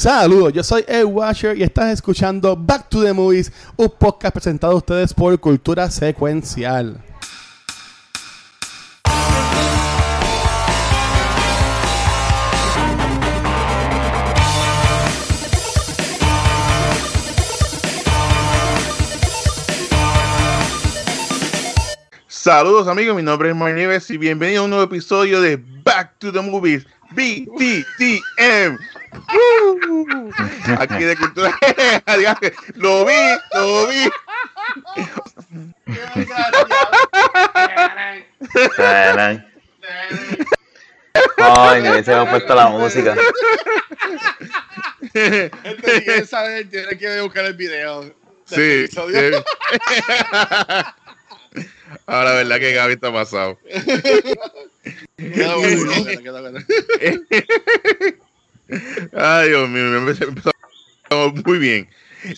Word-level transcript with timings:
Saludos, 0.00 0.54
yo 0.54 0.64
soy 0.64 0.82
Ed 0.88 1.04
Washer 1.04 1.58
y 1.58 1.62
estás 1.62 1.92
escuchando 1.92 2.56
Back 2.56 2.88
to 2.88 3.02
the 3.02 3.12
Movies, 3.12 3.52
un 3.76 3.90
podcast 3.90 4.32
presentado 4.32 4.72
a 4.72 4.76
ustedes 4.76 5.12
por 5.12 5.38
Cultura 5.38 5.90
Secuencial. 5.90 7.04
Saludos 22.26 22.88
amigos, 22.88 23.14
mi 23.14 23.22
nombre 23.22 23.50
es 23.50 23.54
Mar 23.54 23.76
y 24.08 24.16
bienvenido 24.16 24.62
a 24.62 24.64
un 24.64 24.70
nuevo 24.70 24.84
episodio 24.86 25.42
de 25.42 25.62
Back 25.84 26.18
to 26.18 26.32
the 26.32 26.40
Movies 26.40 26.86
BTTM. 27.12 28.78
Uh, 29.12 30.30
aquí 30.78 31.04
de 31.04 31.16
cultura. 31.16 31.56
lo 32.74 33.04
vi, 33.04 33.14
lo 33.54 33.86
vi. 33.88 34.10
Ay, 41.38 41.82
me 41.82 41.90
hubiese 41.90 42.14
puesto 42.26 42.54
la 42.54 42.68
música. 42.68 43.16
Este 45.12 46.00
bien 46.00 46.26
sabe, 46.26 46.64
tiene 46.66 46.96
que 46.96 47.20
buscar 47.20 47.44
el 47.46 47.54
video. 47.54 48.04
Sí. 48.44 48.86
sí. 48.86 48.96
Ahora, 52.06 52.34
verdad 52.34 52.58
que 52.58 52.72
Gaby 52.72 52.94
está 52.94 53.12
pasado. 53.12 53.58
Queda 55.20 55.54
bueno, 55.56 55.92
queda 55.92 56.00
bueno, 56.00 56.22
queda 56.22 56.40
bueno. 56.40 56.58
Ay, 59.12 59.48
Dios 59.48 59.68
mío, 59.68 59.82
me 59.84 59.98
empezó 59.98 60.24
empezó 60.24 60.50
muy 61.44 61.58
bien. 61.58 61.88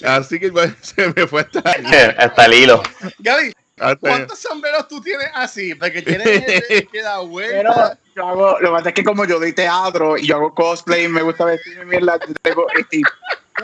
Así 0.05 0.41
que 0.41 0.51
se 0.81 1.13
me 1.15 1.27
fue 1.27 1.43
hasta 1.43 1.61
Hasta 2.19 2.47
el 2.47 2.55
hilo. 2.55 2.83
Gaby, 3.19 3.53
¿cuántos 4.01 4.39
sombreros 4.39 4.89
tú 4.89 5.01
tienes 5.01 5.29
así? 5.35 5.75
Porque 5.75 6.03
tienes 6.03 6.27
el 6.27 6.89
que 6.89 7.03
da 7.03 7.19
Pero 7.19 7.27
vuelta. 7.29 7.99
yo 8.17 8.27
hago, 8.29 8.61
lo 8.61 8.69
que 8.71 8.77
pasa 8.77 8.89
es 8.89 8.95
que 8.95 9.05
como 9.05 9.25
yo 9.25 9.39
doy 9.39 9.53
teatro 9.53 10.17
y 10.19 10.27
yo 10.27 10.37
hago 10.37 10.55
cosplay, 10.55 11.07
me 11.09 11.23
gusta 11.23 11.45
vestirme 11.45 11.85
mierda, 11.85 12.19
yo 12.27 12.35
tengo, 12.43 12.67
este, 12.79 12.99
un 12.99 13.05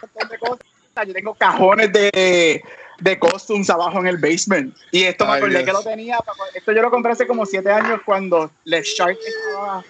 montón 0.03 0.29
de 0.29 0.39
cosas. 0.39 0.67
yo 1.07 1.13
tengo 1.13 1.35
cajones 1.35 1.93
de, 1.93 2.63
de 3.01 3.19
costumes 3.19 3.71
abajo 3.71 3.99
en 4.01 4.07
el 4.09 4.17
basement. 4.19 4.77
Y 4.91 5.05
esto 5.05 5.25
me 5.25 5.33
Ay, 5.33 5.39
acordé 5.39 5.55
Dios. 5.59 5.65
que 5.65 5.73
lo 5.73 5.83
tenía, 5.83 6.19
esto 6.55 6.73
yo 6.73 6.83
lo 6.83 6.91
compré 6.91 7.13
hace 7.13 7.27
como 7.27 7.47
siete 7.47 7.71
años 7.71 8.01
cuando 8.05 8.51
Les 8.65 8.87
Shark 8.87 9.19
estaba 9.25 9.85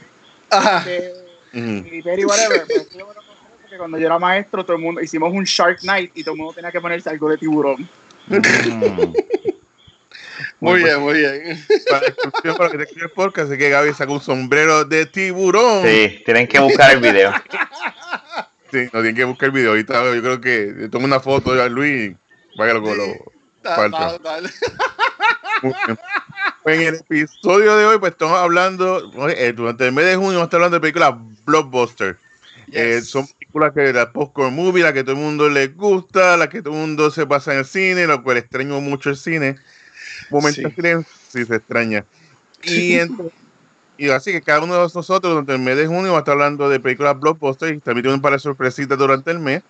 Ajá. 0.50 0.84
de 0.84 1.14
Ujú. 1.54 1.60
military, 1.84 2.24
whatever. 2.24 2.64
Pero 2.66 2.80
esto 2.82 2.98
yo 2.98 3.06
me 3.06 3.14
lo 3.14 3.20
compré 3.22 3.56
porque 3.62 3.78
cuando 3.78 3.98
yo 3.98 4.06
era 4.06 4.18
maestro, 4.18 4.64
todo 4.64 4.76
el 4.76 4.82
mundo, 4.82 5.00
hicimos 5.00 5.32
un 5.32 5.44
Shark 5.44 5.78
Night 5.82 6.12
y 6.14 6.22
todo 6.22 6.34
el 6.34 6.38
mundo 6.38 6.54
tenía 6.54 6.70
que 6.70 6.80
ponerse 6.80 7.10
algo 7.10 7.28
de 7.30 7.38
tiburón. 7.38 7.88
Mm. 8.26 9.14
Muy 10.60 10.82
bien, 10.82 11.00
muy 11.00 11.14
bien. 11.18 11.64
Para 11.88 12.70
que 12.70 12.78
te 12.78 13.00
el 13.00 13.10
podcast, 13.10 13.50
es 13.52 13.58
que 13.58 13.70
Gaby 13.70 13.94
sacó 13.94 14.14
un 14.14 14.20
sombrero 14.20 14.84
de 14.84 15.06
tiburón. 15.06 15.82
Sí, 15.84 16.22
tienen 16.24 16.46
que 16.46 16.58
buscar 16.58 16.92
el 16.92 17.00
video. 17.00 17.32
Sí, 18.70 18.84
no 18.92 19.00
tienen 19.00 19.14
que 19.14 19.24
buscar 19.24 19.46
el 19.46 19.52
video. 19.52 19.70
Ahorita 19.70 20.14
yo 20.14 20.20
creo 20.20 20.40
que 20.40 20.88
tomo 20.90 21.06
una 21.06 21.20
foto 21.20 21.52
a 21.52 21.68
Luis. 21.68 22.14
Vaya 22.58 22.74
lo, 22.74 22.80
lo, 22.94 23.06
Da- 23.62 23.76
Falta. 23.76 23.98
da- 23.98 24.18
dale. 24.18 24.50
Muy 25.62 25.72
bien. 25.86 25.98
Pues 26.62 26.80
en 26.80 26.86
el 26.88 26.94
episodio 26.96 27.76
de 27.76 27.86
hoy, 27.86 27.98
pues 27.98 28.12
estamos 28.12 28.36
hablando, 28.38 29.10
eh, 29.30 29.52
durante 29.52 29.86
el 29.86 29.92
mes 29.92 30.04
de 30.06 30.16
junio, 30.16 30.42
estar 30.42 30.58
hablando 30.58 30.76
de 30.76 30.80
películas 30.80 31.14
blockbuster. 31.44 32.18
Eh, 32.72 32.96
Yes. 32.98 33.08
son 33.10 33.26
películas 33.26 33.72
que 33.72 33.92
la 33.92 34.12
popcorn 34.12 34.54
movie, 34.54 34.82
la 34.82 34.92
que 34.92 35.02
todo 35.02 35.12
el 35.16 35.22
mundo 35.22 35.48
les 35.48 35.74
gusta, 35.74 36.36
la 36.36 36.48
que 36.50 36.60
todo 36.60 36.74
el 36.74 36.80
mundo 36.80 37.10
se 37.10 37.26
pasa 37.26 37.52
en 37.52 37.60
el 37.60 37.64
cine, 37.64 38.06
lo 38.06 38.22
cual 38.22 38.36
extraño 38.36 38.80
mucho 38.80 39.08
el 39.10 39.16
cine. 39.16 39.56
Momento 40.30 40.60
Sí. 40.68 41.06
sí 41.28 41.44
se 41.46 41.54
extraña. 41.56 42.04
Y, 42.62 42.94
ent- 42.98 43.32
y 43.96 44.10
así 44.10 44.32
que 44.32 44.42
cada 44.42 44.60
uno 44.62 44.74
de 44.74 44.80
nosotros 44.80 45.22
durante 45.22 45.52
el 45.52 45.60
mes 45.60 45.76
de 45.76 45.86
junio 45.86 46.10
va 46.12 46.18
a 46.18 46.20
estar 46.20 46.32
hablando 46.32 46.68
de 46.68 46.78
películas 46.80 47.18
blockbuster 47.18 47.72
y 47.74 47.78
también 47.80 48.02
tiene 48.02 48.16
un 48.16 48.20
par 48.22 48.32
de 48.32 48.38
sorpresitas 48.40 48.98
durante 48.98 49.30
el 49.30 49.38
mes. 49.38 49.62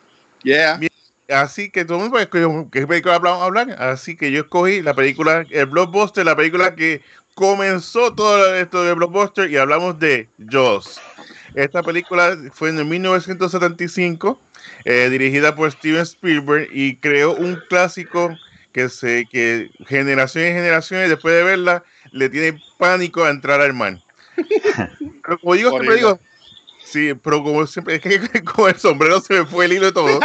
Yeah. 0.43 0.81
Así 1.29 1.71
que 1.71 1.85
todo 1.85 1.99
el 1.99 2.11
mundo 2.11 2.71
qué 2.71 2.87
película 2.87 3.19
vamos 3.19 3.43
a 3.43 3.45
hablar. 3.45 3.71
Así 3.79 4.17
que 4.17 4.31
yo 4.33 4.41
escogí 4.41 4.83
la 4.83 4.95
película, 4.95 5.47
el 5.51 5.67
blockbuster, 5.67 6.25
la 6.25 6.37
película 6.37 6.75
que 6.75 7.03
comenzó 7.35 8.15
todo 8.15 8.55
esto 8.55 8.83
de 8.83 8.95
blockbuster 8.95 9.51
y 9.51 9.57
hablamos 9.59 9.99
de 9.99 10.29
Jaws. 10.51 11.01
Esta 11.55 11.83
película 11.83 12.37
fue 12.53 12.71
en 12.71 12.79
el 12.79 12.85
1975, 12.87 14.41
eh, 14.85 15.09
dirigida 15.11 15.55
por 15.55 15.71
Steven 15.71 16.03
Spielberg 16.03 16.69
y 16.73 16.97
creó 16.97 17.35
un 17.35 17.61
clásico 17.69 18.37
que 18.73 18.89
se 18.89 19.27
que 19.31 19.71
generaciones 19.87 20.51
y 20.51 20.55
generaciones 20.55 21.09
después 21.09 21.35
de 21.35 21.43
verla 21.43 21.85
le 22.11 22.29
tiene 22.29 22.61
pánico 22.79 23.25
a 23.25 23.31
entrar 23.31 23.61
al 23.61 23.75
mar. 23.75 23.99
Pero 25.23 25.39
como 25.41 25.55
digo, 25.55 25.71
siempre 25.71 25.97
digo, 25.97 26.21
sí, 26.83 27.15
pero 27.23 27.43
como 27.43 27.67
siempre 27.67 27.95
es 28.03 28.03
que 28.03 28.43
con 28.43 28.71
el 28.71 28.79
sombrero 28.79 29.21
se 29.21 29.35
me 29.35 29.47
fue 29.47 29.67
el 29.67 29.75
hilo 29.75 29.89
y 29.89 29.93
todo. 29.93 30.21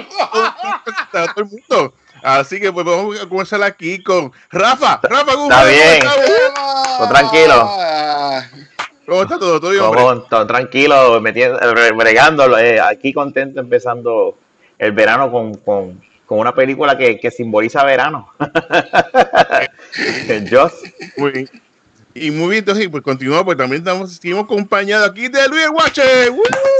Está 0.00 1.32
todo 1.34 1.44
el 1.44 1.46
mundo. 1.46 1.94
Así 2.22 2.60
que 2.60 2.72
pues 2.72 2.84
vamos 2.84 3.20
a 3.20 3.28
comenzar 3.28 3.62
aquí 3.62 4.02
con 4.02 4.32
Rafa. 4.50 5.00
Rafa, 5.02 5.32
¿cómo 5.34 5.50
Está 5.50 5.64
bien. 5.64 6.00
¿Cómo 6.00 6.24
está? 6.24 6.98
Todo 6.98 7.08
tranquilo. 7.08 7.70
¿Cómo 9.06 9.22
está 9.22 9.38
todo? 9.38 9.60
¿Todo 9.60 9.70
bien, 9.70 9.82
hombre? 9.84 10.02
Todo, 10.28 10.46
tranquilo, 10.46 11.20
metiendo, 11.20 11.58
re- 11.74 11.92
bregando. 11.92 12.58
eh, 12.58 12.80
aquí 12.80 13.12
contento 13.12 13.60
empezando 13.60 14.36
el 14.78 14.92
verano 14.92 15.30
con, 15.30 15.54
con, 15.54 16.02
con 16.26 16.38
una 16.40 16.54
película 16.54 16.98
que, 16.98 17.18
que 17.18 17.30
simboliza 17.30 17.84
verano. 17.84 18.32
Joss. 20.50 20.74
Muy 21.16 21.30
bien. 21.32 21.50
Y 22.20 22.30
muy 22.30 22.50
bien, 22.50 22.58
entonces, 22.60 22.88
pues 22.88 23.02
continuamos, 23.02 23.44
pues 23.44 23.56
también 23.58 23.82
estamos, 23.82 24.12
seguimos 24.16 24.44
acompañados 24.44 25.10
aquí 25.10 25.28
de 25.28 25.48
Luis 25.48 25.68
Guache. 25.68 26.02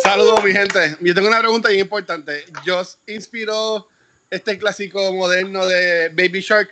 Saludos, 0.02 0.42
mi 0.42 0.52
gente. 0.52 0.96
Yo 1.00 1.14
tengo 1.14 1.28
una 1.28 1.40
pregunta 1.40 1.68
bien 1.68 1.82
importante. 1.82 2.44
¿Joss 2.66 2.98
inspiró 3.06 3.88
este 4.30 4.58
clásico 4.58 5.12
moderno 5.12 5.66
de 5.66 6.08
Baby 6.10 6.40
Shark? 6.40 6.70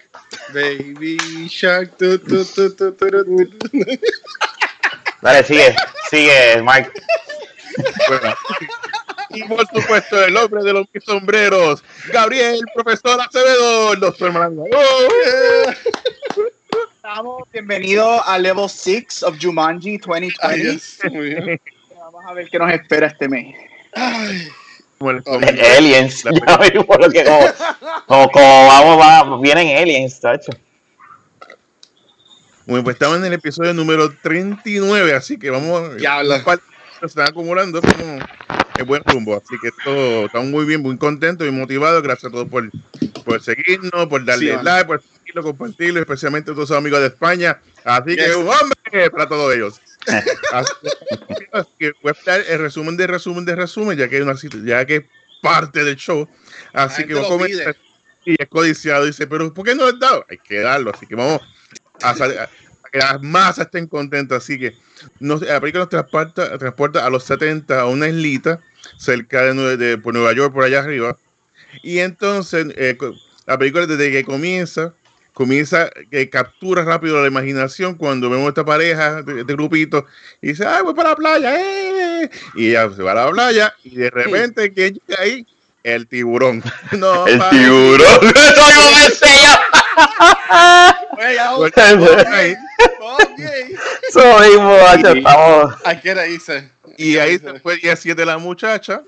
Baby 0.52 1.16
Shark. 1.48 1.96
tu, 1.96 2.18
tu, 2.18 2.44
tu, 2.44 2.74
tu, 2.74 2.92
tu, 2.92 3.08
tu, 3.08 3.24
tu. 3.24 3.80
Dale, 5.22 5.44
sigue, 5.44 5.74
sigue, 6.10 6.62
Mike. 6.62 6.90
Bueno, 8.08 8.34
y 9.30 9.42
por 9.44 9.66
supuesto, 9.68 10.24
el 10.24 10.36
hombre 10.36 10.62
de 10.62 10.72
los 10.72 10.86
sombreros, 11.04 11.82
Gabriel, 12.12 12.60
profesor 12.74 13.20
Acevedo, 13.20 13.92
el 13.92 14.00
doctor 14.00 14.32
Maranga. 14.32 14.62
¡Oh! 14.72 16.44
Estamos 17.08 17.44
bienvenidos 17.52 18.20
a 18.26 18.36
Level 18.36 18.68
6 18.68 19.22
of 19.22 19.36
Jumanji 19.40 19.96
2020. 19.98 20.34
Ay. 20.40 20.80
Muy 21.12 21.28
bien. 21.28 21.60
Vamos 22.00 22.24
a 22.26 22.34
ver 22.34 22.48
qué 22.50 22.58
nos 22.58 22.72
espera 22.72 23.06
este 23.06 23.28
mes. 23.28 23.54
Ay, 23.94 24.48
Bueno, 24.98 25.22
Ok. 25.24 25.44
Aliens. 25.78 26.24
La 26.24 26.32
Ya 26.48 26.56
vimos 26.68 26.98
lo 26.98 27.08
que 27.08 27.22
como, 27.24 27.46
como, 28.06 28.30
como 28.32 28.66
vamos, 28.66 29.00
va, 29.00 29.40
vienen 29.40 29.78
aliens, 29.78 30.20
tacho. 30.20 30.50
Bueno, 32.66 32.82
pues 32.82 32.96
estamos 32.96 33.18
en 33.18 33.26
el 33.26 33.34
episodio 33.34 33.72
número 33.72 34.12
39, 34.12 35.14
así 35.14 35.38
que 35.38 35.50
vamos. 35.50 35.98
Diablo. 35.98 36.34
un 36.34 36.42
par 36.42 36.58
de 36.58 36.64
cosas 36.64 36.98
Se 36.98 37.06
están 37.06 37.28
acumulando 37.28 37.82
como 37.82 38.18
el 38.78 38.84
buen 38.84 39.04
rumbo. 39.04 39.36
Así 39.36 39.54
que 39.62 39.68
esto 39.68 40.26
estamos 40.26 40.48
muy 40.48 40.64
bien, 40.64 40.82
muy 40.82 40.98
contentos 40.98 41.46
y 41.46 41.52
motivados. 41.52 42.02
Gracias 42.02 42.32
a 42.32 42.32
todos 42.32 42.48
por, 42.48 42.68
por 43.24 43.40
seguirnos, 43.40 44.06
por 44.06 44.24
darle 44.24 44.58
Sí, 44.58 44.64
like, 44.64 44.86
por 44.86 45.00
seguirlo, 45.36 45.42
compartirlo, 45.42 46.00
especialmente 46.00 46.50
a 46.50 46.54
todos 46.54 46.70
los 46.70 46.78
amigos 46.78 47.00
de 47.00 47.06
España. 47.06 47.60
Así 47.84 48.16
que 48.16 48.34
un 48.34 48.48
hombre 48.48 49.10
para 49.10 49.28
todos 49.28 49.54
ellos. 49.54 49.80
Así 51.52 51.68
que 51.78 51.92
voy 52.02 52.12
a 52.12 52.16
dar 52.24 52.40
el 52.48 52.58
resumen 52.58 52.96
de 52.96 53.06
resumen 53.06 53.44
de 53.44 53.56
resumen, 53.56 53.98
ya 53.98 54.08
que, 54.08 54.22
una, 54.22 54.34
ya 54.64 54.84
que 54.84 54.96
es 54.96 55.04
parte 55.42 55.84
del 55.84 55.96
show. 55.96 56.28
Así 56.72 57.04
que 57.06 57.14
voy 57.14 57.24
a 57.24 57.28
comenzar. 57.28 57.76
Y 58.24 58.34
es 58.42 58.48
codiciado. 58.48 59.04
Dice, 59.04 59.26
pero 59.26 59.52
¿por 59.54 59.64
qué 59.64 59.74
no 59.74 59.82
lo 59.84 59.88
has 59.90 60.00
dado? 60.00 60.24
Hay 60.28 60.38
que 60.38 60.58
darlo. 60.60 60.90
Así 60.92 61.06
que 61.06 61.14
vamos 61.14 61.40
a, 62.02 62.10
a- 62.10 62.48
que 62.90 62.98
las 62.98 63.22
masas 63.22 63.66
estén 63.66 63.86
contentas. 63.86 64.42
Así 64.42 64.58
que 64.58 64.74
nos, 65.20 65.42
la 65.42 65.60
película 65.60 65.82
nos 65.84 65.90
transporta, 65.90 66.58
transporta 66.58 67.04
a 67.06 67.10
los 67.10 67.24
70 67.24 67.80
a 67.80 67.86
una 67.86 68.08
islita 68.08 68.60
cerca 68.96 69.42
de, 69.42 69.76
de- 69.76 69.98
por 69.98 70.12
Nueva 70.14 70.32
York, 70.32 70.52
por 70.52 70.64
allá 70.64 70.80
arriba. 70.80 71.16
Y 71.82 71.98
entonces 71.98 72.66
eh, 72.76 72.96
la 73.46 73.58
película 73.58 73.86
desde 73.86 74.10
que 74.10 74.24
comienza, 74.24 74.94
comienza 75.36 75.90
que 76.10 76.30
captura 76.30 76.82
rápido 76.82 77.20
la 77.20 77.28
imaginación 77.28 77.94
cuando 77.94 78.30
vemos 78.30 78.48
esta 78.48 78.64
pareja, 78.64 79.20
de- 79.22 79.42
este 79.42 79.52
grupito, 79.52 80.06
y 80.40 80.48
dice, 80.48 80.64
ay, 80.64 80.82
voy 80.82 80.94
para 80.94 81.10
la 81.10 81.16
playa, 81.16 81.54
¡eh! 81.60 82.30
y 82.54 82.70
ella 82.70 82.88
se 82.96 83.02
va 83.02 83.12
a 83.12 83.26
la 83.26 83.30
playa 83.30 83.74
y 83.84 83.96
de 83.96 84.08
repente, 84.08 84.72
¿quién 84.72 84.94
llega 85.06 85.22
ahí? 85.22 85.46
El 85.82 86.06
tiburón. 86.08 86.62
No, 86.92 87.26
El 87.26 87.38
pa- 87.38 87.50
tiburón. 87.50 88.32
Eso 94.08 94.40
mismo, 94.40 94.78
macho, 94.78 95.08
estamos. 95.08 95.74
Hay 95.84 96.00
que 96.00 96.14
reírse. 96.14 96.70
Y 96.96 97.18
ahí 97.18 97.38
se 97.38 97.60
fue 97.60 97.76
día 97.76 97.94
7 97.94 98.18
de 98.22 98.26
la 98.26 98.38
muchacha. 98.38 99.02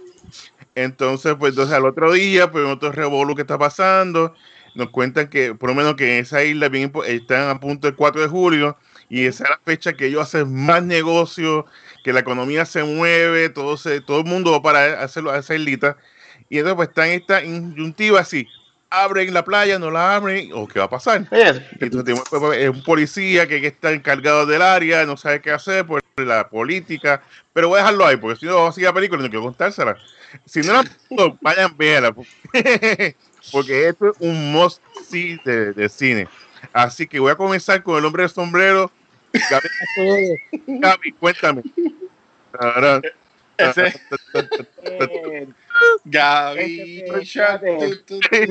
Entonces, 0.74 1.34
pues 1.38 1.52
entonces 1.52 1.74
al 1.74 1.86
otro 1.86 2.12
día, 2.12 2.50
pues 2.50 2.64
otro 2.66 2.92
revolú 2.92 3.34
que 3.34 3.42
está 3.42 3.58
pasando. 3.58 4.34
Nos 4.78 4.90
cuentan 4.90 5.26
que, 5.26 5.56
por 5.56 5.70
lo 5.70 5.74
menos 5.74 5.96
que 5.96 6.18
en 6.18 6.22
esa 6.22 6.44
isla 6.44 6.68
bien, 6.68 6.92
están 7.04 7.48
a 7.48 7.58
punto 7.58 7.88
del 7.88 7.96
4 7.96 8.22
de 8.22 8.28
julio. 8.28 8.76
Y 9.08 9.26
esa 9.26 9.42
es 9.42 9.50
la 9.50 9.60
fecha 9.64 9.92
que 9.94 10.06
ellos 10.06 10.22
hacen 10.22 10.54
más 10.54 10.84
negocio, 10.84 11.66
que 12.04 12.12
la 12.12 12.20
economía 12.20 12.64
se 12.64 12.84
mueve, 12.84 13.48
todo, 13.48 13.76
se, 13.76 14.00
todo 14.00 14.20
el 14.20 14.26
mundo 14.26 14.52
va 14.52 14.62
para 14.62 15.02
hacerlo 15.02 15.32
a 15.32 15.38
esa 15.38 15.56
islita. 15.56 15.96
Y 16.48 16.58
entonces 16.58 16.76
pues 16.76 16.88
están 16.90 17.08
esta 17.08 17.42
inyuntiva 17.42 18.20
así. 18.20 18.46
Abren 18.88 19.34
la 19.34 19.44
playa, 19.44 19.80
no 19.80 19.90
la 19.90 20.14
abren, 20.14 20.50
o 20.54 20.68
qué 20.68 20.78
va 20.78 20.84
a 20.84 20.90
pasar. 20.90 21.26
Entonces 21.80 22.04
tenemos 22.04 22.28
pues, 22.30 22.40
pues, 22.40 22.70
un 22.70 22.84
policía 22.84 23.48
que, 23.48 23.60
que 23.60 23.66
está 23.66 23.90
encargado 23.90 24.46
del 24.46 24.62
área, 24.62 25.04
no 25.06 25.16
sabe 25.16 25.40
qué 25.40 25.50
hacer 25.50 25.86
por 25.86 26.04
la 26.16 26.48
política, 26.48 27.20
pero 27.52 27.68
voy 27.68 27.78
a 27.78 27.82
dejarlo 27.82 28.06
ahí, 28.06 28.16
porque 28.16 28.38
si 28.38 28.46
no 28.46 28.54
vamos 28.54 28.70
a 28.70 28.72
seguir 28.74 28.88
la 28.88 28.94
película 28.94 29.20
y 29.20 29.24
no 29.24 29.28
quiero 29.28 29.42
contársela. 29.42 29.96
Si 30.44 30.60
no 30.60 30.74
la 30.74 30.84
vayan 31.40 31.70
a 31.70 31.74
verla, 31.76 32.14
porque 33.52 33.88
esto 33.88 34.10
es 34.10 34.16
un 34.20 34.52
must 34.52 34.80
see 35.08 35.38
de, 35.44 35.72
de 35.72 35.88
cine. 35.88 36.28
Así 36.72 37.06
que 37.06 37.20
voy 37.20 37.32
a 37.32 37.36
comenzar 37.36 37.82
con 37.82 37.98
el 37.98 38.04
hombre 38.04 38.22
del 38.24 38.30
sombrero. 38.30 38.90
Gaby, 39.32 39.68
Gaby, 40.66 41.12
cuéntame. 41.12 41.62
Ese 43.58 43.92
Eh, 44.82 45.48
Gaby 46.04 47.04
Este, 47.06 48.46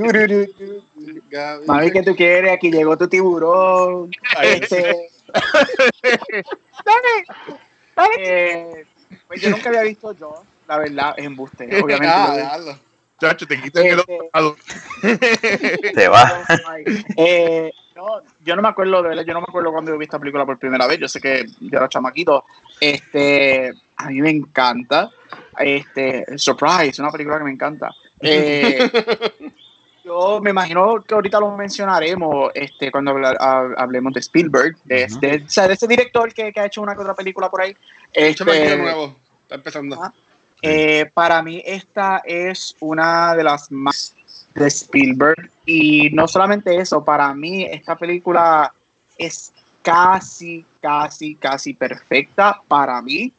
Gaby 1.29 1.65
Mami, 1.65 1.91
que 1.91 2.03
tú 2.03 2.15
quieres? 2.15 2.51
Aquí 2.51 2.71
llegó 2.71 2.97
tu 2.97 3.07
tiburón. 3.07 4.11
Este, 4.41 5.09
eh, 8.19 8.85
pues 9.27 9.41
yo 9.41 9.49
nunca 9.49 9.69
había 9.69 9.83
visto 9.83 10.13
yo, 10.13 10.43
la 10.67 10.77
verdad, 10.77 11.13
es 11.17 11.25
embuste. 11.25 11.65
Obviamente. 11.81 12.07
Ah. 12.07 12.77
Chacho, 13.19 13.47
te 13.47 13.59
quitan 13.61 13.85
el 13.85 13.99
otro 13.99 14.17
lado. 14.33 14.55
se 15.01 16.07
va. 16.07 16.43
Eh, 17.17 17.71
no, 17.95 18.21
yo 18.45 18.55
no 18.55 18.61
me 18.61 18.67
acuerdo, 18.69 19.01
de 19.01 19.09
verdad, 19.09 19.23
yo 19.25 19.33
no 19.33 19.39
me 19.41 19.45
acuerdo 19.49 19.71
cuando 19.71 19.91
yo 19.91 19.97
vi 19.97 20.05
esta 20.05 20.19
película 20.19 20.45
por 20.45 20.59
primera 20.59 20.85
vez. 20.85 20.99
Yo 20.99 21.07
sé 21.07 21.19
que 21.19 21.45
yo 21.59 21.77
era 21.77 21.89
chamaquito. 21.89 22.45
Este, 22.79 23.73
a 23.95 24.09
mí 24.09 24.21
me 24.21 24.29
encanta. 24.29 25.09
Este, 25.57 26.37
Surprise, 26.37 27.01
una 27.01 27.11
película 27.11 27.37
que 27.39 27.43
me 27.45 27.51
encanta. 27.51 27.91
Eh, 28.19 28.89
yo 30.03 30.39
me 30.41 30.49
imagino 30.49 31.03
que 31.03 31.13
ahorita 31.13 31.39
lo 31.39 31.55
mencionaremos 31.55 32.49
este, 32.55 32.89
cuando 32.91 33.11
hablemos 33.11 34.11
de 34.13 34.21
Spielberg, 34.21 34.75
de, 34.85 35.05
de- 35.21 35.43
o 35.45 35.49
sea, 35.49 35.67
de 35.67 35.75
ese 35.75 35.87
director 35.87 36.33
que, 36.33 36.51
que 36.51 36.59
ha 36.59 36.65
hecho 36.65 36.81
una 36.81 36.95
que 36.95 37.01
otra 37.01 37.13
película 37.13 37.49
por 37.51 37.61
ahí. 37.61 37.75
Este, 38.11 38.43
nuevo. 38.77 39.15
Está 39.43 39.55
empezando. 39.55 40.01
Ah. 40.01 40.13
Eh, 40.61 41.09
para 41.13 41.41
mí 41.41 41.61
esta 41.65 42.21
es 42.25 42.75
una 42.79 43.35
de 43.35 43.43
las 43.43 43.71
más 43.71 44.15
de 44.53 44.67
Spielberg 44.67 45.51
y 45.65 46.09
no 46.11 46.27
solamente 46.27 46.75
eso, 46.75 47.03
para 47.03 47.33
mí 47.33 47.63
esta 47.63 47.95
película 47.95 48.73
es 49.17 49.53
casi, 49.81 50.65
casi, 50.81 51.35
casi 51.35 51.73
perfecta 51.73 52.61
para 52.67 53.01
mí. 53.01 53.31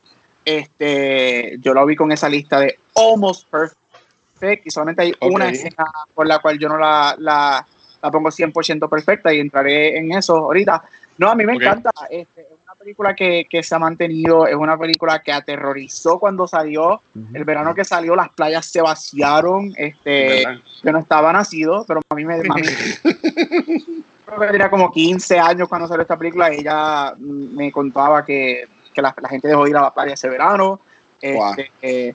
Este, 0.44 1.58
yo 1.60 1.74
la 1.74 1.84
vi 1.84 1.94
con 1.94 2.10
esa 2.12 2.28
lista 2.28 2.60
de 2.60 2.78
almost 2.94 3.46
perfect 3.50 4.66
y 4.66 4.70
solamente 4.70 5.02
hay 5.02 5.12
Ok. 5.20 5.32
una 5.32 5.50
escena 5.50 5.84
por 6.14 6.26
la 6.26 6.38
cual 6.38 6.58
yo 6.58 6.68
no 6.68 6.78
la, 6.78 7.14
la, 7.18 7.66
la 8.00 8.10
pongo 8.10 8.30
100% 8.30 8.88
perfecta 8.88 9.32
y 9.34 9.40
entraré 9.40 9.98
en 9.98 10.12
eso 10.12 10.36
ahorita. 10.36 10.82
No, 11.18 11.30
a 11.30 11.34
mí 11.34 11.44
me 11.44 11.54
Ok. 11.54 11.62
encanta. 11.62 11.90
Este, 12.08 12.48
película 12.78 13.14
que, 13.14 13.46
que 13.50 13.62
se 13.62 13.75
ha 13.75 13.78
mantenido, 13.78 14.46
es 14.46 14.54
una 14.54 14.78
película 14.78 15.20
que 15.20 15.32
aterrorizó 15.32 16.19
cuando 16.19 16.46
salió. 16.46 17.00
El 17.34 17.44
verano 17.44 17.75
que 17.75 17.84
salió, 17.84 18.14
las 18.14 18.28
playas 18.30 18.66
se 18.66 18.80
vaciaron. 18.80 19.75
Este, 19.76 20.44
¿Verdad? 20.46 20.62
yo 20.82 20.92
no 20.92 20.98
estaba 20.98 21.32
nacido, 21.32 21.84
pero 21.86 22.00
a 22.08 22.14
mí 22.14 22.25
me. 22.25 22.34
a 22.34 22.38
mí- 22.38 22.44
creo 24.26 24.40
que 24.40 24.46
tenía 24.48 24.70
como 24.70 24.90
15 24.92 25.38
años 25.38 25.69
cuando 25.69 25.88
salió 25.88 26.02
esta 26.02 26.16
película. 26.16 26.52
y 26.54 26.60
Ella 26.60 27.14
me 27.19 27.72
contaba 27.72 28.25
que, 28.25 28.64
que 28.94 29.02
la, 29.02 29.14
la 29.20 29.28
gente 29.28 29.48
dejó 29.48 29.64
de 29.64 29.70
ir 29.70 29.76
a 29.76 29.82
la 29.82 29.94
playa 29.94 30.14
ese 30.14 30.28
verano. 30.28 30.80
Wow. 31.22 31.50
Este, 31.50 31.70
eh, 31.82 32.14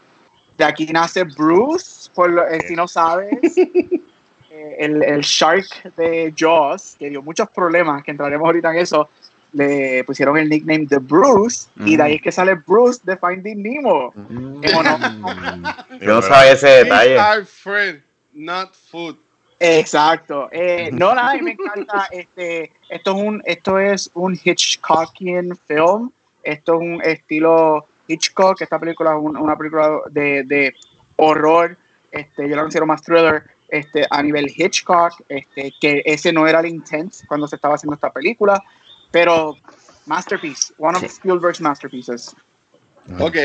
de 0.57 0.63
aquí 0.63 0.85
nace 0.87 1.23
Bruce, 1.25 2.09
por 2.13 2.29
lo- 2.29 2.47
eh, 2.47 2.61
si 2.67 2.75
no 2.75 2.87
sabes. 2.87 3.57
eh, 3.57 4.75
el, 4.79 5.03
el 5.03 5.21
Shark 5.21 5.93
de 5.97 6.33
Jaws, 6.37 6.95
que 6.97 7.09
dio 7.09 7.21
muchos 7.21 7.49
problemas, 7.49 8.03
que 8.03 8.11
entraremos 8.11 8.45
ahorita 8.45 8.71
en 8.71 8.77
eso, 8.79 9.09
le 9.53 10.03
pusieron 10.03 10.37
el 10.37 10.49
nickname 10.49 10.85
de 10.87 10.97
Bruce, 10.97 11.69
y 11.77 11.95
de 11.95 12.03
ahí 12.03 12.15
es 12.15 12.21
que 12.21 12.31
sale 12.31 12.55
Bruce 12.55 13.01
de 13.03 13.15
Finding 13.17 13.61
Nemo. 13.63 14.11
Honor- 14.15 14.99
Yo 16.01 16.15
no 16.15 16.21
sabía 16.21 16.51
ese 16.53 16.67
detalle. 16.67 17.17
Our 17.19 17.45
friend, 17.45 18.01
not 18.33 18.73
food. 18.73 19.15
Exacto. 19.59 20.49
Eh, 20.51 20.89
no, 20.93 21.13
nada, 21.15 21.35
me 21.41 21.51
encanta. 21.51 22.07
Este, 22.11 22.71
esto 22.89 23.11
es 23.15 23.23
un, 23.23 23.41
esto 23.45 23.79
es 23.79 24.11
un 24.13 24.37
Hitchcockian 24.43 25.55
film. 25.67 26.11
Esto 26.43 26.73
es 26.75 26.79
un 26.81 27.01
estilo 27.03 27.85
Hitchcock. 28.07 28.61
Esta 28.61 28.79
película 28.79 29.11
es 29.11 29.17
un- 29.21 29.37
una 29.37 29.55
película 29.57 29.99
de, 30.09 30.43
de 30.43 30.73
horror. 31.15 31.77
Este, 32.11 32.49
yo 32.49 32.55
la 32.55 32.63
considero 32.63 32.85
más 32.85 33.01
thriller. 33.01 33.43
Este, 33.69 34.05
a 34.09 34.21
nivel 34.21 34.51
Hitchcock, 34.55 35.13
este, 35.29 35.73
que 35.81 36.03
ese 36.05 36.31
no 36.31 36.45
era 36.47 36.59
el 36.59 36.67
intent 36.67 37.11
cuando 37.27 37.47
se 37.47 37.55
estaba 37.55 37.73
haciendo 37.73 37.95
esta 37.95 38.11
película, 38.11 38.61
pero 39.13 39.55
masterpiece, 40.07 40.73
one 40.77 40.97
of 40.97 41.01
Sí. 41.03 41.07
Spielberg's 41.07 41.61
masterpieces. 41.61 42.35
Ok. 43.19 43.35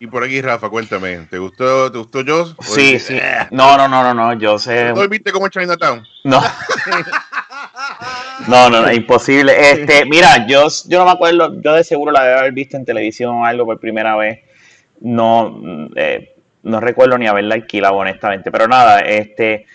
Y 0.00 0.06
por 0.06 0.24
aquí, 0.24 0.40
Rafa, 0.40 0.68
cuéntame. 0.68 1.26
¿Te 1.30 1.38
gustó, 1.38 1.90
te 1.92 1.98
gustó 1.98 2.20
Joss? 2.26 2.54
¿O 2.56 2.62
Sí, 2.62 2.98
sí. 2.98 3.18
No, 3.50 3.76
no, 3.76 3.86
no, 3.88 4.02
no, 4.02 4.14
no. 4.14 4.32
Yo 4.38 4.58
sé. 4.58 4.92
¿No 4.92 5.06
viste 5.08 5.30
como 5.32 5.48
Chinatown? 5.48 6.06
No. 6.24 6.40
No, 8.46 8.70
no, 8.70 8.82
no, 8.82 8.92
imposible. 8.92 9.52
Este, 9.72 10.04
mira, 10.06 10.46
yo, 10.46 10.68
yo 10.86 10.98
no 10.98 11.04
me 11.04 11.10
acuerdo, 11.10 11.60
yo 11.60 11.74
de 11.74 11.84
seguro 11.84 12.12
la 12.12 12.22
debo 12.22 12.38
haber 12.40 12.52
visto 12.52 12.76
en 12.76 12.84
televisión 12.84 13.34
o 13.34 13.44
algo 13.44 13.66
por 13.66 13.80
primera 13.80 14.16
vez. 14.16 14.40
No, 15.00 15.60
eh, 15.96 16.34
no 16.62 16.80
recuerdo 16.80 17.18
ni 17.18 17.26
haberla 17.26 17.56
alquilado, 17.56 17.96
honestamente. 17.96 18.50
Pero 18.50 18.68
nada, 18.68 19.00
este, 19.00 19.66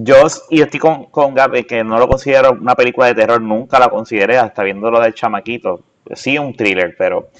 yo, 0.00 0.14
y 0.50 0.62
estoy 0.62 0.78
con, 0.78 1.06
con 1.06 1.34
Gab, 1.34 1.56
eh, 1.56 1.66
que 1.66 1.82
no 1.82 1.98
lo 1.98 2.06
considero 2.06 2.52
una 2.52 2.76
película 2.76 3.08
de 3.08 3.16
terror, 3.16 3.42
nunca 3.42 3.80
la 3.80 3.88
consideré 3.88 4.38
hasta 4.38 4.62
viéndolo 4.62 5.00
del 5.00 5.12
chamaquito. 5.12 5.82
Sí, 6.14 6.38
un 6.38 6.54
thriller, 6.54 6.94
pero 6.96 7.30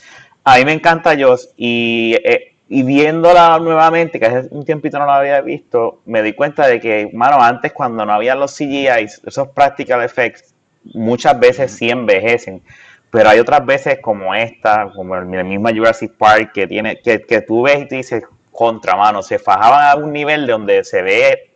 a 0.43 0.59
mí 0.59 0.65
me 0.65 0.73
encanta 0.73 1.17
Joss 1.17 1.51
y, 1.57 2.17
eh, 2.25 2.57
y 2.69 2.83
viéndola 2.83 3.61
nuevamente, 3.61 4.19
que 4.19 4.27
hace 4.27 4.49
un 4.51 4.65
tiempito 4.65 4.99
no 4.99 5.07
la 5.07 5.19
había 5.19 5.41
visto, 5.41 6.01
me 6.05 6.21
di 6.21 6.33
cuenta 6.33 6.67
de 6.67 6.81
que, 6.81 7.09
mano, 7.13 7.41
antes 7.41 7.73
cuando 7.73 8.05
no 8.05 8.13
había 8.13 8.35
los 8.35 8.57
CGI, 8.57 9.07
esos 9.25 9.49
practical 9.51 10.03
effects, 10.03 10.53
muchas 10.95 11.39
veces 11.39 11.71
sí 11.71 11.89
envejecen, 11.91 12.61
pero 13.09 13.29
hay 13.29 13.39
otras 13.39 13.65
veces 13.65 14.01
como 14.03 14.35
esta, 14.35 14.91
como 14.97 15.15
la 15.15 15.45
misma 15.45 15.71
Jurassic 15.71 16.13
Park, 16.17 16.51
que 16.53 16.67
tiene, 16.67 17.01
que, 17.01 17.23
que 17.23 17.41
tú 17.41 17.63
ves 17.63 17.83
y 17.83 17.87
te 17.87 17.97
dices, 17.97 18.25
contra 18.51 18.97
mano, 18.97 19.23
se 19.23 19.39
fajaban 19.39 19.89
a 19.89 19.95
un 19.95 20.13
nivel 20.13 20.45
de 20.45 20.53
donde 20.53 20.83
se 20.83 21.03
ve 21.03 21.48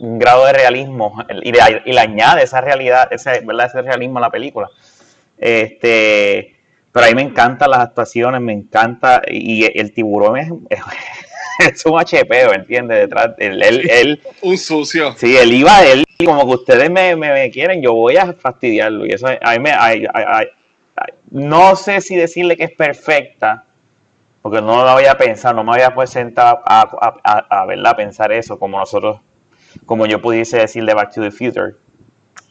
un 0.00 0.18
grado 0.18 0.46
de 0.46 0.52
realismo 0.52 1.14
y 1.42 1.52
le, 1.52 1.58
y 1.84 1.92
le 1.92 2.00
añade 2.00 2.42
esa 2.42 2.60
realidad, 2.60 3.08
ese, 3.12 3.40
¿verdad? 3.44 3.66
ese 3.66 3.82
realismo 3.82 4.18
a 4.18 4.22
la 4.22 4.30
película. 4.30 4.68
Este, 5.36 6.56
pero 6.92 7.06
a 7.06 7.08
mí 7.08 7.14
me 7.14 7.22
encantan 7.22 7.70
las 7.70 7.80
actuaciones, 7.80 8.40
me 8.40 8.52
encanta, 8.52 9.22
y 9.28 9.64
el 9.78 9.92
tiburón 9.92 10.38
es, 10.38 10.50
es 11.60 11.86
un 11.86 11.98
HP, 11.98 12.42
¿entiendes? 12.54 12.98
Detrás, 13.00 13.30
él, 13.38 13.62
él, 13.62 13.90
él, 13.90 14.20
Un 14.42 14.58
sucio. 14.58 15.14
sí, 15.16 15.36
él 15.36 15.52
iba, 15.52 15.84
él, 15.84 16.04
como 16.24 16.46
que 16.46 16.54
ustedes 16.54 16.90
me, 16.90 17.14
me, 17.16 17.32
me 17.32 17.50
quieren, 17.50 17.82
yo 17.82 17.94
voy 17.94 18.16
a 18.16 18.32
fastidiarlo, 18.32 19.06
y 19.06 19.10
eso 19.10 19.26
a 19.28 19.52
mí 19.52 19.58
me, 19.60 19.70
ay, 19.72 20.04
ay, 20.12 20.46
no 21.30 21.76
sé 21.76 22.00
si 22.00 22.16
decirle 22.16 22.56
que 22.56 22.64
es 22.64 22.72
perfecta, 22.72 23.64
porque 24.42 24.60
no 24.62 24.84
lo 24.84 24.92
voy 24.94 25.04
a 25.04 25.16
pensar, 25.16 25.54
no 25.54 25.62
me 25.62 25.72
voy 25.72 25.82
a 25.82 25.94
poder 25.94 26.08
sentar 26.08 26.62
a, 26.64 26.80
a, 26.80 27.14
a, 27.22 27.46
a, 27.50 27.90
a 27.90 27.96
pensar 27.96 28.32
eso, 28.32 28.58
como 28.58 28.78
nosotros, 28.78 29.20
como 29.86 30.06
yo 30.06 30.20
pudiese 30.20 30.58
decir 30.58 30.84
de 30.84 30.94
Back 30.94 31.14
to 31.14 31.22
the 31.22 31.30
Future. 31.30 31.74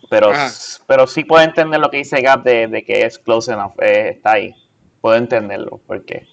Pero, 0.10 0.32
Ajá. 0.32 0.52
pero 0.88 1.06
sí 1.06 1.24
puedo 1.24 1.44
entender 1.44 1.80
lo 1.80 1.90
que 1.90 1.98
dice 1.98 2.22
Gap 2.22 2.44
de, 2.44 2.68
de 2.68 2.84
que 2.84 3.06
es 3.06 3.20
close 3.20 3.52
enough, 3.52 3.74
eh, 3.82 4.14
está 4.16 4.34
ahí. 4.34 4.56
Puedo 5.02 5.18
entenderlo, 5.18 5.82
porque. 5.86 6.28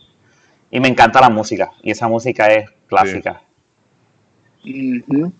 Y 0.70 0.80
me 0.80 0.88
encanta 0.88 1.20
la 1.20 1.30
música, 1.30 1.72
y 1.82 1.90
esa 1.90 2.08
música 2.08 2.48
es 2.48 2.70
clásica. 2.88 3.42
Ujú. 4.64 5.32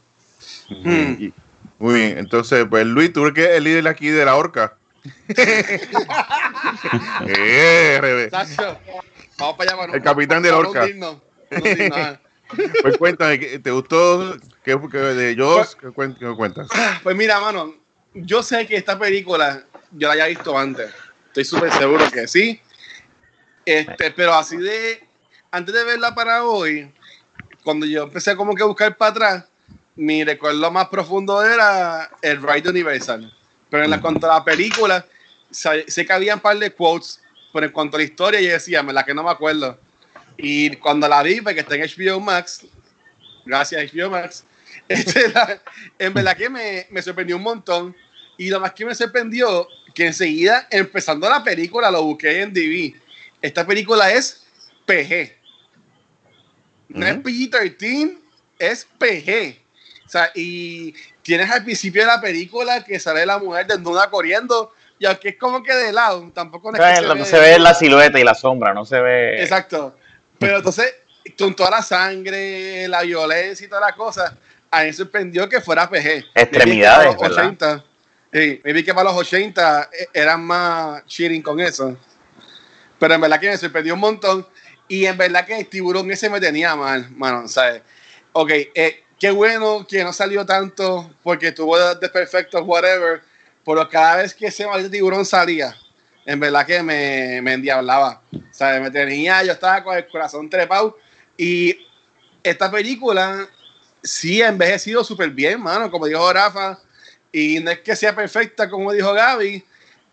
Mm. 0.71 1.33
Muy 1.79 1.95
bien, 1.95 2.19
entonces, 2.19 2.67
pues 2.69 2.87
Luis, 2.87 3.13
tú 3.13 3.23
eres 3.23 3.35
que 3.35 3.45
es 3.45 3.51
el 3.57 3.65
líder 3.65 3.89
aquí 3.89 4.09
de 4.09 4.25
la 4.25 4.37
horca. 4.37 4.77
Eh. 7.27 8.29
Sacho, 8.31 8.79
Vamos 9.39 9.57
para 9.57 9.71
allá, 9.71 9.81
mano. 9.81 9.95
El 9.95 10.03
capitán 10.03 10.43
de 10.43 10.51
la 10.51 10.57
Vamos 10.57 10.69
horca. 10.69 10.81
a 10.81 10.85
hundirnos, 10.85 12.19
ah. 12.59 12.73
Pues 12.83 12.97
cuéntame, 12.99 13.39
¿qué- 13.39 13.59
¿te 13.59 13.71
gustó 13.71 14.37
qué, 14.63 14.79
qué 14.91 14.99
de 14.99 15.37
Joss? 15.37 15.77
¿Qué, 15.77 15.89
qué 16.19 16.25
me 16.27 16.35
cuentas? 16.35 16.69
Pues 17.03 17.17
mira, 17.17 17.41
mano, 17.41 17.75
yo 18.15 18.43
sé 18.43 18.67
que 18.67 18.77
esta 18.77 18.99
película 18.99 19.65
yo 19.93 20.09
la 20.09 20.15
haya 20.15 20.27
visto 20.27 20.57
antes. 20.59 20.91
Estoy 21.29 21.45
súper 21.45 21.73
seguro 21.73 22.11
que 22.11 22.29
sí. 22.29 22.61
Este, 23.65 24.11
pero 24.11 24.35
así 24.35 24.57
de 24.57 25.03
antes 25.51 25.75
de 25.75 25.85
verla 25.85 26.15
para 26.15 26.45
hoy, 26.45 26.93
cuando 27.63 27.87
yo 27.87 28.05
empecé 28.05 28.37
como 28.37 28.55
que 28.55 28.63
a 28.63 28.67
buscar 28.67 28.97
para 28.97 29.11
atrás, 29.11 29.45
mi 29.97 30.25
recuerdo 30.25 30.71
más 30.71 30.89
profundo 30.89 31.43
era 31.45 32.11
el 32.23 32.43
Ride 32.43 32.71
Universal. 32.71 33.33
Pero 33.71 33.85
en 33.85 33.91
la, 33.91 34.01
cuanto 34.01 34.31
a 34.31 34.35
la 34.39 34.45
película, 34.45 35.07
sé, 35.51 35.85
sé 35.89 36.05
que 36.05 36.13
había 36.13 36.35
un 36.35 36.41
par 36.41 36.59
de 36.59 36.73
quotes, 36.73 37.21
pero 37.53 37.67
en 37.67 37.73
cuanto 37.73 37.97
a 37.97 38.01
la 38.01 38.05
historia, 38.05 38.41
yo 38.41 38.51
decía, 38.51 38.83
la 38.83 39.05
que 39.05 39.15
no 39.15 39.23
me 39.23 39.31
acuerdo. 39.31 39.79
Y 40.37 40.77
cuando 40.77 41.09
la 41.09 41.23
vi, 41.23 41.41
porque 41.41 41.61
está 41.61 41.75
en 41.77 41.83
HBO 41.83 42.21
Max, 42.21 42.67
gracias 43.45 43.93
HBO 43.93 44.11
Max, 44.11 44.45
este, 44.89 45.29
la- 45.29 45.61
en 45.99 46.13
verdad 46.15 46.37
que 46.37 46.49
me, 46.51 46.87
me 46.91 47.03
sorprendió 47.03 47.37
un 47.37 47.43
montón. 47.43 47.97
Y 48.37 48.51
lo 48.51 48.59
más 48.59 48.73
que 48.73 48.85
me 48.85 48.95
sorprendió, 48.95 49.69
que 49.95 50.07
enseguida, 50.07 50.67
empezando 50.71 51.29
la 51.29 51.45
película, 51.45 51.91
lo 51.91 52.03
busqué 52.03 52.43
en 52.43 52.53
DV. 52.53 52.95
Esta 53.41 53.65
película 53.65 54.11
es 54.13 54.45
PG. 54.87 55.33
No 56.89 57.07
es 57.07 57.13
Ujú. 57.15 57.23
PG-13, 57.23 58.19
es 58.59 58.87
PG. 58.99 59.61
O 60.07 60.09
sea, 60.09 60.31
y 60.35 60.95
tienes 61.23 61.51
al 61.51 61.65
principio 61.65 62.03
de 62.03 62.09
la 62.09 62.21
película 62.21 62.85
que 62.85 62.99
sale 62.99 63.25
la 63.25 63.39
mujer 63.39 63.67
desnuda 63.67 64.11
corriendo, 64.11 64.73
y 64.99 65.07
aunque 65.07 65.31
es 65.31 65.37
como 65.39 65.63
que 65.63 65.73
de 65.75 65.93
lado, 65.93 66.31
tampoco 66.35 66.71
no 66.71 66.79
es 66.79 67.01
que 67.01 67.07
Lo 67.07 67.15
que 67.17 67.25
se 67.25 67.39
ve 67.39 67.59
la 67.59 67.75
silueta 67.75 68.19
y 68.21 68.25
la 68.25 68.35
sombra, 68.35 68.75
no 68.75 68.85
se 68.85 69.01
ve. 69.01 69.41
Exacto. 69.43 69.97
Pero 70.45 70.59
entonces, 70.59 70.95
con 71.39 71.55
toda 71.55 71.71
la 71.71 71.83
sangre, 71.83 72.87
la 72.89 73.03
violencia 73.03 73.65
y 73.65 73.69
toda 73.69 73.81
la 73.81 73.95
cosa, 73.95 74.37
a 74.71 74.85
mí 74.85 74.93
sorprendió 74.93 75.49
que 75.49 75.61
fuera 75.61 75.89
PG. 75.89 76.25
Extremidades, 76.35 76.63
Me 76.63 76.73
vi 76.73 76.75
que 76.75 76.85
para 76.85 77.05
los 77.05 77.21
¿verdad? 77.21 77.45
80, 77.45 77.85
sí, 78.33 78.61
me 78.65 78.73
vi 78.73 78.85
que 78.85 78.95
para 78.95 79.05
los 79.05 79.17
80 79.19 79.91
eh, 79.93 80.09
eran 80.13 80.45
más 80.45 81.07
cheating 81.07 81.43
con 81.43 81.61
eso. 81.61 81.97
Pero 82.99 83.15
en 83.15 83.21
verdad 83.21 83.41
que 83.41 83.49
me 83.49 83.57
sorprendió 83.57 83.95
un 83.95 84.01
montón. 84.01 84.47
Y 84.87 85.07
en 85.07 85.17
verdad 85.17 85.47
que 85.47 85.59
el 85.59 85.67
tiburón 85.67 86.11
ese 86.11 86.29
me 86.29 86.41
tenía 86.41 86.77
mal, 86.77 87.11
mano, 87.11 87.49
¿sabes? 87.49 87.81
Ok, 88.33 88.51
eh, 88.51 89.05
qué 89.19 89.31
bueno 89.31 89.87
que 89.89 90.05
no 90.05 90.13
salió 90.13 90.45
tanto 90.45 91.11
porque 91.23 91.53
tuvo 91.53 91.95
desperfectos, 91.95 92.63
whatever. 92.65 93.23
Pero 93.65 93.89
cada 93.89 94.17
vez 94.17 94.35
que 94.35 94.47
ese 94.47 94.67
maldito 94.67 94.91
tiburón 94.91 95.25
salía, 95.25 95.75
en 96.27 96.41
verdad 96.41 96.67
que 96.67 96.83
me, 96.83 97.41
me 97.43 97.55
endiablaba. 97.55 98.23
¿Sabes? 98.51 98.81
Me 98.81 98.91
tenía, 98.91 99.43
yo 99.45 99.53
estaba 99.53 99.83
con 99.83 99.97
el 99.97 100.07
corazón 100.07 100.49
trepado. 100.49 100.99
Y 101.37 101.77
esta 102.43 102.71
película 102.71 103.49
sí 104.03 104.43
ha 104.43 104.49
envejecido 104.49 105.03
súper 105.03 105.31
bien, 105.31 105.61
mano, 105.61 105.91
como 105.91 106.07
dijo 106.07 106.33
Rafa. 106.33 106.79
Y 107.33 107.61
no 107.61 107.71
es 107.71 107.81
que 107.81 107.97
sea 107.97 108.15
perfecta, 108.15 108.71
como 108.71 108.93
dijo 108.93 109.13
Gaby, 109.13 109.65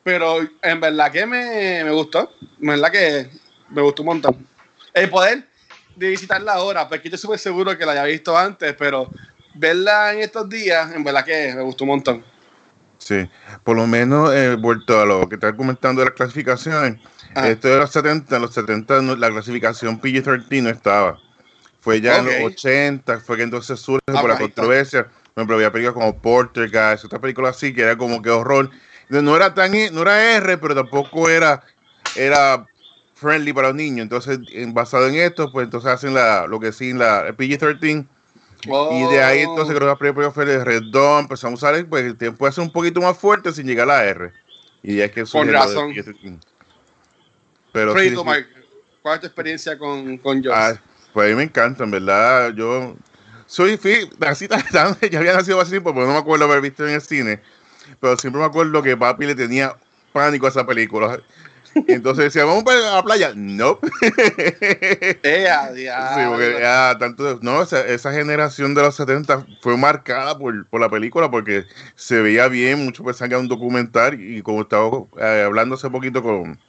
pero 0.03 0.39
en 0.61 0.79
verdad 0.79 1.11
que 1.11 1.25
me, 1.25 1.83
me 1.83 1.91
gustó. 1.91 2.33
En 2.59 2.67
verdad 2.67 2.91
que 2.91 3.29
me 3.69 3.81
gustó 3.81 4.01
un 4.01 4.07
montón. 4.07 4.47
El 4.93 5.09
poder 5.09 5.47
de 5.95 6.09
visitarla 6.09 6.53
ahora, 6.53 6.87
porque 6.87 7.09
yo 7.09 7.15
estoy 7.15 7.27
súper 7.27 7.39
seguro 7.39 7.77
que 7.77 7.85
la 7.85 7.91
había 7.91 8.05
visto 8.05 8.37
antes, 8.37 8.73
pero 8.77 9.11
verla 9.53 10.13
en 10.13 10.21
estos 10.21 10.49
días, 10.49 10.93
en 10.93 11.03
verdad 11.03 11.25
que 11.25 11.53
me 11.53 11.61
gustó 11.61 11.83
un 11.83 11.89
montón. 11.89 12.30
Sí, 13.01 13.27
por 13.63 13.75
lo 13.75 13.87
menos 13.87 14.31
eh, 14.31 14.55
vuelto 14.55 15.01
a 15.01 15.05
lo 15.05 15.27
que 15.27 15.35
estás 15.35 15.53
comentando 15.55 16.01
de 16.01 16.05
las 16.05 16.13
clasificaciones, 16.13 16.99
ah. 17.33 17.49
esto 17.49 17.67
de 17.67 17.77
los 17.77 17.89
70, 17.89 18.37
los 18.37 18.53
70 18.53 19.01
la 19.17 19.29
clasificación 19.31 19.99
PG-13 19.99 20.61
no 20.61 20.69
estaba. 20.69 21.19
Fue 21.79 21.99
ya 21.99 22.19
en 22.19 22.25
los 22.25 22.53
80, 22.53 23.21
fue 23.21 23.37
que 23.37 23.43
entonces 23.43 23.79
surge 23.79 24.03
ah, 24.05 24.21
por 24.21 24.29
la 24.29 24.37
pues, 24.37 24.49
controversia. 24.49 25.05
Por 25.05 25.41
ejemplo, 25.41 25.55
había 25.55 25.71
películas 25.71 25.95
como 25.95 26.21
Poltergeist, 26.21 27.05
otras 27.05 27.19
películas 27.19 27.55
así, 27.55 27.73
que 27.73 27.81
era 27.81 27.97
como 27.97 28.21
que 28.21 28.29
horror. 28.29 28.69
No 29.09 29.35
era 29.35 29.55
tan 29.55 29.73
e, 29.73 29.89
no 29.89 30.03
era 30.03 30.35
R, 30.35 30.59
pero 30.59 30.75
tampoco 30.75 31.27
era, 31.27 31.63
era 32.13 32.67
friendly 33.15 33.51
para 33.51 33.69
los 33.69 33.77
niños. 33.77 34.03
Entonces, 34.03 34.37
basado 34.73 35.07
en 35.07 35.15
esto, 35.15 35.51
pues 35.51 35.63
entonces 35.63 35.89
hacen 35.89 36.13
la, 36.13 36.45
lo 36.45 36.59
que 36.59 36.71
sí, 36.71 36.93
la 36.93 37.35
PG-13 37.35 38.05
Oh. 38.69 38.89
Y 38.93 39.13
de 39.13 39.23
ahí 39.23 39.43
oh. 39.43 39.49
entonces 39.49 39.75
creo 39.75 39.97
que 39.97 40.21
la 40.21 40.31
fue 40.31 40.43
el 40.43 40.65
Redón, 40.65 41.21
empezamos 41.21 41.63
a 41.63 41.71
usar, 41.71 41.85
pues 41.87 42.05
el 42.05 42.17
tiempo 42.17 42.45
hace 42.45 42.61
un 42.61 42.71
poquito 42.71 43.01
más 43.01 43.17
fuerte 43.17 43.51
sin 43.51 43.65
llegar 43.65 43.89
a 43.89 43.97
la 43.97 44.05
R. 44.05 44.33
Y 44.83 44.97
ya 44.97 45.05
es 45.05 45.11
que 45.11 45.25
Con 45.25 45.51
razón. 45.51 45.93
De... 45.93 46.03
Mm. 46.03 46.39
Pero 47.71 47.93
Freddy, 47.93 48.09
sí, 48.09 48.15
¿cuál 49.01 49.15
es 49.15 49.21
tu 49.21 49.27
experiencia 49.27 49.77
con, 49.77 50.17
con 50.17 50.43
Joss? 50.43 50.53
Ah, 50.55 50.81
pues 51.13 51.27
a 51.27 51.29
mí 51.29 51.35
me 51.35 51.43
encanta, 51.43 51.83
en 51.83 51.91
verdad. 51.91 52.53
Yo 52.53 52.95
soy 53.45 53.79
así 54.21 54.47
tan, 54.71 54.97
ya 55.11 55.19
había 55.19 55.33
nacido 55.33 55.59
hace 55.59 55.71
tiempo, 55.71 55.93
pero 55.93 56.07
no 56.07 56.13
me 56.13 56.19
acuerdo 56.19 56.45
haber 56.45 56.61
visto 56.61 56.87
en 56.87 56.95
el 56.95 57.01
cine. 57.01 57.41
Pero 57.99 58.17
siempre 58.17 58.39
me 58.39 58.45
acuerdo 58.45 58.81
que 58.81 58.95
papi 58.95 59.25
le 59.25 59.35
tenía 59.35 59.75
pánico 60.13 60.45
a 60.45 60.49
esa 60.49 60.65
película. 60.65 61.19
Entonces 61.87 62.25
decía, 62.25 62.45
vamos 62.45 62.63
para 62.63 62.79
la 62.79 63.03
playa. 63.03 63.33
No. 63.35 63.79
Sí, 65.21 66.21
porque 66.27 66.59
tanto, 66.99 67.39
no, 67.41 67.61
esa, 67.61 67.85
esa 67.85 68.11
generación 68.11 68.73
de 68.73 68.81
los 68.81 68.95
70 68.95 69.45
fue 69.61 69.77
marcada 69.77 70.37
por, 70.37 70.65
por 70.67 70.81
la 70.81 70.89
película 70.89 71.29
porque 71.29 71.65
se 71.95 72.21
veía 72.21 72.47
bien, 72.47 72.85
muchos 72.85 73.05
pensaban 73.05 73.29
que 73.29 73.35
era 73.35 73.41
un 73.41 73.47
documental 73.47 74.19
y 74.19 74.41
como 74.41 74.61
estaba 74.61 74.89
eh, 75.19 75.43
hablando 75.45 75.75
hace 75.75 75.89
poquito 75.89 76.21
con, 76.21 76.59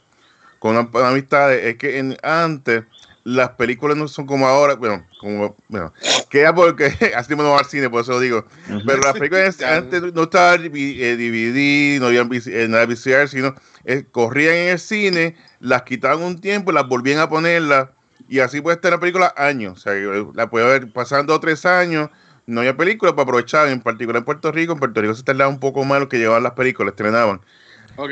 con 0.59 0.77
una, 0.77 0.89
una 0.93 1.09
amistad, 1.09 1.53
es 1.53 1.77
que 1.77 1.99
en, 1.99 2.17
antes 2.23 2.85
las 3.25 3.51
películas 3.51 3.97
no 3.97 4.09
son 4.09 4.27
como 4.27 4.47
ahora, 4.49 4.75
bueno, 4.75 5.07
como, 5.21 5.57
bueno, 5.69 5.93
que 6.29 6.41
era 6.41 6.55
porque 6.55 6.87
así 7.17 7.37
no 7.37 7.51
va 7.51 7.59
al 7.61 7.65
cine, 7.67 7.89
por 7.89 8.01
eso 8.03 8.13
lo 8.13 8.21
digo, 8.21 8.47
pero 8.87 8.99
las 9.03 9.13
películas 9.15 9.61
antes 9.63 10.03
no 10.13 10.23
estaba 10.25 10.55
eh, 10.57 11.17
DVD, 11.17 12.01
no 12.01 12.07
había 12.07 12.23
eh, 12.23 12.67
nada 12.69 12.87
VCR, 12.87 13.29
sino 13.29 13.55
eh, 13.85 14.05
corrían 14.11 14.55
en 14.55 14.69
el 14.71 14.79
cine, 14.79 15.37
las 15.61 15.83
quitaban 15.83 16.23
un 16.23 16.41
tiempo 16.41 16.73
las 16.73 16.89
volvían 16.89 17.21
a 17.21 17.29
ponerlas 17.29 17.89
y 18.29 18.41
así 18.41 18.61
puede 18.61 18.77
estar 18.77 18.91
la 18.93 19.01
película 19.01 19.35
años. 19.37 19.79
O 19.79 19.81
sea, 19.81 19.93
la 20.35 20.49
puede 20.49 20.67
ver 20.67 20.93
pasando 20.93 21.39
tres 21.41 21.67
años, 21.67 22.09
no 22.47 22.61
había 22.61 22.77
película 22.77 23.13
para 23.13 23.25
aprovechar, 23.25 23.69
en 23.69 23.81
particular 23.81 24.19
en 24.21 24.25
Puerto 24.25 24.51
Rico. 24.51 24.73
En 24.73 24.79
Puerto 24.79 25.01
Rico 25.01 25.15
se 25.15 25.23
tardaba 25.23 25.49
un 25.51 25.61
poco 25.61 25.85
más 25.85 26.01
lo 26.01 26.09
que 26.09 26.19
llevaban 26.19 26.43
las 26.43 26.53
películas, 26.53 26.93
estrenaban. 26.93 27.41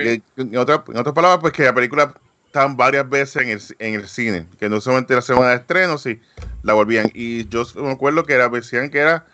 Eh, 0.07 0.21
En, 0.37 0.57
otra- 0.59 0.85
en 0.89 0.99
otras 0.99 1.15
palabras, 1.15 1.39
pues 1.41 1.53
que 1.53 1.65
la 1.65 1.75
película 1.75 2.13
estaban 2.51 2.77
varias 2.77 3.09
veces 3.09 3.43
en 3.43 3.49
el, 3.49 3.61
en 3.79 4.01
el 4.01 4.09
cine, 4.09 4.47
que 4.59 4.69
no 4.69 4.81
solamente 4.81 5.15
la 5.15 5.23
semana 5.23 5.51
de 5.51 5.57
estreno, 5.57 5.99
sí, 5.99 6.21
la 6.65 6.75
volvían. 6.75 7.09
Y 7.15 7.49
yo 7.49 7.65
me 7.77 7.93
acuerdo 7.93 8.25
que 8.25 8.33
era, 8.33 8.49
decían 8.49 8.91
que 8.91 8.99
era, 8.99 9.25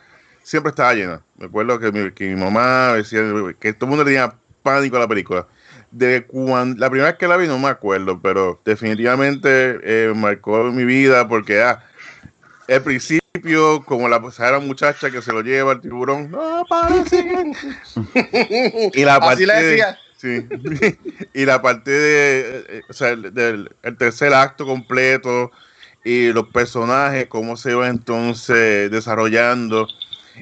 siempre 0.42 0.68
estaba 0.68 0.92
llena. 0.92 1.22
Me 1.38 1.46
acuerdo 1.46 1.78
que 1.78 1.90
mi, 1.92 2.10
que 2.10 2.28
mi 2.28 2.38
mamá 2.38 2.92
decía 2.92 3.22
que 3.58 3.72
todo 3.72 3.86
el 3.86 3.88
mundo 3.88 4.04
le 4.04 4.10
tenía 4.10 4.34
pánico 4.62 4.98
a 4.98 5.00
la 5.00 5.08
película. 5.08 5.46
De 5.90 6.26
cuando, 6.26 6.78
la 6.78 6.90
primera 6.90 7.10
vez 7.10 7.18
que 7.18 7.26
la 7.26 7.38
vi 7.38 7.46
no 7.46 7.58
me 7.58 7.68
acuerdo, 7.68 8.20
pero 8.20 8.60
definitivamente 8.66 9.78
eh, 9.82 10.12
marcó 10.14 10.64
mi 10.64 10.84
vida 10.84 11.26
porque 11.26 11.62
ah, 11.62 11.82
el 12.68 12.82
principio, 12.82 13.82
como 13.86 14.10
la 14.10 14.20
la 14.20 14.58
muchacha 14.58 15.10
que 15.10 15.22
se 15.22 15.32
lo 15.32 15.40
lleva 15.40 15.72
el 15.72 15.80
tiburón, 15.80 16.30
no 16.30 16.66
parece 16.68 17.24
que-". 17.24 18.90
y 18.92 19.04
la 19.06 19.14
Así 19.16 19.46
decía. 19.46 19.98
Sí. 20.26 20.98
y 21.34 21.44
la 21.44 21.62
parte 21.62 21.90
de, 21.90 22.64
eh, 22.68 22.82
o 22.88 22.92
sea, 22.92 23.10
el- 23.10 23.32
del 23.32 23.70
el 23.82 23.96
tercer 23.96 24.34
acto 24.34 24.66
completo 24.66 25.50
y 26.04 26.32
los 26.32 26.48
personajes, 26.48 27.26
cómo 27.28 27.56
se 27.56 27.74
va 27.74 27.88
entonces 27.88 28.90
desarrollando. 28.90 29.86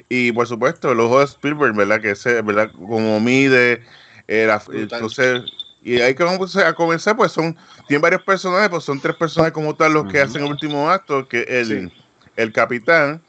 Y 0.09 0.31
por 0.31 0.47
supuesto, 0.47 0.91
el 0.91 0.99
ojo 0.99 1.19
de 1.19 1.25
Spielberg, 1.25 1.75
¿verdad? 1.75 2.01
Que 2.01 2.11
ese, 2.11 2.41
¿verdad? 2.41 2.71
Como 2.73 3.19
mide, 3.19 3.81
era, 4.27 4.57
Brutal. 4.59 4.83
entonces, 4.83 5.41
y 5.81 6.01
ahí 6.01 6.13
que 6.15 6.23
vamos 6.23 6.55
a 6.57 6.73
comenzar, 6.73 7.15
pues 7.15 7.31
son, 7.31 7.55
tiene 7.87 8.01
varios 8.01 8.23
personajes, 8.23 8.69
pues 8.69 8.83
son 8.83 8.99
tres 8.99 9.15
personajes 9.15 9.53
como 9.53 9.75
tal 9.75 9.93
los 9.93 10.11
que 10.11 10.19
hacen 10.19 10.43
el 10.43 10.51
último 10.51 10.89
acto, 10.89 11.27
que 11.27 11.43
el, 11.43 11.89
Sí. 11.89 11.93
el 12.35 12.51
capitán, 12.51 13.21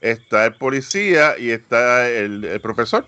está 0.00 0.46
el 0.46 0.54
policía 0.56 1.38
y 1.38 1.50
está 1.50 2.08
el, 2.08 2.44
el 2.44 2.60
profesor, 2.60 3.06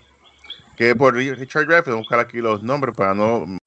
que 0.75 0.95
por 0.95 1.15
Richard 1.15 1.71
a 1.71 1.95
buscar 1.95 2.19
aquí 2.19 2.39
los 2.39 2.63
nombres 2.63 2.95
para 2.95 3.13
no 3.13 3.57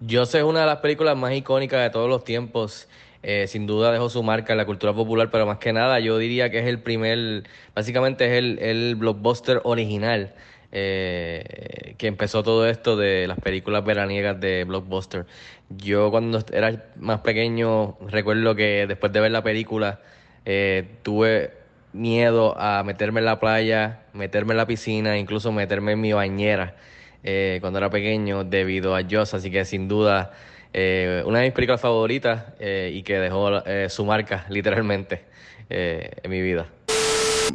Yo 0.00 0.26
sé 0.26 0.38
es 0.38 0.44
una 0.44 0.60
de 0.60 0.66
las 0.66 0.78
películas 0.78 1.16
más 1.16 1.32
icónicas 1.34 1.82
de 1.82 1.90
todos 1.90 2.08
los 2.08 2.24
tiempos. 2.24 2.88
Eh, 3.22 3.46
sin 3.48 3.66
duda 3.66 3.92
dejó 3.92 4.08
su 4.08 4.22
marca 4.22 4.54
en 4.54 4.56
la 4.56 4.64
cultura 4.64 4.94
popular, 4.94 5.30
pero 5.30 5.44
más 5.44 5.58
que 5.58 5.74
nada 5.74 6.00
yo 6.00 6.16
diría 6.16 6.50
que 6.50 6.60
es 6.60 6.66
el 6.66 6.78
primer, 6.78 7.44
básicamente 7.74 8.24
es 8.24 8.32
el, 8.32 8.58
el 8.60 8.94
blockbuster 8.96 9.60
original 9.64 10.32
eh, 10.72 11.94
que 11.98 12.06
empezó 12.06 12.44
todo 12.44 12.68
esto 12.68 12.96
de 12.96 13.26
las 13.26 13.38
películas 13.40 13.84
veraniegas 13.84 14.40
de 14.40 14.64
blockbuster. 14.64 15.26
Yo 15.68 16.10
cuando 16.10 16.42
era 16.52 16.84
más 16.96 17.20
pequeño 17.20 17.96
recuerdo 18.08 18.54
que 18.54 18.86
después 18.86 19.12
de 19.12 19.20
ver 19.20 19.32
la 19.32 19.42
película 19.42 20.00
eh, 20.44 20.88
tuve 21.02 21.52
miedo 21.92 22.56
a 22.58 22.84
meterme 22.84 23.20
en 23.20 23.26
la 23.26 23.40
playa, 23.40 23.99
meterme 24.12 24.52
en 24.52 24.58
la 24.58 24.66
piscina, 24.66 25.18
incluso 25.18 25.52
meterme 25.52 25.92
en 25.92 26.00
mi 26.00 26.12
bañera 26.12 26.76
eh, 27.22 27.58
cuando 27.60 27.78
era 27.78 27.90
pequeño 27.90 28.44
debido 28.44 28.96
a 28.96 29.02
Joss, 29.08 29.34
así 29.34 29.50
que 29.50 29.64
sin 29.64 29.88
duda 29.88 30.32
eh, 30.72 31.22
una 31.26 31.40
de 31.40 31.46
mis 31.46 31.52
películas 31.54 31.80
favoritas 31.80 32.44
eh, 32.58 32.90
y 32.94 33.02
que 33.02 33.18
dejó 33.18 33.64
eh, 33.66 33.88
su 33.90 34.04
marca 34.04 34.46
literalmente 34.48 35.24
eh, 35.68 36.10
en 36.22 36.30
mi 36.30 36.40
vida. 36.40 36.66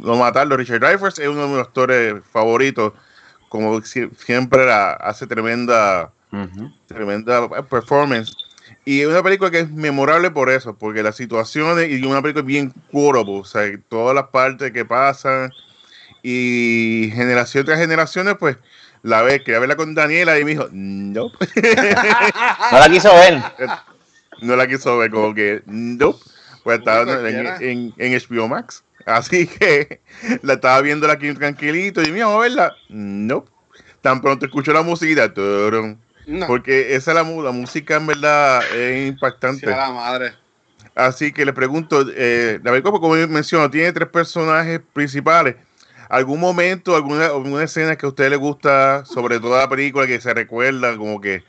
no 0.02 0.16
matarlo. 0.16 0.56
Richard 0.56 0.80
Dreyfuss 0.80 1.18
es 1.18 1.28
uno 1.28 1.42
de 1.42 1.48
mis 1.48 1.58
actores 1.58 2.14
favoritos. 2.30 2.92
Como 3.48 3.80
si- 3.82 4.08
siempre 4.18 4.66
la- 4.66 4.92
hace 4.92 5.26
tremenda, 5.26 6.12
tremenda 6.86 7.48
performance. 7.64 8.36
Y 8.84 9.00
es 9.00 9.06
una 9.06 9.22
película 9.22 9.50
que 9.50 9.60
es 9.60 9.70
memorable 9.70 10.30
por 10.30 10.50
eso, 10.50 10.76
porque 10.76 11.02
las 11.02 11.16
situaciones 11.16 11.88
y 11.90 12.04
una 12.04 12.20
película 12.20 12.44
bien 12.44 12.72
quotable, 12.92 13.40
o 13.40 13.44
sea, 13.44 13.62
todas 13.88 14.14
las 14.14 14.26
partes 14.28 14.72
que 14.72 14.84
pasan 14.84 15.52
y 16.28 17.12
generación 17.14 17.64
tras 17.64 17.78
generaciones, 17.78 18.34
pues 18.36 18.56
la 19.04 19.22
ves, 19.22 19.42
quería 19.42 19.60
verla 19.60 19.76
con 19.76 19.94
Daniela 19.94 20.36
y 20.40 20.44
me 20.44 20.50
dijo, 20.50 20.68
no, 20.72 21.30
No 22.72 22.78
la 22.80 22.88
quiso 22.88 23.14
ver. 23.14 23.40
no 24.42 24.56
la 24.56 24.66
quiso 24.66 24.98
ver, 24.98 25.12
como 25.12 25.32
que, 25.34 25.62
no, 25.66 26.18
pues 26.64 26.80
estaba 26.80 27.28
en, 27.28 27.46
en, 27.60 27.94
en 27.96 28.12
HBO 28.20 28.48
Max. 28.48 28.82
Así 29.06 29.46
que 29.46 30.00
la 30.42 30.54
estaba 30.54 30.80
viendo 30.80 31.08
aquí 31.08 31.32
tranquilito 31.32 32.02
y 32.02 32.10
mira, 32.10 32.26
vamos 32.26 32.40
a 32.40 32.42
verla. 32.42 32.76
No, 32.88 33.44
tan 34.02 34.20
pronto 34.20 34.46
escucho 34.46 34.72
la 34.72 34.82
turun, 35.32 35.96
No, 36.26 36.46
porque 36.48 36.96
esa 36.96 37.12
es 37.12 37.14
la, 37.14 37.22
mu- 37.22 37.42
la 37.42 37.52
música 37.52 37.94
en 37.96 38.06
verdad 38.08 38.64
es 38.76 39.06
impactante. 39.08 39.64
sea 39.66 39.76
la 39.76 39.90
madre. 39.92 40.32
Así 40.96 41.30
que 41.30 41.44
le 41.44 41.52
pregunto, 41.52 42.04
eh, 42.16 42.58
la 42.64 42.70
película, 42.72 42.98
como 42.98 43.16
yo 43.16 43.28
menciono, 43.28 43.70
tiene 43.70 43.92
tres 43.92 44.08
personajes 44.08 44.80
principales. 44.92 45.54
¿Algún 46.08 46.40
momento, 46.40 46.94
alguna, 46.96 47.26
alguna 47.26 47.64
escena 47.64 47.96
que 47.96 48.06
a 48.06 48.08
usted 48.08 48.30
le 48.30 48.36
gusta, 48.36 49.04
sobre 49.04 49.40
toda 49.40 49.60
la 49.62 49.68
película, 49.68 50.06
que 50.06 50.20
se 50.20 50.32
recuerda 50.32 50.96
como 50.96 51.20
que, 51.20 51.42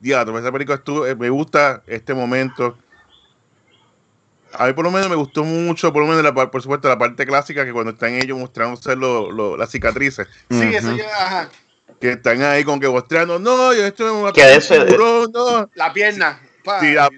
diablo, 0.00 0.38
esa 0.38 0.52
película 0.52 0.76
estuvo, 0.76 1.06
eh, 1.06 1.14
me 1.14 1.30
gusta 1.30 1.82
este 1.86 2.12
momento? 2.14 2.76
A 4.54 4.66
mí 4.66 4.74
por 4.74 4.84
lo 4.84 4.90
menos 4.90 5.08
me 5.08 5.16
gustó 5.16 5.44
mucho, 5.44 5.92
por 5.94 6.02
lo 6.02 6.08
menos, 6.08 6.22
la, 6.22 6.34
por 6.50 6.60
supuesto, 6.62 6.86
la 6.88 6.98
parte 6.98 7.24
clásica, 7.24 7.64
que 7.64 7.72
cuando 7.72 7.92
están 7.92 8.12
ellos 8.14 8.38
mostrándose 8.38 8.94
lo- 8.96 9.30
lo- 9.30 9.56
las 9.56 9.70
cicatrices, 9.70 10.28
Sí, 10.50 10.62
eso 10.74 10.94
yo, 10.94 11.04
ajá. 11.06 11.48
que 11.98 12.10
están 12.12 12.42
ahí 12.42 12.62
con 12.62 12.78
que 12.78 12.88
mostrando, 12.88 13.38
no, 13.38 13.72
yo 13.72 13.86
esto 13.86 14.28
eso- 14.36 14.84
tiburón, 14.84 15.30
no. 15.32 15.70
La 15.74 15.90
pierna. 15.92 16.38
pa. 16.64 16.80
Sí, 16.80 16.92
la- 16.92 17.08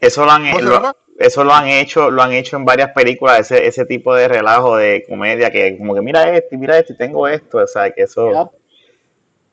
Eso 0.00 0.24
lo 0.24 0.32
han, 0.32 0.42
¿Cómo 0.50 0.58
se 0.58 0.64
lo-? 0.64 0.96
Eso 1.18 1.44
lo 1.44 1.52
han 1.52 1.68
hecho, 1.68 2.10
lo 2.10 2.22
han 2.22 2.32
hecho 2.32 2.56
en 2.56 2.64
varias 2.64 2.92
películas, 2.92 3.40
ese, 3.40 3.66
ese 3.66 3.84
tipo 3.84 4.14
de 4.14 4.28
relajo 4.28 4.76
de 4.76 5.04
comedia 5.08 5.50
que 5.50 5.76
como 5.76 5.94
que 5.94 6.00
mira 6.00 6.34
esto 6.34 6.56
mira 6.56 6.78
esto 6.78 6.94
y 6.94 6.96
tengo 6.96 7.28
esto, 7.28 7.58
o 7.58 7.66
sea 7.66 7.90
que 7.90 8.02
eso 8.02 8.52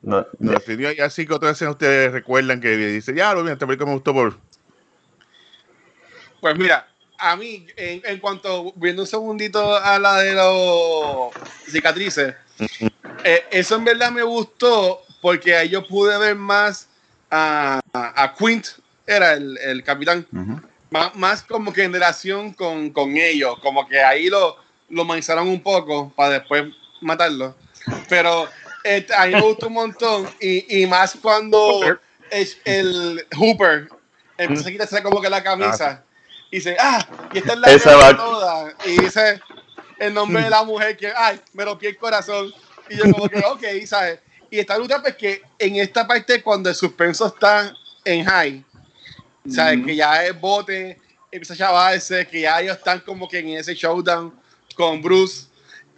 no, 0.02 0.26
No, 0.38 0.58
sí, 0.64 0.76
y 0.78 1.00
así 1.00 1.26
que 1.26 1.34
otras 1.34 1.52
escenas 1.52 1.72
ustedes 1.72 2.10
recuerdan 2.10 2.60
que 2.60 2.76
dice, 2.76 3.14
ya, 3.14 3.34
lo 3.34 3.42
mira, 3.42 3.52
esta 3.52 3.66
película 3.66 3.86
me 3.86 3.94
gustó 3.94 4.14
por. 4.14 4.38
Pues 6.40 6.58
mira, 6.58 6.88
a 7.18 7.36
mí, 7.36 7.66
en, 7.76 8.00
en 8.04 8.18
cuanto, 8.18 8.72
viendo 8.76 9.02
un 9.02 9.08
segundito 9.08 9.76
a 9.76 9.98
la 9.98 10.20
de 10.20 10.32
los 10.32 11.32
cicatrices, 11.70 12.34
eh, 13.24 13.44
eso 13.50 13.76
en 13.76 13.84
verdad 13.84 14.10
me 14.10 14.22
gustó 14.22 15.02
porque 15.20 15.54
ahí 15.54 15.68
yo 15.68 15.86
pude 15.86 16.16
ver 16.18 16.34
más 16.34 16.88
a, 17.30 17.80
a, 17.92 18.22
a 18.22 18.34
Quint, 18.34 18.68
era 19.06 19.34
el, 19.34 19.58
el 19.58 19.84
capitán. 19.84 20.26
Más, 20.90 21.14
más 21.16 21.42
como 21.42 21.72
que 21.72 21.84
en 21.84 21.92
relación 21.92 22.52
con, 22.52 22.90
con 22.90 23.16
ellos, 23.16 23.58
como 23.60 23.86
que 23.88 24.00
ahí 24.02 24.28
lo, 24.28 24.56
lo 24.88 25.04
manizaron 25.04 25.48
un 25.48 25.62
poco 25.62 26.12
para 26.16 26.34
después 26.40 26.64
matarlo. 27.00 27.54
Pero 28.08 28.48
eh, 28.84 29.06
a 29.16 29.26
mí 29.26 29.34
me 29.34 29.40
gustó 29.40 29.68
un 29.68 29.74
montón 29.74 30.28
y, 30.40 30.82
y 30.82 30.86
más 30.86 31.16
cuando 31.20 31.80
es 32.30 32.58
el 32.64 33.26
Hooper 33.36 33.88
empieza 34.38 34.68
a 34.68 34.72
quitarse 34.72 35.02
como 35.02 35.20
que 35.20 35.28
la 35.30 35.42
camisa 35.42 36.02
y 36.50 36.56
dice, 36.56 36.76
ah, 36.80 37.06
y 37.32 37.38
esta 37.38 37.52
es 37.52 37.58
la 37.60 37.68
Esa 37.72 37.96
va- 37.96 38.16
toda. 38.16 38.74
Y 38.86 39.00
dice 39.00 39.40
el 39.98 40.12
nombre 40.14 40.42
de 40.42 40.50
la 40.50 40.64
mujer 40.64 40.96
que, 40.96 41.12
ay, 41.16 41.40
me 41.52 41.64
rompí 41.64 41.86
el 41.86 41.96
corazón. 41.96 42.52
Y 42.88 42.96
yo 42.96 43.04
como 43.12 43.28
que, 43.28 43.38
ok, 43.46 43.62
¿sabes? 43.86 44.18
Y 44.50 44.58
está 44.58 44.76
brutal 44.78 45.00
pues 45.02 45.14
que 45.14 45.42
en 45.58 45.76
esta 45.76 46.06
parte 46.08 46.42
cuando 46.42 46.68
el 46.68 46.74
suspenso 46.74 47.26
está 47.28 47.72
en 48.04 48.24
high, 48.24 48.64
¿sabes? 49.48 49.78
Ujú. 49.78 49.86
Que 49.86 49.96
ya 49.96 50.24
es 50.26 50.38
bote, 50.40 50.98
empieza 51.30 51.54
a 51.54 51.56
chavarse, 51.56 52.26
que 52.26 52.40
ya 52.42 52.60
ellos 52.60 52.76
están 52.76 53.00
como 53.00 53.28
que 53.28 53.38
en 53.38 53.48
ese 53.50 53.74
showdown 53.74 54.34
con 54.74 55.00
Bruce. 55.00 55.46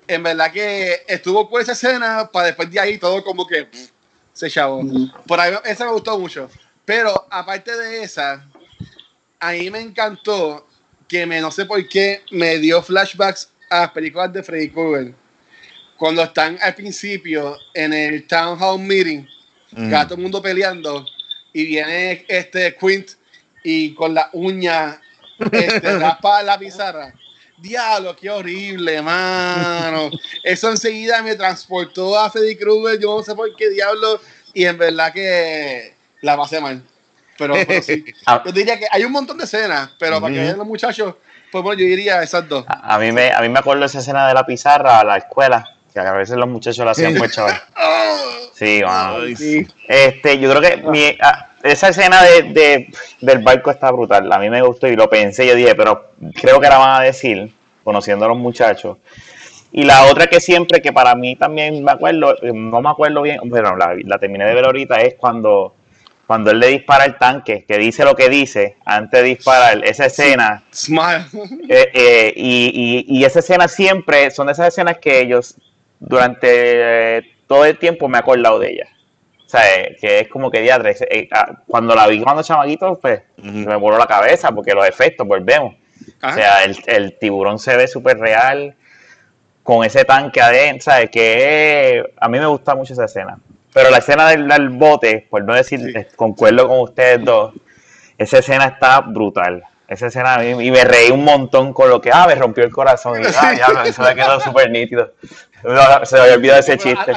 En 0.06 0.22
verdad 0.22 0.52
que 0.52 1.02
estuvo 1.08 1.48
por 1.48 1.60
esa 1.60 1.72
escena 1.72 2.28
para 2.32 2.46
después 2.46 2.70
de 2.70 2.80
ahí 2.80 2.98
todo 2.98 3.22
como 3.24 3.46
que 3.46 3.64
pff, 3.64 3.90
se 4.32 4.50
chavó. 4.50 4.78
Ujú. 4.80 5.10
Por 5.26 5.40
ahí 5.40 5.54
esa 5.64 5.84
me 5.86 5.92
gustó 5.92 6.18
mucho. 6.18 6.50
Pero 6.84 7.26
aparte 7.30 7.74
de 7.76 8.02
esa, 8.02 8.46
a 9.38 9.52
mí 9.52 9.70
me 9.70 9.80
encantó 9.80 10.66
que 11.08 11.24
me, 11.26 11.40
no 11.40 11.50
sé 11.50 11.64
por 11.64 11.86
qué, 11.88 12.22
me 12.30 12.58
dio 12.58 12.82
flashbacks 12.82 13.50
a 13.70 13.80
las 13.80 13.90
películas 13.92 14.32
de 14.32 14.42
Freddy 14.42 14.70
Krueger. 14.70 15.14
Cuando 15.96 16.22
están 16.22 16.58
al 16.60 16.74
principio 16.74 17.56
en 17.74 17.92
el 17.92 18.26
Town 18.26 18.58
Hall 18.60 18.80
Meeting, 18.80 19.26
Mm. 19.74 19.76
que 19.76 19.84
está 19.94 20.04
todo 20.04 20.16
el 20.16 20.20
mundo 20.22 20.42
peleando, 20.42 21.06
y 21.54 21.64
viene 21.64 22.26
este 22.28 22.76
Quint 22.76 23.12
y 23.64 23.94
con 23.94 24.14
la 24.14 24.28
uña 24.32 25.00
este, 25.50 25.80
raspa 25.98 26.42
la 26.42 26.58
pizarra. 26.58 27.12
Diablo, 27.56 28.16
qué 28.16 28.28
horrible, 28.28 29.00
mano. 29.02 30.10
Eso 30.42 30.70
enseguida 30.70 31.22
me 31.22 31.36
transportó 31.36 32.18
a 32.18 32.28
Freddy 32.30 32.56
Krueger, 32.56 32.98
yo 33.00 33.16
no 33.18 33.22
sé 33.22 33.34
por 33.34 33.54
qué 33.54 33.70
diablo, 33.70 34.20
y 34.52 34.64
en 34.64 34.76
verdad 34.78 35.12
que 35.12 35.94
la 36.22 36.36
pasé 36.36 36.60
mal. 36.60 36.82
Pero, 37.38 37.54
pero 37.66 37.82
sí. 37.82 38.04
A, 38.26 38.42
Yo 38.46 38.52
diría 38.52 38.78
que 38.78 38.86
hay 38.90 39.04
un 39.04 39.12
montón 39.12 39.38
de 39.38 39.44
escenas, 39.44 39.90
pero 39.98 40.20
para 40.20 40.34
que 40.34 40.40
vean 40.40 40.58
los 40.58 40.66
muchachos, 40.66 41.14
pues 41.50 41.62
bueno, 41.62 41.80
yo 41.80 41.86
diría 41.86 42.22
esas 42.22 42.48
dos. 42.48 42.64
a 42.68 42.98
mí 42.98 43.12
me, 43.12 43.30
a 43.32 43.40
mí 43.40 43.48
me 43.48 43.58
acuerdo 43.60 43.84
esa 43.84 44.00
escena 44.00 44.26
de 44.26 44.34
la 44.34 44.44
pizarra 44.44 44.98
a 45.00 45.04
la 45.04 45.18
escuela, 45.18 45.76
que 45.92 46.00
a 46.00 46.12
veces 46.12 46.36
los 46.36 46.48
muchachos 46.48 46.84
la 46.84 46.92
hacían 46.92 47.14
pues 47.18 47.32
chaval. 47.32 47.60
Sí, 48.54 48.80
mano. 48.84 49.18
Este, 49.88 50.38
yo 50.38 50.50
creo 50.50 50.60
que 50.60 50.76
mi- 50.88 51.16
ah, 51.22 51.51
esa 51.62 51.88
escena 51.88 52.22
de, 52.22 52.42
de- 52.52 52.88
del 53.20 53.38
barco 53.40 53.70
está 53.70 53.90
brutal. 53.90 54.30
A 54.32 54.38
mí 54.38 54.50
me 54.50 54.62
gustó 54.62 54.88
y 54.88 54.96
lo 54.96 55.08
pensé. 55.08 55.46
Yo 55.46 55.54
dije, 55.54 55.74
pero 55.74 56.10
creo 56.40 56.60
que 56.60 56.68
la 56.68 56.78
van 56.78 57.00
a 57.00 57.04
decir, 57.04 57.52
conociendo 57.84 58.24
a 58.24 58.28
los 58.28 58.36
muchachos. 58.36 58.98
Y 59.70 59.84
la 59.84 60.04
otra 60.04 60.26
que 60.26 60.40
siempre, 60.40 60.82
que 60.82 60.92
para 60.92 61.14
mí 61.14 61.34
también 61.36 61.82
me 61.82 61.92
acuerdo, 61.92 62.36
no 62.52 62.80
me 62.82 62.90
acuerdo 62.90 63.22
bien, 63.22 63.40
pero 63.50 63.74
la, 63.76 63.94
la 64.04 64.18
terminé 64.18 64.44
de 64.44 64.54
ver 64.54 64.66
ahorita, 64.66 64.96
es 65.00 65.14
cuando, 65.14 65.74
cuando 66.26 66.50
él 66.50 66.60
le 66.60 66.66
dispara 66.68 67.06
el 67.06 67.16
tanque, 67.16 67.64
que 67.66 67.78
dice 67.78 68.04
lo 68.04 68.14
que 68.14 68.28
dice 68.28 68.76
antes 68.84 69.22
de 69.22 69.28
disparar. 69.28 69.82
Esa 69.84 70.06
escena. 70.06 70.62
Smile. 70.74 71.24
Eh, 71.68 71.88
eh, 71.94 72.32
y, 72.36 73.06
y- 73.08 73.18
y 73.18 73.24
esa 73.24 73.38
escena 73.38 73.66
siempre 73.68 74.30
son 74.30 74.46
de 74.48 74.52
esas 74.52 74.68
escenas 74.68 74.98
que 74.98 75.20
ellos 75.20 75.54
durante 76.00 76.48
eh, 77.18 77.22
todo 77.46 77.64
el 77.64 77.78
tiempo 77.78 78.08
me 78.08 78.18
he 78.18 78.20
acordado 78.20 78.58
de 78.58 78.72
ella. 78.72 78.86
O 79.52 79.54
sea, 79.58 79.74
eh, 79.80 79.96
que 80.00 80.20
es 80.20 80.28
como 80.28 80.50
que 80.50 80.60
diadre. 80.62 80.96
eh, 81.10 81.28
ah, 81.30 81.52
cuando 81.66 81.94
la 81.94 82.06
vi 82.06 82.22
cuando 82.22 82.42
chamaquito, 82.42 82.98
pues 82.98 83.20
Ujú. 83.38 83.50
me 83.50 83.76
voló 83.76 83.98
la 83.98 84.06
cabeza 84.06 84.50
porque 84.50 84.72
los 84.72 84.86
efectos, 84.88 85.26
volvemos. 85.28 85.74
O 85.74 86.26
Ajá. 86.26 86.34
sea, 86.34 86.64
el, 86.64 86.76
el 86.86 87.18
tiburón 87.18 87.58
se 87.58 87.76
ve 87.76 87.86
súper 87.86 88.18
real 88.18 88.74
con 89.62 89.84
ese 89.84 90.06
tanque 90.06 90.40
adentro, 90.40 90.84
¿sabes? 90.90 91.10
Que 91.10 91.98
eh, 91.98 92.14
a 92.18 92.28
mí 92.30 92.38
me 92.38 92.46
gusta 92.46 92.74
mucho 92.74 92.94
esa 92.94 93.04
escena. 93.04 93.36
Pero 93.74 93.90
la 93.90 93.98
escena 93.98 94.28
del, 94.30 94.48
del 94.48 94.70
bote, 94.70 95.26
por 95.28 95.44
no 95.44 95.52
decir, 95.54 95.80
Sí. 95.80 95.92
eh, 95.96 96.08
concuerdo 96.16 96.66
con 96.66 96.80
ustedes 96.80 97.22
dos, 97.22 97.52
esa 98.16 98.38
escena 98.38 98.64
está 98.64 99.00
brutal. 99.02 99.62
Esa 99.86 100.06
escena 100.06 100.36
a 100.36 100.38
mí, 100.38 100.66
y 100.66 100.70
me 100.70 100.82
reí 100.84 101.10
un 101.10 101.24
montón 101.24 101.74
con 101.74 101.90
lo 101.90 102.00
que, 102.00 102.10
ah, 102.10 102.26
me 102.26 102.34
rompió 102.36 102.64
el 102.64 102.72
corazón. 102.72 103.20
Y, 103.22 103.26
ah, 103.38 103.52
ya, 103.52 103.84
eso 103.84 104.02
me 104.02 104.14
quedó 104.14 104.40
súper 104.40 104.70
nítido. 104.70 105.12
No, 105.62 106.06
se 106.06 106.16
me 106.16 106.22
había 106.22 106.34
olvidado 106.36 106.60
ese 106.60 106.78
chiste. 106.78 107.12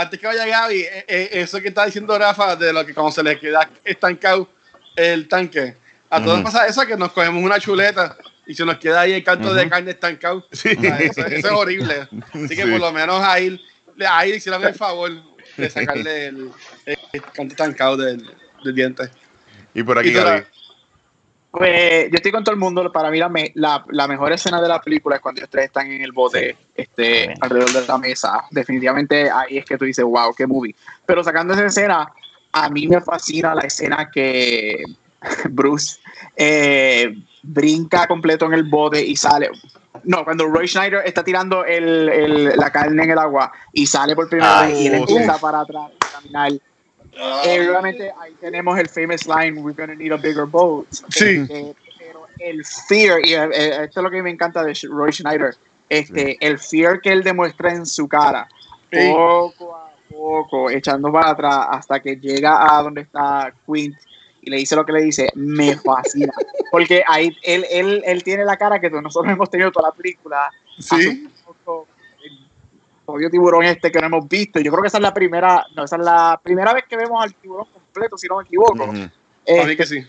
Antes 0.00 0.20
que 0.20 0.26
vaya 0.26 0.46
Gaby, 0.46 0.80
eh, 0.80 1.04
eh, 1.08 1.28
eso 1.32 1.60
que 1.60 1.68
está 1.68 1.84
diciendo 1.86 2.16
Rafa, 2.16 2.54
de 2.56 2.72
lo 2.72 2.86
que 2.86 2.94
cuando 2.94 3.10
se 3.12 3.22
le 3.22 3.38
queda 3.38 3.68
estancado 3.84 4.48
el 4.94 5.26
tanque, 5.28 5.76
a 6.10 6.22
todos 6.22 6.36
Ujú. 6.36 6.44
pasa 6.44 6.66
eso 6.66 6.86
que 6.86 6.96
nos 6.96 7.12
cogemos 7.12 7.42
una 7.42 7.58
chuleta 7.58 8.16
y 8.46 8.54
se 8.54 8.64
nos 8.64 8.78
queda 8.78 9.00
ahí 9.02 9.12
el 9.12 9.24
canto 9.24 9.52
de 9.52 9.68
carne 9.68 9.90
estancado. 9.90 10.46
Sí. 10.52 10.70
O 10.76 10.80
sea, 10.80 10.98
Eso, 10.98 11.26
eso 11.26 11.48
es 11.48 11.52
horrible. 11.52 12.08
Así 12.32 12.48
que 12.48 12.62
Sí. 12.64 12.70
por 12.70 12.80
lo 12.80 12.92
menos 12.92 13.20
a 13.22 13.38
él, 13.38 13.60
a 14.08 14.24
él 14.24 14.36
hicieron 14.36 14.64
el 14.64 14.74
favor 14.74 15.10
de 15.56 15.68
sacarle 15.70 16.26
el, 16.28 16.50
el 16.86 17.22
canto 17.34 17.52
estancado 17.52 17.96
del, 17.96 18.24
del 18.64 18.74
diente. 18.74 19.10
Y 19.74 19.82
por 19.82 19.98
aquí, 19.98 20.10
Y 20.10 20.12
Gaby. 20.12 20.44
Pues 21.58 22.10
yo 22.10 22.16
estoy 22.16 22.32
con 22.32 22.44
todo 22.44 22.54
el 22.54 22.60
mundo. 22.60 22.90
Para 22.92 23.10
mí 23.10 23.18
la, 23.18 23.28
me- 23.28 23.50
la, 23.54 23.84
la 23.90 24.06
mejor 24.06 24.32
escena 24.32 24.60
de 24.62 24.68
la 24.68 24.80
película 24.80 25.16
es 25.16 25.22
cuando 25.22 25.40
ellos 25.40 25.50
tres 25.50 25.66
están 25.66 25.90
en 25.90 26.02
el 26.02 26.12
bote 26.12 26.56
este, 26.74 27.24
Sí. 27.26 27.30
alrededor 27.40 27.72
de 27.72 27.86
la 27.86 27.98
mesa. 27.98 28.44
Definitivamente 28.50 29.30
ahí 29.30 29.58
es 29.58 29.64
que 29.64 29.76
tú 29.76 29.84
dices, 29.84 30.04
wow, 30.04 30.32
qué 30.36 30.46
movie. 30.46 30.74
Pero 31.04 31.22
sacando 31.24 31.54
esa 31.54 31.66
escena, 31.66 32.08
a 32.52 32.68
mí 32.70 32.86
me 32.86 33.00
fascina 33.00 33.54
la 33.54 33.62
escena 33.62 34.08
que 34.12 34.82
Bruce 35.50 35.98
eh, 36.36 37.12
brinca 37.42 38.06
completo 38.06 38.46
en 38.46 38.54
el 38.54 38.64
bote 38.64 39.04
y 39.04 39.16
sale. 39.16 39.50
No, 40.04 40.24
cuando 40.24 40.46
Roy 40.46 40.68
Schneider 40.68 41.02
está 41.04 41.24
tirando 41.24 41.64
el, 41.64 42.08
el- 42.08 42.44
la 42.56 42.70
carne 42.70 43.02
en 43.02 43.10
el 43.10 43.18
agua 43.18 43.50
y 43.72 43.86
sale 43.86 44.14
por 44.14 44.28
primera 44.28 44.60
Ah, 44.60 44.66
vez 44.66 44.78
y 44.80 44.86
él 44.86 44.94
empieza 44.94 45.38
para 45.38 45.60
atrás 45.60 45.90
a 46.00 46.12
caminar. 46.20 46.52
Eh, 47.18 47.68
obviamente 47.68 48.12
ahí 48.20 48.32
tenemos 48.40 48.78
el 48.78 48.88
famous 48.88 49.26
line, 49.26 49.60
we're 49.60 49.74
gonna 49.74 49.94
need 49.94 50.12
a 50.12 50.16
bigger 50.16 50.46
boat. 50.46 50.86
Sí. 51.10 51.40
Este, 51.40 51.74
pero 51.98 52.26
el 52.38 52.64
fear, 52.64 53.24
y 53.24 53.34
eh, 53.34 53.48
eh, 53.52 53.84
esto 53.84 54.00
es 54.00 54.04
lo 54.04 54.10
que 54.10 54.22
me 54.22 54.30
encanta 54.30 54.62
de 54.62 54.72
Roy 54.88 55.12
Schneider, 55.12 55.56
este, 55.88 56.36
el 56.40 56.58
fear 56.58 57.00
que 57.00 57.10
él 57.10 57.22
demuestra 57.24 57.72
en 57.72 57.86
su 57.86 58.08
cara, 58.08 58.46
Sí. 58.92 59.10
poco 59.12 59.74
a 59.76 59.90
poco, 60.08 60.70
echando 60.70 61.12
para 61.12 61.30
atrás 61.30 61.66
hasta 61.70 62.00
que 62.00 62.16
llega 62.16 62.78
a 62.78 62.82
donde 62.82 63.02
está 63.02 63.52
Quint 63.66 63.94
y 64.40 64.48
y 64.48 64.50
le 64.50 64.56
dice 64.58 64.76
lo 64.76 64.86
que 64.86 64.92
le 64.92 65.02
dice, 65.02 65.28
me 65.34 65.76
fascina. 65.76 66.32
Porque 66.70 67.02
ahí 67.06 67.36
él, 67.42 67.66
él, 67.70 68.02
él 68.06 68.22
tiene 68.22 68.44
la 68.44 68.56
cara 68.56 68.80
que 68.80 68.88
nosotros 68.88 69.30
hemos 69.30 69.50
tenido 69.50 69.70
toda 69.70 69.88
la 69.88 69.94
película. 69.94 70.50
Sí. 70.78 71.28
El 73.08 73.14
obvio 73.14 73.30
tiburón 73.30 73.64
este 73.64 73.90
que 73.90 74.00
no 74.00 74.06
hemos 74.06 74.28
visto. 74.28 74.60
Yo 74.60 74.70
creo 74.70 74.82
que 74.82 74.88
esa 74.88 74.98
es 74.98 75.02
la 75.02 75.14
primera, 75.14 75.64
no, 75.74 75.84
esa 75.84 75.96
es 75.96 76.02
la 76.02 76.40
primera 76.42 76.74
vez 76.74 76.84
que 76.88 76.96
vemos 76.96 77.22
al 77.22 77.34
tiburón 77.34 77.66
completo, 77.72 78.18
si 78.18 78.26
no 78.28 78.38
me 78.38 78.44
equivoco. 78.44 78.76
Para 78.76 78.92
mí 78.92 79.10
Este, 79.44 79.76
que 79.76 79.86
sí. 79.86 80.06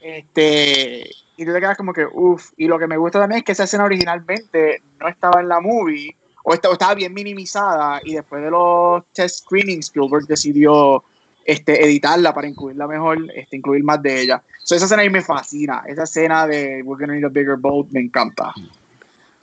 este, 0.00 1.10
y 1.36 1.44
tú 1.44 1.52
te 1.52 1.60
quedas 1.60 1.76
como 1.76 1.92
que, 1.92 2.06
uff. 2.06 2.52
Y 2.56 2.68
lo 2.68 2.78
que 2.78 2.86
me 2.86 2.96
gusta 2.96 3.18
también 3.18 3.38
es 3.38 3.44
que 3.44 3.52
esa 3.52 3.64
escena 3.64 3.84
originalmente 3.84 4.82
no 5.00 5.08
estaba 5.08 5.40
en 5.40 5.48
la 5.48 5.60
movie, 5.60 6.14
o 6.44 6.54
estaba 6.54 6.94
bien 6.94 7.12
minimizada, 7.14 8.00
y 8.04 8.14
después 8.14 8.42
de 8.42 8.50
los 8.50 9.04
test 9.12 9.44
screenings, 9.44 9.86
Spielberg 9.86 10.26
decidió 10.26 11.02
este, 11.44 11.84
editarla 11.84 12.32
para 12.32 12.48
incluirla 12.48 12.86
mejor, 12.86 13.18
este, 13.34 13.56
incluir 13.56 13.82
más 13.82 14.00
de 14.02 14.20
ella. 14.22 14.42
So, 14.62 14.76
esa 14.76 14.84
escena 14.84 15.02
ahí 15.02 15.10
me 15.10 15.22
fascina. 15.22 15.82
Esa 15.88 16.04
escena 16.04 16.46
de 16.46 16.82
We're 16.84 17.04
gonna 17.04 17.14
need 17.14 17.24
a 17.24 17.28
bigger 17.28 17.56
boat 17.56 17.88
me 17.90 18.00
encanta. 18.00 18.52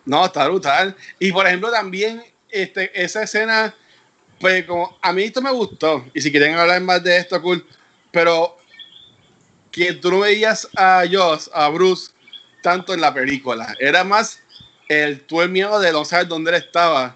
No, 0.05 0.25
está 0.25 0.47
brutal. 0.47 0.95
Y 1.19 1.31
por 1.31 1.45
ejemplo, 1.45 1.69
también 1.71 2.23
este, 2.51 2.91
esa 3.01 3.23
escena, 3.23 3.73
pues 4.39 4.65
como 4.65 4.97
a 5.01 5.13
mí 5.13 5.23
esto 5.23 5.41
me 5.41 5.51
gustó. 5.51 6.05
Y 6.13 6.21
si 6.21 6.31
quieren 6.31 6.55
hablar 6.55 6.81
más 6.81 7.03
de 7.03 7.17
esto, 7.17 7.41
cool. 7.41 7.65
Pero 8.11 8.57
que 9.71 9.93
tú 9.93 10.11
no 10.11 10.19
veías 10.19 10.67
a 10.75 11.03
Joss, 11.09 11.49
a 11.53 11.69
Bruce, 11.69 12.11
tanto 12.61 12.93
en 12.93 13.01
la 13.01 13.13
película. 13.13 13.75
Era 13.79 14.03
más 14.03 14.41
el 14.87 15.23
el 15.29 15.49
miedo 15.49 15.79
de 15.79 15.91
no 15.91 16.03
saber 16.03 16.27
dónde 16.27 16.51
él 16.51 16.57
estaba. 16.57 17.15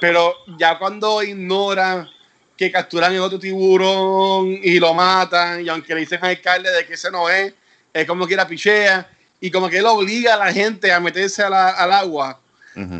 Pero 0.00 0.34
ya 0.58 0.78
cuando 0.78 1.22
ignora 1.22 2.08
que 2.56 2.70
capturan 2.70 3.12
el 3.14 3.20
otro 3.20 3.38
tiburón 3.38 4.58
y 4.62 4.78
lo 4.78 4.92
matan, 4.94 5.64
y 5.64 5.68
aunque 5.68 5.94
le 5.94 6.00
dicen 6.00 6.18
al 6.22 6.30
alcalde 6.30 6.70
de 6.70 6.84
que 6.84 6.94
ese 6.94 7.10
no 7.10 7.28
es, 7.28 7.54
es 7.92 8.06
como 8.06 8.26
que 8.26 8.36
la 8.36 8.46
pichea, 8.46 9.08
y 9.40 9.50
como 9.50 9.68
que 9.68 9.78
él 9.78 9.86
obliga 9.86 10.34
a 10.34 10.38
la 10.38 10.52
gente 10.52 10.92
a 10.92 11.00
meterse 11.00 11.42
a 11.42 11.50
la- 11.50 11.70
al 11.70 11.92
agua. 11.92 12.40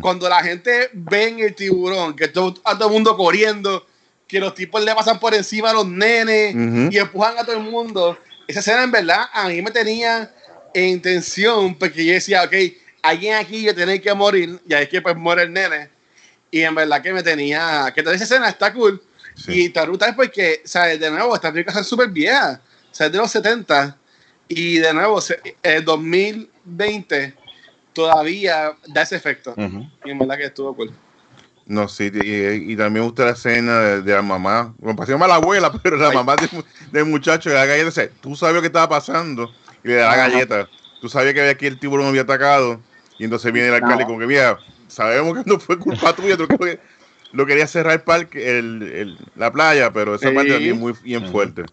Cuando 0.01 0.29
la 0.29 0.43
gente 0.43 0.89
ve 0.93 1.29
en 1.29 1.39
el 1.39 1.55
tiburón, 1.55 2.15
que 2.15 2.27
todo, 2.27 2.53
a 2.63 2.77
todo 2.77 2.89
el 2.89 2.93
mundo 2.93 3.17
corriendo, 3.17 3.85
que 4.27 4.39
los 4.39 4.53
tipos 4.53 4.83
le 4.83 4.93
pasan 4.93 5.19
por 5.19 5.33
encima 5.33 5.71
a 5.71 5.73
los 5.73 5.87
nenes 5.87 6.55
Ujú. 6.55 6.89
y 6.91 6.97
empujan 6.97 7.37
a 7.37 7.43
todo 7.43 7.57
el 7.57 7.63
mundo, 7.63 8.17
esa 8.47 8.59
escena 8.59 8.83
en 8.83 8.91
verdad 8.91 9.25
a 9.31 9.47
mí 9.47 9.61
me 9.61 9.71
tenía 9.71 10.31
en 10.73 11.01
tensión, 11.01 11.75
porque 11.75 12.05
yo 12.05 12.13
decía, 12.13 12.43
ok, 12.43 12.53
alguien 13.01 13.35
aquí 13.35 13.67
a 13.67 13.75
tener 13.75 14.01
que 14.01 14.13
morir, 14.13 14.59
y 14.67 14.73
ahí 14.73 14.83
es 14.83 14.89
que 14.89 15.01
pues 15.01 15.15
muere 15.15 15.43
el 15.43 15.53
nene. 15.53 15.89
Y 16.51 16.61
en 16.61 16.75
verdad 16.75 17.01
que 17.01 17.13
me 17.13 17.23
tenía, 17.23 17.91
que 17.95 18.03
toda 18.03 18.15
esa 18.15 18.25
escena 18.25 18.49
está 18.49 18.71
cool. 18.73 19.01
Sí. 19.35 19.51
Y 19.53 19.65
está 19.65 19.85
brutal 19.85 20.09
es 20.11 20.15
porque, 20.15 20.61
o 20.63 20.67
sea, 20.67 20.85
de 20.85 21.09
nuevo, 21.09 21.33
esta 21.33 21.51
película 21.51 21.81
es 21.81 21.87
súper 21.87 22.09
vieja, 22.09 22.61
o 22.91 22.95
sea, 22.95 23.07
es 23.07 23.11
de 23.11 23.17
los 23.17 23.31
70. 23.31 23.97
Y 24.47 24.77
de 24.77 24.93
nuevo, 24.93 25.19
el 25.63 25.83
2020 25.83 27.33
todavía 27.93 28.73
da 28.87 29.01
ese 29.03 29.15
efecto. 29.15 29.53
Ujú. 29.57 29.87
Y 30.05 30.11
en 30.11 30.19
verdad 30.19 30.37
que 30.37 30.45
estuvo 30.45 30.75
cool. 30.75 30.91
No, 31.65 31.87
sí, 31.87 32.11
y, 32.13 32.73
y 32.73 32.75
también 32.75 32.93
me 32.93 32.99
gusta 33.01 33.25
la 33.25 33.31
escena 33.31 33.79
de, 33.79 34.01
de 34.01 34.13
la 34.13 34.21
mamá. 34.21 34.73
Bueno, 34.79 34.97
pasó 34.97 35.17
más 35.17 35.29
la 35.29 35.35
abuela, 35.35 35.71
pero 35.83 35.95
la 35.97 36.09
Ay. 36.09 36.15
mamá 36.15 36.35
del, 36.35 36.49
mu- 36.51 36.63
del 36.91 37.05
muchacho 37.05 37.49
que 37.49 37.55
da 37.55 37.65
galleta. 37.65 37.85
dice, 37.85 38.11
Tú 38.21 38.35
sabes 38.35 38.55
lo 38.55 38.61
que 38.61 38.67
estaba 38.67 38.89
pasando. 38.89 39.49
Y 39.83 39.87
le 39.89 39.95
da 39.95 40.09
la 40.09 40.17
galleta. 40.17 40.67
Tú 40.99 41.07
sabías 41.09 41.33
que 41.33 41.39
había 41.39 41.51
aquí 41.53 41.65
el 41.67 41.79
tiburón 41.79 42.07
había 42.07 42.21
atacado. 42.23 42.81
Y 43.17 43.23
entonces 43.25 43.51
viene 43.53 43.69
el 43.69 43.75
alcalde 43.75 43.95
Ajá. 44.03 44.05
como 44.07 44.19
que, 44.19 44.27
mira, 44.27 44.57
sabemos 44.87 45.37
que 45.41 45.49
no 45.49 45.59
fue 45.59 45.77
culpa 45.79 46.13
tuya. 46.15 46.35
Tú 46.35 46.47
que 46.47 46.79
lo 47.31 47.45
quería 47.45 47.65
cerrar 47.67 47.93
el 47.93 48.01
parque, 48.01 48.59
el, 48.59 48.83
el- 48.83 49.17
la 49.35 49.51
playa, 49.51 49.91
pero 49.93 50.15
esa 50.15 50.29
Sí. 50.29 50.35
parte 50.35 50.51
también 50.51 50.75
es 50.75 50.79
muy 50.79 50.93
bien 51.01 51.31
fuerte. 51.31 51.63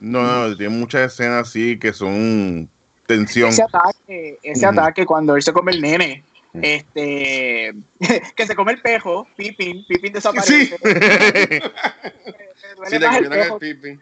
No, 0.00 0.48
no, 0.48 0.56
tiene 0.56 0.74
muchas 0.76 1.12
escenas 1.12 1.48
así 1.48 1.78
que 1.78 1.92
son 1.92 2.68
tensión. 3.06 3.48
Ese 3.48 3.62
ataque, 3.62 4.38
ese 4.42 4.66
Ujú. 4.66 4.80
ataque 4.80 5.06
cuando 5.06 5.36
él 5.36 5.42
se 5.42 5.52
come 5.52 5.72
el 5.72 5.80
nene, 5.80 6.24
este, 6.54 7.74
que 8.36 8.46
se 8.46 8.54
come 8.54 8.72
el 8.72 8.80
pejo, 8.80 9.26
Pippin, 9.36 9.84
Pippin 9.86 10.08
Sí, 10.08 10.12
desaparece. 10.12 10.78
Duele 12.76 12.90
sí, 12.90 12.98
le 12.98 13.06
el. 13.40 14.00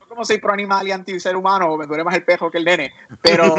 Yo 0.00 0.06
como 0.08 0.24
soy 0.24 0.38
pro 0.38 0.52
animal 0.52 0.86
y 0.86 0.92
anti 0.92 1.18
ser 1.18 1.36
humano, 1.36 1.76
me 1.76 1.86
duele 1.86 2.04
más 2.04 2.14
el 2.14 2.24
pejo 2.24 2.50
que 2.50 2.58
el 2.58 2.64
nene. 2.64 2.92
Pero 3.22 3.54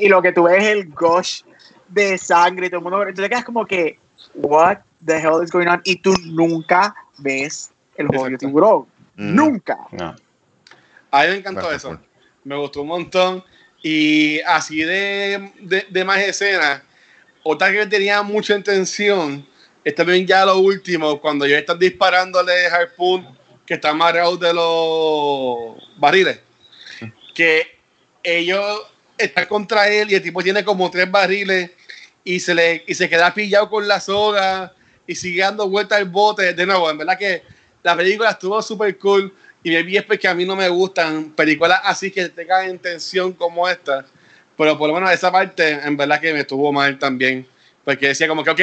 y 0.00 0.08
lo 0.08 0.22
que 0.22 0.32
tú 0.32 0.44
ves 0.44 0.62
es 0.62 0.68
el 0.68 0.92
gush 0.92 1.42
de 1.88 2.18
sangre 2.18 2.66
y 2.66 2.70
todo 2.70 2.78
el 2.78 2.84
mundo. 2.84 3.04
Tú 3.14 3.22
te 3.22 3.28
quedas 3.28 3.44
como 3.44 3.64
que, 3.66 3.98
what 4.34 4.78
the 5.04 5.18
hell 5.18 5.42
is 5.42 5.50
going 5.50 5.66
on? 5.66 5.80
Y 5.84 5.96
tú 5.96 6.14
nunca 6.24 6.94
ves 7.18 7.70
el 7.96 8.08
jodido 8.08 8.26
Exacto. 8.26 8.46
tiburón. 8.46 8.86
Mm. 9.16 9.34
Nunca. 9.34 9.78
No. 9.92 10.16
A 11.10 11.22
mí 11.22 11.28
me 11.28 11.36
encantó 11.36 11.70
eso. 11.70 11.98
Me 12.46 12.56
gustó 12.56 12.82
un 12.82 12.88
montón. 12.88 13.44
Y 13.82 14.40
así 14.42 14.84
de, 14.84 15.52
de, 15.90 16.04
más 16.04 16.20
escenas, 16.20 16.80
otra 17.42 17.72
que 17.72 17.86
tenía 17.86 18.22
mucha 18.22 18.54
intención, 18.54 19.44
es 19.84 19.94
también 19.96 20.26
ya 20.26 20.44
lo 20.44 20.58
último, 20.58 21.20
cuando 21.20 21.44
ellos 21.44 21.58
están 21.58 21.78
disparándole 21.78 22.66
Harpoon, 22.66 23.36
que 23.66 23.74
está 23.74 23.90
amarrado 23.90 24.36
de 24.36 24.54
los 24.54 25.98
barriles, 25.98 26.40
que 27.34 27.78
ellos 28.22 28.82
están 29.18 29.46
contra 29.46 29.88
él 29.88 30.12
y 30.12 30.14
el 30.14 30.22
tipo 30.22 30.40
tiene 30.40 30.64
como 30.64 30.88
tres 30.88 31.10
barriles 31.10 31.70
y 32.22 32.38
se, 32.38 32.54
le, 32.54 32.84
y 32.86 32.94
se 32.94 33.08
queda 33.08 33.34
pillado 33.34 33.68
con 33.68 33.88
la 33.88 34.00
soga 34.00 34.72
y 35.04 35.16
sigue 35.16 35.42
dando 35.42 35.68
vueltas 35.68 35.98
al 35.98 36.08
bote. 36.08 36.54
De 36.54 36.66
nuevo, 36.66 36.88
en 36.90 36.98
verdad 36.98 37.18
que 37.18 37.42
la 37.82 37.96
película 37.96 38.30
estuvo 38.30 38.60
súper 38.62 38.96
cool 38.98 39.34
y 39.72 39.82
vi 39.82 39.96
es 39.96 40.04
porque 40.04 40.28
a 40.28 40.34
mí 40.34 40.44
no 40.44 40.54
me 40.54 40.68
gustan 40.68 41.30
películas 41.30 41.80
así 41.82 42.10
que 42.10 42.28
tengan 42.28 42.68
en 42.70 42.78
tensión 42.78 43.32
como 43.32 43.68
esta. 43.68 44.04
Pero 44.56 44.78
por 44.78 44.88
lo 44.88 44.94
menos 44.94 45.10
esa 45.10 45.30
parte, 45.32 45.72
en 45.72 45.96
verdad 45.96 46.20
que 46.20 46.32
me 46.32 46.40
estuvo 46.40 46.72
mal 46.72 46.98
también. 46.98 47.46
Porque 47.84 48.08
decía 48.08 48.26
como 48.28 48.42
que, 48.44 48.50
ok, 48.50 48.60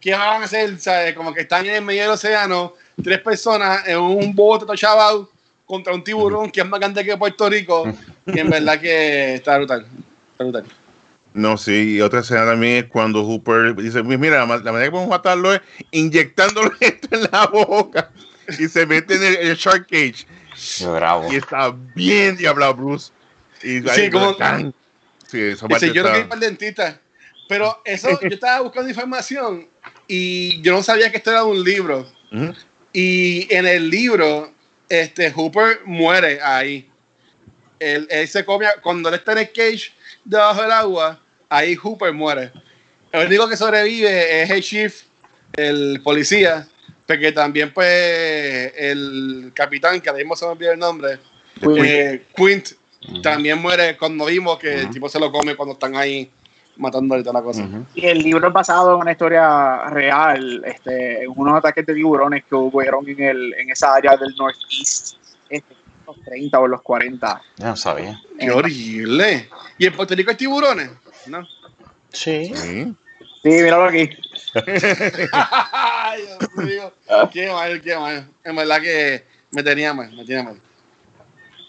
¿qué 0.00 0.12
van 0.12 0.42
a 0.42 0.44
hacer? 0.44 0.78
¿Sabes? 0.78 1.14
Como 1.14 1.34
que 1.34 1.42
están 1.42 1.66
en 1.66 1.74
el 1.76 1.82
medio 1.82 2.02
del 2.02 2.10
océano, 2.12 2.74
tres 3.02 3.20
personas 3.20 3.86
en 3.86 3.98
un 3.98 4.34
bote 4.34 4.66
chaval 4.76 5.26
contra 5.66 5.92
un 5.92 6.02
tiburón 6.04 6.50
que 6.50 6.60
es 6.60 6.66
más 6.68 6.80
grande 6.80 7.04
que 7.04 7.16
Puerto 7.16 7.48
Rico. 7.48 7.84
Y 8.26 8.40
en 8.40 8.50
verdad 8.50 8.80
que 8.80 9.34
está 9.34 9.56
brutal. 9.56 9.86
Está 10.32 10.42
brutal. 10.44 10.64
No, 11.32 11.56
sí, 11.56 11.96
y 11.96 12.00
otra 12.00 12.20
escena 12.20 12.44
también 12.46 12.84
es 12.84 12.84
cuando 12.86 13.22
Hooper 13.24 13.76
dice, 13.76 14.02
mira, 14.02 14.38
la, 14.38 14.46
ma- 14.46 14.56
la 14.56 14.72
manera 14.72 14.86
que 14.86 14.90
podemos 14.90 15.10
matarlo 15.10 15.52
es 15.54 15.60
inyectándole 15.92 16.70
esto 16.80 17.08
en 17.14 17.28
la 17.30 17.46
boca 17.46 18.10
y 18.58 18.66
se 18.68 18.86
mete 18.86 19.14
en 19.16 19.22
el, 19.22 19.36
el 19.36 19.56
Shark 19.56 19.86
Cage 19.88 20.26
Bravo. 20.86 21.32
y 21.32 21.36
está 21.36 21.74
bien 21.94 22.36
diablado 22.36 22.74
Bruce. 22.74 23.12
Y 23.62 23.80
Sí, 23.80 23.88
ahí, 23.88 24.10
como- 24.10 24.36
¡tan! 24.36 24.74
Sí, 25.28 25.54
yo 25.56 25.68
no 25.68 25.76
quiero 25.78 26.18
ir 26.18 26.28
para 26.28 26.34
el 26.34 26.40
dentista. 26.40 27.00
Pero 27.48 27.80
eso, 27.84 28.08
yo 28.22 28.28
estaba 28.28 28.60
buscando 28.60 28.88
información 28.88 29.68
y 30.08 30.60
yo 30.62 30.72
no 30.72 30.82
sabía 30.82 31.10
que 31.10 31.16
esto 31.18 31.30
era 31.30 31.44
un 31.44 31.62
libro. 31.62 32.06
Ujú. 32.32 32.52
Y 32.92 33.52
en 33.54 33.66
el 33.66 33.90
libro, 33.90 34.52
este 34.88 35.30
Hooper 35.30 35.80
muere 35.84 36.40
ahí. 36.42 36.88
Él, 37.78 38.06
él 38.10 38.26
se 38.28 38.44
come, 38.44 38.66
cuando 38.82 39.08
él 39.08 39.16
está 39.16 39.32
en 39.32 39.38
el 39.38 39.52
cage 39.52 39.92
debajo 40.24 40.62
del 40.62 40.72
agua, 40.72 41.20
ahí 41.48 41.74
Hooper 41.76 42.12
muere. 42.12 42.52
El 43.12 43.26
único 43.28 43.48
que 43.48 43.56
sobrevive 43.56 44.42
es 44.42 44.50
el 44.50 44.62
chief, 44.62 45.02
el 45.54 46.00
policía, 46.02 46.66
porque 47.06 47.32
también 47.32 47.72
pues 47.72 48.72
el 48.76 49.52
capitán, 49.54 50.00
que 50.00 50.08
ahora 50.08 50.18
mismo 50.18 50.36
se 50.36 50.44
me 50.44 50.52
olvidó 50.52 50.72
el 50.72 50.78
nombre, 50.78 51.18
Quint. 51.60 51.78
eh, 51.84 52.26
Quint, 52.36 52.68
también 53.22 53.60
muere 53.60 53.96
cuando 53.96 54.26
vimos 54.26 54.58
que 54.58 54.80
el 54.80 54.90
tipo 54.90 55.08
se 55.08 55.20
lo 55.20 55.30
come 55.30 55.54
cuando 55.54 55.74
están 55.74 55.94
ahí 55.96 56.30
matando 56.76 57.16
y 57.18 57.22
toda 57.22 57.40
la 57.40 57.42
cosa. 57.42 57.66
Y 57.94 58.06
el 58.06 58.18
libro 58.18 58.48
es 58.48 58.52
basado 58.52 58.94
en 58.94 59.00
una 59.00 59.12
historia 59.12 59.88
real, 59.88 60.62
este, 60.66 61.22
en 61.24 61.32
unos 61.34 61.58
ataques 61.58 61.86
de 61.86 61.94
tiburones 61.94 62.44
que 62.44 62.54
hubieron 62.54 63.08
en, 63.08 63.22
el, 63.22 63.54
en 63.54 63.70
esa 63.70 63.94
área 63.94 64.16
del 64.16 64.34
Northeast, 64.36 65.16
este, 65.48 65.72
en 65.74 66.06
los 66.06 66.20
30 66.24 66.58
o 66.60 66.64
en 66.64 66.70
los 66.72 66.82
40. 66.82 67.42
Ya 67.56 67.66
no 67.66 67.76
sabía. 67.76 68.20
Qué 68.38 68.50
horrible. 68.50 69.48
¿Y 69.78 69.86
en 69.86 69.92
Puerto 69.94 70.14
Rico 70.14 70.30
hay 70.30 70.36
tiburones? 70.36 70.90
No. 71.26 71.46
Sí. 72.10 72.52
Sí. 72.54 72.94
Sí, 73.42 73.48
míralo 73.48 73.84
aquí. 73.84 74.10
Ay, 75.32 76.22
Dios 76.22 76.64
mío. 76.66 76.92
Qué 77.32 77.50
mal, 77.50 77.80
qué 77.80 77.96
mal. 77.96 78.28
En 78.44 78.56
verdad 78.56 78.80
que 78.80 79.24
me 79.50 79.62
tenía 79.62 79.92
mal, 79.94 80.10
me 80.12 80.24
tenía 80.24 80.42
mal. 80.42 80.60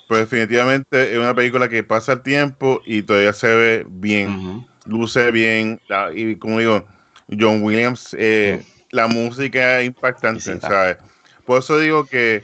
Pues 0.07 0.21
definitivamente 0.21 1.11
es 1.11 1.17
una 1.17 1.33
película 1.35 1.67
que 1.67 1.83
pasa 1.83 2.13
el 2.13 2.21
tiempo 2.21 2.81
y 2.85 3.01
todavía 3.03 3.33
se 3.33 3.47
ve 3.53 3.85
bien, 3.89 4.29
Ujú. 4.29 4.67
luce 4.85 5.31
bien. 5.31 5.81
la- 5.89 6.11
y 6.13 6.35
como 6.37 6.59
digo, 6.59 6.85
John 7.37 7.61
Williams, 7.61 8.15
eh, 8.17 8.63
la 8.91 9.07
música 9.07 9.81
es 9.81 9.87
impactante, 9.87 10.39
Sí, 10.41 10.53
sí. 10.53 10.59
¿sabes? 10.61 10.97
Por 11.45 11.59
eso 11.59 11.77
digo 11.79 12.05
que 12.05 12.43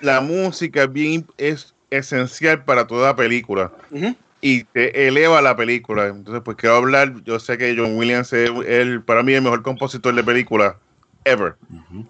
la 0.00 0.20
música 0.22 0.84
es 0.84 0.92
bien 0.92 1.26
es 1.36 1.74
esencial 1.90 2.64
para 2.64 2.86
toda 2.86 3.14
película 3.14 3.70
Ujú. 3.90 4.14
Y 4.48 4.64
te 4.64 5.08
eleva 5.08 5.42
la 5.42 5.56
película. 5.56 6.06
Entonces, 6.06 6.42
pues 6.44 6.56
quiero 6.56 6.76
hablar, 6.76 7.12
yo 7.24 7.40
sé 7.40 7.58
que 7.58 7.74
John 7.76 7.96
Williams 7.96 8.32
es 8.32 8.50
el, 8.66 9.02
para 9.02 9.22
mí 9.22 9.34
el 9.34 9.42
mejor 9.42 9.62
compositor 9.62 10.14
de 10.14 10.22
película 10.22 10.76
ever, 11.24 11.56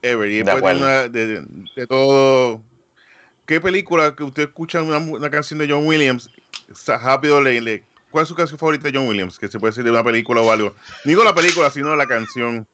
ever. 0.02 0.28
Y 0.30 0.38
De 0.38 0.44
después 0.44 0.76
de, 0.78 0.82
una- 0.82 1.08
de- 1.08 1.46
de 1.76 1.86
todo, 1.86 2.62
¿qué 3.46 3.60
película 3.60 4.14
que 4.14 4.24
usted 4.24 4.42
escucha 4.48 4.82
una, 4.82 4.98
una 4.98 5.30
canción 5.30 5.58
de 5.58 5.68
John 5.70 5.86
Williams, 5.86 6.28
rápido 6.86 7.40
le, 7.40 7.60
le- 7.62 7.84
¿cuál 8.10 8.24
es 8.24 8.28
su 8.28 8.34
canción 8.34 8.58
favorita 8.58 8.90
de 8.90 8.98
John 8.98 9.08
Williams? 9.08 9.38
Que 9.38 9.48
se 9.48 9.58
puede 9.58 9.70
decir 9.70 9.84
de 9.84 9.90
una 9.90 10.04
película 10.04 10.42
o 10.42 10.50
algo. 10.50 10.68
No 11.04 11.08
digo 11.08 11.24
la 11.24 11.34
película, 11.34 11.70
sino 11.70 11.96
la 11.96 12.06
canción. 12.06 12.66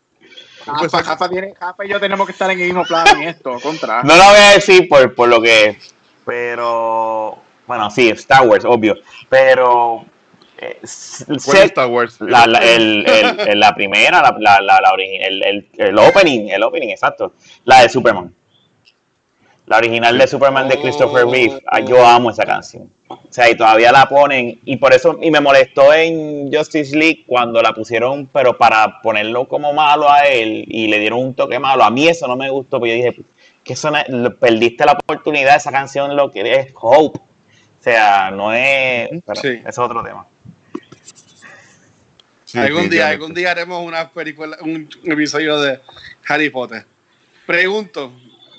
Pues, 0.65 0.91
Jafa, 0.93 1.03
Jafa 1.05 1.29
tiene- 1.29 1.55
Jafa 1.59 1.85
y 1.85 1.89
yo 1.89 2.01
tenemos 2.01 2.27
que 2.27 2.33
estar 2.33 2.51
en 2.51 2.59
el 2.59 2.67
mismo 2.67 2.85
plano 2.85 3.11
en 3.21 3.29
esto, 3.29 3.59
contra. 3.61 4.03
No 4.03 4.17
lo 4.17 4.25
voy 4.25 4.37
a 4.41 4.51
decir 4.55 4.89
por, 4.89 5.15
por 5.15 5.29
lo 5.29 5.41
que. 5.41 5.79
Pero. 6.25 7.43
Bueno, 7.77 7.91
sí, 7.91 8.09
Star 8.11 8.47
Wars, 8.47 8.65
obvio. 8.65 8.97
Pero. 9.29 10.05
eh, 10.59 10.79
s- 10.83 11.25
¿Cuál 11.27 11.41
sé- 11.41 11.59
es 11.59 11.65
Star 11.67 11.89
Wars? 11.89 12.17
la, 12.21 12.47
la- 12.47 12.59
el- 12.61 13.05
el- 13.09 13.41
el- 13.49 13.61
la 13.61 13.75
primera, 13.75 14.21
la, 14.39 14.61
la, 14.61 14.95
el, 14.99 15.99
opening, 15.99 16.49
el 16.51 16.63
opening, 16.63 16.89
exacto. 16.91 17.33
La 17.65 17.81
de 17.83 17.89
Superman. 17.89 18.33
La 19.67 19.79
original 19.79 20.19
de 20.19 20.27
Superman 20.27 20.69
de 20.69 20.81
Christopher 20.81 21.25
Reeve. 21.27 21.61
Yo 21.89 22.05
amo 22.05 22.31
esa 22.31 22.45
canción. 22.45 22.91
O 23.09 23.19
sea, 23.31 23.49
y 23.51 23.57
todavía 23.57 23.93
la 23.93 24.07
ponen. 24.09 24.59
Y 24.65 24.77
por 24.77 24.93
eso, 24.93 25.19
y 25.23 25.31
me 25.31 25.41
molestó 25.41 25.93
en 25.95 26.53
Justice 26.53 26.97
League 26.97 27.25
cuando 27.27 27.63
la 27.63 27.73
pusieron, 27.73 28.27
pero 28.33 28.57
para 28.59 29.01
ponerlo 29.01 29.47
como 29.47 29.73
malo 29.73 30.11
a 30.11 30.27
él 30.27 30.65
y 30.69 30.89
le 30.89 30.99
dieron 30.99 31.21
un 31.21 31.35
toque 31.35 31.59
malo. 31.59 31.85
A 31.85 31.91
mí 31.91 32.09
eso 32.09 32.27
no 32.27 32.37
me 32.37 32.51
gustó, 32.51 32.79
porque 32.79 32.99
yo 32.99 33.05
dije 33.05 33.23
que 33.63 33.73
eso 33.75 33.91
no- 33.91 34.35
perdiste 34.35 34.85
la 34.85 34.93
oportunidad. 34.93 35.57
Esa 35.57 35.71
canción 35.71 36.17
lo 36.17 36.31
que 36.31 36.41
es 36.55 36.73
Hope. 36.81 37.21
O 37.83 37.85
sea, 37.85 38.31
no 38.31 38.53
es. 38.55 39.09
Pero 39.27 39.41
Sí. 39.41 39.49
ese 39.49 39.69
es 39.69 39.79
otro 39.79 40.05
tema. 40.05 40.25
Sí, 42.45 42.59
algún 42.59 42.89
día, 42.89 43.09
algún 43.09 43.35
día 43.35 43.51
haremos 43.51 43.85
una 43.85 44.09
película, 44.09 44.57
un 44.61 44.89
episodio 45.05 45.61
de 45.61 45.81
Harry 46.29 46.49
Potter. 46.49 46.87
Pregunto, 47.45 48.13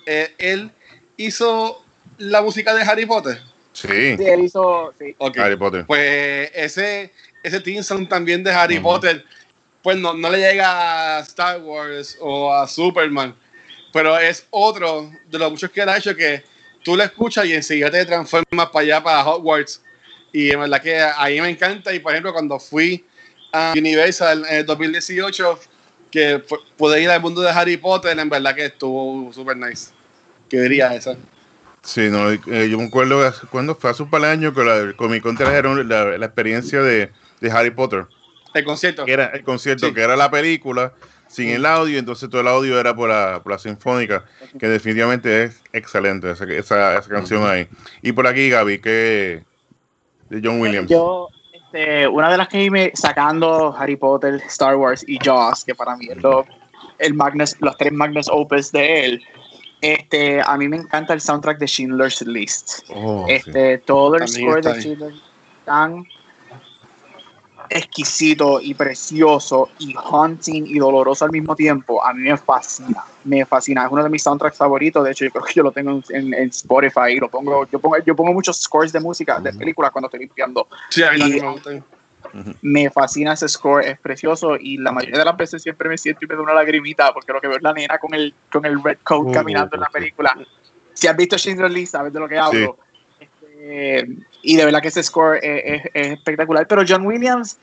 eh, 0.06 0.34
¿él 0.38 0.70
hizo 1.16 1.86
la 2.18 2.42
música 2.42 2.74
de 2.76 2.82
Harry 2.84 3.06
Potter? 3.06 3.40
Sí, 3.72 4.18
Sí, 4.18 4.26
él 4.26 4.42
hizo. 4.42 4.94
Sí. 5.00 5.16
Harry 5.40 5.56
Potter. 5.56 5.86
Pues 5.86 6.52
ese, 6.54 7.14
ese 7.44 7.62
team 7.62 7.82
song 7.82 8.06
también 8.10 8.44
de 8.44 8.52
Harry. 8.52 8.78
Potter, 8.82 9.24
pues 9.82 9.96
no, 9.96 10.14
no 10.14 10.30
le 10.30 10.40
llega 10.40 11.18
a 11.18 11.20
Star 11.22 11.62
Wars 11.62 12.18
o 12.20 12.54
a 12.54 12.68
Superman, 12.68 13.34
pero 13.94 14.18
es 14.20 14.46
otro 14.50 15.10
de 15.30 15.40
los 15.40 15.50
muchos 15.50 15.72
que 15.72 15.80
él 15.80 15.88
ha 15.88 15.98
hecho 15.98 16.14
que 16.14 16.44
tú 16.84 16.96
lo 16.96 17.04
escuchas 17.04 17.46
y 17.46 17.54
enseguida 17.54 17.90
te 17.92 18.06
transformas 18.06 18.68
para 18.70 18.80
allá, 18.84 19.04
para 19.04 19.26
Hogwarts. 19.26 19.82
Y 20.32 20.52
en 20.52 20.60
verdad 20.62 20.82
que 20.82 21.00
ahí 21.00 21.40
me 21.42 21.50
encanta. 21.50 21.94
Y 21.94 22.00
por 22.00 22.12
ejemplo, 22.12 22.34
cuando 22.34 22.60
fui 22.60 23.06
a 23.52 23.74
Universal 23.78 24.46
en 24.50 24.58
el 24.58 24.66
2018, 24.66 25.60
que 26.12 26.44
pude 26.78 27.02
ir 27.02 27.10
al 27.10 27.22
mundo 27.22 27.42
de 27.42 27.50
Harry 27.52 27.78
Potter, 27.78 28.18
en 28.18 28.30
verdad 28.30 28.56
que 28.56 28.66
estuvo 28.66 29.32
súper 29.34 29.58
nice. 29.58 29.92
¿Qué 30.50 30.60
diría 30.60 30.94
esa? 30.96 31.16
Sí, 31.82 32.10
no, 32.10 32.32
eh, 32.32 32.70
yo 32.70 32.78
me 32.78 32.86
acuerdo 32.86 33.34
cuando 33.50 33.76
fue 33.76 33.90
hace 33.90 34.04
un 34.04 34.10
par 34.10 34.22
de 34.22 34.28
años 34.30 34.54
que 34.54 34.64
la 34.64 34.94
Comic 34.96 35.22
Con 35.22 35.36
trajeron 35.36 35.88
la, 35.90 36.18
la 36.18 36.26
experiencia 36.26 36.82
de, 36.82 37.12
de 37.42 37.52
Harry 37.52 37.72
Potter, 37.72 38.06
El 38.54 38.64
concierto. 38.64 39.04
era 39.06 39.26
el 39.34 39.44
concierto, 39.44 39.88
Sí. 39.88 39.94
que 39.94 40.02
era 40.02 40.16
la 40.16 40.32
película 40.32 40.94
sin 41.34 41.50
el 41.50 41.66
audio, 41.66 41.98
entonces 42.00 42.30
todo 42.30 42.42
el 42.42 42.48
audio 42.48 42.80
era 42.80 42.96
por 42.96 43.10
la, 43.10 43.42
por 43.42 43.52
la 43.52 43.58
sinfónica, 43.60 44.24
que 44.60 44.68
definitivamente 44.68 45.44
es 45.46 45.62
excelente 45.74 46.32
esa, 46.32 46.46
esa, 46.46 46.98
esa 47.00 47.10
canción 47.10 47.46
ahí. 47.46 47.68
Y 48.02 48.12
por 48.12 48.28
aquí, 48.28 48.50
Gaby, 48.50 48.80
que 48.80 49.44
de 50.30 50.42
John 50.44 50.62
Williams. 50.62 50.90
Yo, 50.90 51.30
este, 51.52 52.08
una 52.08 52.32
de 52.32 52.38
las 52.38 52.48
que 52.48 52.70
me 52.70 52.92
sacando 52.96 53.76
Harry 53.78 53.96
Potter, 53.96 54.36
Star 54.48 54.76
Wars 54.76 55.04
y 55.08 55.18
Jaws, 55.24 55.64
que 55.66 55.74
para 55.76 55.96
mí 55.98 56.08
es 56.10 56.22
lo- 56.22 56.46
el 57.00 57.14
Magnus, 57.14 57.56
los 57.60 57.76
tres 57.78 57.92
Magnus 57.92 58.28
Opus 58.30 58.72
de 58.72 59.06
él. 59.06 59.24
Este, 59.82 60.40
a 60.40 60.56
mí 60.58 60.68
me 60.70 60.78
encanta 60.78 61.14
el 61.14 61.20
soundtrack 61.20 61.58
de 61.58 61.68
Schindler's 61.68 62.22
List. 62.22 62.84
Oh, 62.90 63.26
sí. 63.28 63.34
este, 63.34 63.80
todo 63.80 64.16
el 64.16 64.22
También 64.26 64.50
score 64.50 64.62
de. 64.62 64.82
Schindler's 64.82 65.22
tan 65.66 66.06
exquisito 67.78 68.60
y 68.62 68.74
precioso 68.74 69.70
y 69.80 69.96
haunting 69.98 70.66
y 70.68 70.78
doloroso 70.80 71.26
al 71.26 71.32
mismo 71.32 71.56
tiempo, 71.56 72.04
a 72.04 72.14
mí 72.14 72.22
me 72.24 72.38
fascina, 72.38 73.04
me 73.24 73.46
fascina, 73.46 73.86
es 73.86 73.92
uno 73.92 74.04
de 74.04 74.10
mis 74.10 74.22
soundtracks 74.24 74.58
favoritos, 74.58 75.04
de 75.04 75.12
hecho 75.12 75.26
yo 75.26 75.32
creo 75.32 75.44
que 75.44 75.54
yo 75.54 75.64
lo 75.64 75.72
tengo 75.72 75.92
en, 75.92 76.04
en- 76.10 76.34
en 76.34 76.50
Spotify, 76.50 77.16
lo 77.20 77.30
pongo, 77.30 77.68
yo 77.70 77.80
pongo, 77.80 77.98
yo 78.06 78.16
pongo 78.16 78.34
muchos 78.34 78.58
scores 78.62 78.92
de 78.92 79.00
música, 79.00 79.40
de 79.40 79.52
películas 79.54 79.92
cuando 79.92 80.08
estoy 80.08 80.22
limpiando, 80.22 80.68
Sí, 80.90 81.04
a 81.04 81.12
mí 81.12 81.18
Y- 81.18 81.40
también 81.40 81.84
me 82.62 82.90
fascina 82.90 83.34
ese 83.34 83.48
score, 83.50 83.86
es 83.86 84.00
precioso 84.00 84.56
y 84.60 84.78
la 84.78 84.92
mayoría 84.92 85.20
de 85.20 85.26
las 85.26 85.38
veces 85.38 85.62
siempre 85.62 85.90
me 85.90 85.98
siento 85.98 86.24
y 86.26 86.28
me 86.28 86.36
da 86.36 86.42
una 86.42 86.54
lagrimita 86.54 87.14
porque 87.14 87.32
lo 87.34 87.42
que 87.42 87.48
veo 87.48 87.58
es 87.58 87.64
la 87.64 87.74
nena 87.74 87.98
con 88.00 88.14
el, 88.14 88.34
con 88.52 88.66
el 88.66 88.82
red 88.82 88.98
coat 89.04 89.28
Uh, 89.28 89.32
caminando 89.32 89.76
en 89.76 89.82
la 89.82 89.90
película. 89.90 90.36
Si 90.94 91.08
has 91.08 91.16
visto 91.18 91.38
Schindler's 91.38 91.74
List, 91.74 91.92
sabes 91.92 92.14
de 92.14 92.20
lo 92.20 92.28
que 92.28 92.38
hablo. 92.38 92.78
Este, 93.64 94.08
y 94.42 94.56
de 94.58 94.66
verdad 94.66 94.82
que 94.82 94.90
ese 94.90 95.02
score 95.04 95.38
es, 95.42 95.64
es- 95.86 95.92
es 95.94 96.08
espectacular. 96.14 96.68
Pero 96.68 96.84
John 96.88 97.06
Williams, 97.06 97.58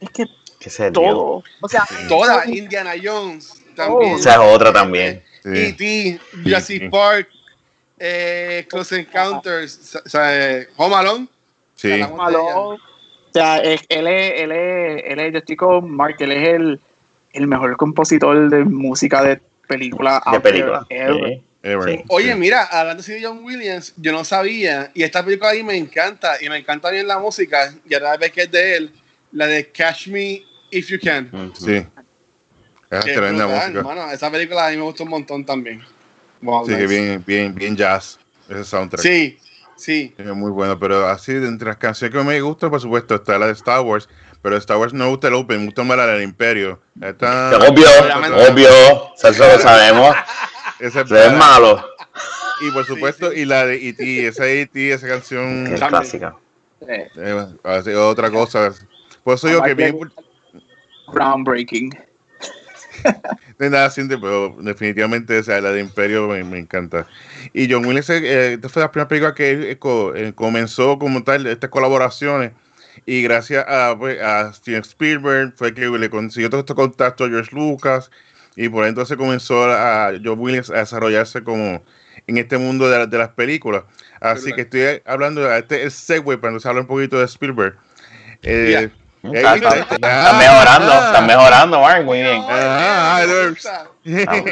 es 0.00 0.10
que 0.10 0.26
todo, 0.92 1.42
o 1.60 1.68
sea, 1.68 1.86
Toda 2.08 2.46
Indiana 2.46 2.92
Jones 3.02 3.52
también. 3.74 4.12
Oh. 4.14 4.16
Esa 4.18 4.32
es 4.32 4.38
otra 4.54 4.72
también. 4.72 5.22
Sí. 5.42 5.50
E.T., 5.54 6.20
Jurassic 6.44 6.82
sí. 6.82 6.88
Park, 6.88 7.28
eh, 7.98 8.66
Close 8.68 9.00
Encounters, 9.00 9.96
o 10.04 10.08
sea, 10.08 10.58
eh, 10.60 10.68
Home 10.76 10.94
Alone. 10.96 11.28
Sí. 11.76 11.88
Malo. 12.16 12.38
ella. 12.40 12.56
O 12.58 12.78
sea, 13.32 13.58
es- 13.58 13.82
él, 13.88 14.06
es, 14.06 14.40
él, 14.40 14.52
es, 14.52 15.02
él 15.06 15.18
es, 15.20 15.32
yo 15.32 15.38
estoy 15.38 15.56
con 15.56 15.90
Mark, 15.90 16.16
él 16.18 16.32
es 16.32 16.48
el, 16.48 16.80
el 17.32 17.46
mejor 17.46 17.76
compositor 17.76 18.48
de 18.50 18.64
música 18.64 19.22
de 19.22 19.40
película. 19.68 20.22
De 20.32 20.40
película. 20.40 20.86
ever. 20.88 21.40
Sí. 21.66 21.72
Ever. 21.72 21.96
Sí. 21.98 22.04
Oye, 22.08 22.32
Sí. 22.32 22.38
mira, 22.38 22.64
hablando 22.64 23.00
así 23.00 23.12
de 23.14 23.22
John 23.26 23.44
Williams, 23.44 23.92
yo 23.96 24.12
no 24.12 24.24
sabía, 24.24 24.90
y 24.94 25.02
esta 25.02 25.24
película 25.24 25.50
ahí 25.50 25.62
me 25.62 25.76
encanta, 25.76 26.36
y 26.40 26.48
me 26.48 26.58
encanta 26.58 26.90
bien 26.90 27.06
la 27.06 27.18
música, 27.18 27.74
y 27.88 27.94
ahora 27.94 28.16
ves 28.16 28.32
que 28.32 28.42
es 28.42 28.50
de 28.50 28.76
él, 28.76 28.92
la 29.32 29.46
de 29.46 29.70
Catch 29.70 30.08
Me 30.08 30.42
If 30.70 30.88
You 30.88 30.98
Can. 31.02 31.52
Sí. 31.58 31.84
Es 32.88 33.04
Que 33.04 33.12
tremenda 33.14 33.46
brutal, 33.46 33.72
música. 33.82 34.12
esa 34.12 34.30
película 34.30 34.66
a 34.66 34.70
mí 34.70 34.76
me 34.76 34.82
gustó 34.84 35.02
un 35.02 35.10
montón 35.10 35.44
también. 35.44 35.82
Wow, 36.40 36.66
Sí, 36.68 36.76
que 36.76 36.86
bien, 36.86 37.24
bien, 37.26 37.54
bien 37.54 37.76
jazz. 37.76 38.18
Ese 38.48 38.62
soundtrack. 38.64 39.02
Sí, 39.02 39.38
sí. 39.76 40.14
Es 40.16 40.26
muy 40.26 40.52
bueno, 40.52 40.78
pero 40.78 41.06
así 41.08 41.32
de 41.32 41.48
entre 41.48 41.66
las 41.68 41.78
canciones 41.78 42.16
que 42.16 42.22
me 42.22 42.40
gustan, 42.40 42.70
por 42.70 42.80
supuesto, 42.80 43.16
está 43.16 43.38
la 43.38 43.46
de 43.46 43.52
Star 43.54 43.80
Wars, 43.80 44.08
pero 44.40 44.56
Star 44.58 44.76
Wars 44.76 44.92
no 44.92 45.04
me 45.04 45.10
gusta 45.10 45.26
el 45.28 45.34
Open, 45.34 45.58
me 45.58 45.64
gusta 45.66 45.82
más 45.82 45.96
la 45.96 46.06
del 46.06 46.22
Imperio. 46.22 46.80
Esta, 47.02 47.56
Obvio, 47.58 47.88
obvio, 48.50 48.68
eso 49.16 49.28
lo 49.46 49.58
sabemos. 49.58 50.14
esa 50.80 51.00
Eso 51.02 51.16
es 51.16 51.32
malo. 51.32 51.84
Y 52.62 52.70
por 52.70 52.86
supuesto, 52.86 53.32
y 53.32 53.44
la 53.44 53.66
de 53.66 53.88
E.T., 53.88 54.26
esa 54.26 54.46
E.T., 54.46 54.92
esa 54.92 55.08
canción, 55.08 55.66
Es 55.66 55.80
clásica. 55.80 56.36
Eh, 56.86 57.08
eh, 57.16 57.46
así, 57.64 57.90
otra 57.90 58.30
cosa. 58.30 58.72
Por 59.24 59.34
eso 59.34 59.48
yo 59.48 59.62
que 59.62 59.74
bien, 59.74 59.98
groundbreaking. 61.08 61.90
hay 63.58 63.70
nada 63.70 63.90
simple, 63.90 64.18
pero 64.18 64.54
definitivamente 64.60 65.38
esa, 65.38 65.60
la 65.60 65.70
de 65.70 65.80
Imperio 65.80 66.28
me, 66.28 66.42
me 66.44 66.58
encanta. 66.58 67.06
Y 67.52 67.70
John 67.70 67.84
Williams, 67.84 68.10
eh, 68.10 68.54
esta 68.54 68.68
fue 68.68 68.82
la 68.82 68.90
primera 68.90 69.08
película 69.08 69.34
que 69.34 69.72
eh, 69.72 69.78
eh, 69.80 70.32
comenzó 70.34 70.98
como 70.98 71.22
tal 71.22 71.46
estas 71.46 71.70
colaboraciones. 71.70 72.52
Y 73.04 73.22
gracias 73.22 73.64
a, 73.68 73.94
pues, 73.96 74.20
a 74.20 74.52
Steven 74.52 74.80
Spielberg 74.80 75.54
fue 75.56 75.74
que 75.74 75.86
le 75.86 76.10
consiguió 76.10 76.50
todo 76.50 76.60
este 76.60 76.74
contacto 76.74 77.24
a 77.24 77.28
George 77.28 77.54
Lucas. 77.54 78.10
Y 78.56 78.68
por 78.68 78.84
ahí 78.84 78.88
entonces 78.88 79.16
comenzó 79.16 79.64
a 79.70 80.12
John 80.24 80.38
Williams 80.40 80.70
a 80.70 80.78
desarrollarse 80.78 81.44
como 81.44 81.82
en 82.26 82.38
este 82.38 82.56
mundo 82.58 82.88
de, 82.88 82.98
la- 82.98 83.06
de 83.06 83.18
las 83.18 83.28
películas. 83.28 83.84
Así 84.20 84.52
que 84.52 84.62
estoy 84.62 85.02
hablando 85.04 85.42
de 85.42 85.58
este 85.58 85.84
es 85.84 85.94
segue 85.94 86.22
para 86.38 86.48
entonces 86.48 86.66
hablar 86.66 86.82
un 86.82 86.88
poquito 86.88 87.18
de 87.18 87.26
Spielberg. 87.26 87.76
Eh, 88.42 88.70
Ya. 88.72 88.80
eh, 88.80 88.90
Está, 89.22 89.54
está- 89.56 89.76
está 89.94 90.32
mejorando, 90.38 90.92
está 90.92 91.20
mejorando, 91.20 91.80
Mark, 91.80 92.04
muy 92.04 92.18
bien. 92.22 92.42
Ah, 92.48 93.20
ah, 93.22 94.42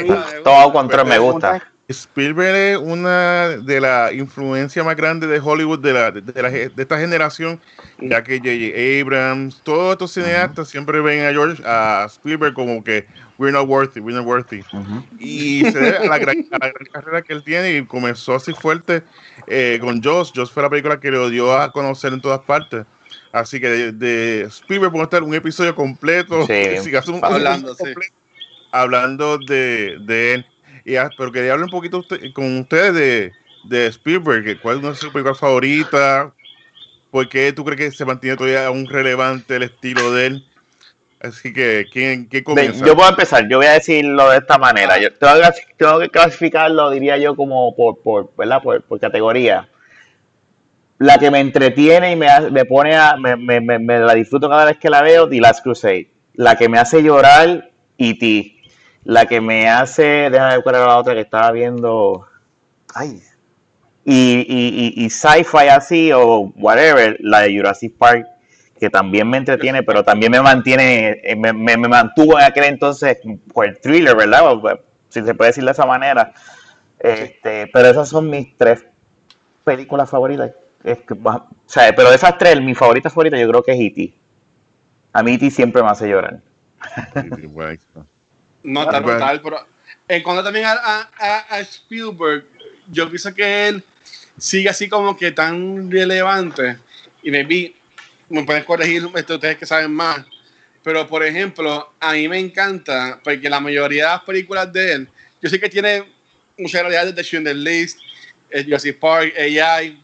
Todo 0.43 0.73
control 0.73 1.07
me 1.07 1.17
gusta. 1.17 1.61
Spielberg 1.87 2.55
es 2.55 2.77
una 2.79 3.49
de 3.57 3.79
las 3.79 4.11
influencias 4.13 4.83
más 4.83 4.95
grandes 4.95 5.29
de 5.29 5.39
Hollywood 5.39 5.79
de, 5.79 5.93
la, 5.93 6.09
de, 6.11 6.41
la- 6.41 6.49
de 6.49 6.71
esta 6.75 6.97
generación, 6.99 7.61
ya 7.99 8.23
que 8.23 8.37
J.J. 8.39 9.01
Abrams, 9.01 9.61
todos 9.63 9.91
estos 9.91 10.11
cineastas 10.13 10.67
siempre 10.67 10.99
ven 11.01 11.23
a 11.25 11.31
George, 11.31 11.61
a 11.63 12.05
Spielberg 12.09 12.55
como 12.55 12.83
que 12.83 13.05
we're 13.37 13.51
not 13.51 13.67
worthy, 13.67 13.99
we're 13.99 14.17
not 14.17 14.25
worthy. 14.25 14.61
Ujú. 14.73 15.03
Y 15.19 15.61
se 15.71 15.79
debe 15.79 15.97
a 15.97 16.05
la, 16.05 16.17
gran, 16.17 16.37
a 16.51 16.57
la 16.65 16.71
gran 16.71 16.87
carrera 16.91 17.21
que 17.21 17.33
él 17.33 17.43
tiene 17.43 17.77
y 17.77 17.85
comenzó 17.85 18.33
así 18.33 18.51
fuerte 18.53 19.03
eh, 19.45 19.77
con 19.79 20.01
Joss. 20.03 20.33
Joss 20.35 20.51
fue 20.51 20.63
la 20.63 20.69
película 20.71 20.99
que 20.99 21.11
lo 21.11 21.29
dio 21.29 21.55
a 21.55 21.71
conocer 21.71 22.13
en 22.13 22.21
todas 22.21 22.39
partes. 22.41 22.85
Así 23.31 23.59
que 23.59 23.67
de, 23.69 23.91
de 23.91 24.41
Spielberg 24.45 24.91
podemos 24.91 25.05
estar 25.05 25.21
un 25.21 25.35
episodio 25.35 25.75
completo, 25.75 26.47
Sí, 26.47 26.53
si 26.83 27.09
un- 27.11 27.15
un 27.17 27.25
hablando, 27.25 27.67
episodio 27.73 27.93
completo, 27.93 28.15
hablando 28.71 29.37
de, 29.37 29.97
de 30.01 30.33
él. 30.33 30.45
Y, 30.85 30.95
ah, 30.97 31.09
pero 31.17 31.31
quería 31.31 31.53
hablar 31.53 31.65
un 31.65 31.71
poquito 31.71 31.97
usted- 31.97 32.31
con 32.31 32.59
ustedes 32.59 32.93
de, 32.93 33.31
de 33.63 33.87
Spielberg, 33.87 34.61
cuál 34.61 34.85
es 34.85 34.99
sus 34.99 35.11
películas 35.11 35.39
favoritas, 35.39 36.31
por 37.09 37.27
qué 37.27 37.51
tú 37.51 37.65
crees 37.65 37.79
que 37.79 37.91
se 37.97 38.05
mantiene 38.05 38.37
todavía 38.37 38.67
aún 38.67 38.85
relevante 38.87 39.55
el 39.55 39.63
estilo 39.63 40.13
de 40.13 40.25
él. 40.27 40.47
Así 41.19 41.51
que, 41.51 41.87
¿quién, 41.91 42.25
quién 42.25 42.43
comienza? 42.43 42.85
Yo 42.85 42.95
puedo 42.95 43.09
empezar, 43.09 43.47
yo 43.49 43.57
voy 43.57 43.65
a 43.65 43.71
decirlo 43.71 44.29
de 44.29 44.37
esta 44.37 44.59
manera. 44.59 44.99
Yo 44.99 45.11
tengo, 45.11 45.33
que, 45.33 45.73
tengo 45.75 45.99
que 45.99 46.09
clasificarlo, 46.09 46.91
diría 46.91 47.17
yo, 47.17 47.35
como 47.35 47.75
por, 47.75 47.99
por, 48.03 48.35
¿verdad? 48.37 48.61
por, 48.61 48.83
por 48.83 48.99
categoría. 48.99 49.67
La 50.99 51.17
que 51.17 51.31
me 51.31 51.39
entretiene 51.39 52.11
y 52.11 52.15
me, 52.15 52.27
me 52.51 52.63
pone 52.65 52.95
a. 52.95 53.15
Me, 53.17 53.35
me- 53.35 53.59
me- 53.59 53.79
me 53.79 53.99
la 53.99 54.13
disfruto 54.13 54.47
cada 54.47 54.65
vez 54.65 54.77
que 54.77 54.89
la 54.89 55.01
veo, 55.01 55.27
The 55.27 55.41
Last 55.41 55.63
Crusade. 55.63 56.09
La 56.35 56.55
que 56.57 56.69
me 56.69 56.77
hace 56.77 57.01
llorar, 57.01 57.69
E.T. 57.97 58.54
La 59.05 59.25
que 59.25 59.39
me 59.39 59.69
hace. 59.69 60.29
Déjame 60.29 60.55
ver 60.55 60.63
cuál 60.63 60.75
era 60.75 60.87
la 60.87 60.97
otra 60.97 61.13
que 61.13 61.21
estaba 61.21 61.51
viendo. 61.51 62.27
Ay. 62.93 63.21
Y, 64.03 64.45
y, 64.47 64.93
y, 64.99 65.05
y 65.05 65.09
sci-fi 65.09 65.67
así 65.69 66.11
o 66.11 66.51
whatever, 66.57 67.17
la 67.21 67.39
de 67.41 67.55
Jurassic 67.57 67.95
Park, 67.97 68.27
que 68.79 68.89
también 68.89 69.27
me 69.27 69.37
entretiene, 69.37 69.81
pero 69.81 70.03
también 70.03 70.31
me 70.31 70.39
mantiene, 70.41 71.21
eh, 71.23 71.35
me, 71.35 71.53
me- 71.53 71.77
me 71.77 71.87
mantuvo 71.87 72.37
en 72.37 72.45
aquel 72.45 72.65
entonces 72.65 73.17
por 73.51 73.65
el 73.65 73.79
thriller, 73.79 74.15
¿verdad? 74.15 74.59
Pues, 74.61 74.75
Si 75.09 75.21
se 75.23 75.33
puede 75.33 75.49
decir 75.51 75.63
de 75.65 75.71
esa 75.71 75.85
manera. 75.87 76.33
Este, 76.99 77.67
pero 77.73 77.87
esas 77.89 78.09
son 78.09 78.29
mis 78.29 78.55
tres 78.57 78.85
películas 79.63 80.09
favoritas. 80.09 80.51
Es 80.83 80.99
que, 81.01 81.13
o 81.15 81.47
sea, 81.65 81.95
pero 81.95 82.09
de 82.11 82.15
esas 82.15 82.37
tres, 82.37 82.61
mi 82.61 82.75
favorita 82.75 83.09
favorita 83.09 83.37
yo 83.39 83.47
creo 83.49 83.63
que 83.63 83.71
es 83.71 83.79
E.T. 83.79 84.13
A 85.13 85.23
mí 85.23 85.33
E.T. 85.33 85.49
siempre 85.49 85.81
me 85.81 85.89
hace 85.89 86.07
llorar. 86.07 86.41
No, 88.65 88.81
está 88.81 88.99
brutal, 88.99 89.41
pero 89.41 89.67
en 90.07 90.23
cuanto 90.23 90.43
también 90.43 90.65
a, 90.65 90.71
a- 90.73 91.09
a- 91.17 91.55
a 91.55 91.59
Spielberg, 91.61 92.45
yo 92.91 93.07
pienso 93.09 93.33
que 93.33 93.67
él 93.67 93.83
sigue 94.37 94.69
así 94.69 94.89
como 94.89 95.15
que 95.15 95.31
tan 95.31 95.89
relevante 95.89 96.77
y 97.23 97.31
me 97.31 97.43
vi, 97.43 97.75
me 98.29 98.43
pueden 98.43 98.63
corregir 98.63 99.07
esto, 99.15 99.35
ustedes 99.35 99.57
que 99.57 99.65
saben 99.65 99.93
más, 99.93 100.25
pero 100.83 101.07
por 101.07 101.23
ejemplo, 101.23 101.93
a 101.99 102.13
mí 102.13 102.27
me 102.27 102.39
encanta 102.39 103.19
porque 103.23 103.49
la 103.49 103.59
mayoría 103.59 104.03
de 104.05 104.09
las 104.11 104.21
películas 104.23 104.71
de 104.73 104.91
él, 104.93 105.09
yo 105.41 105.49
sé 105.49 105.59
que 105.59 105.69
tiene 105.69 106.03
muchas 106.57 106.81
realidades 106.81 107.15
de 107.15 107.23
Schindler's 107.23 107.57
List, 107.59 107.99
eh, 108.49 108.63
Jurassic 108.63 108.99
Park, 108.99 109.33
AI, 109.37 110.03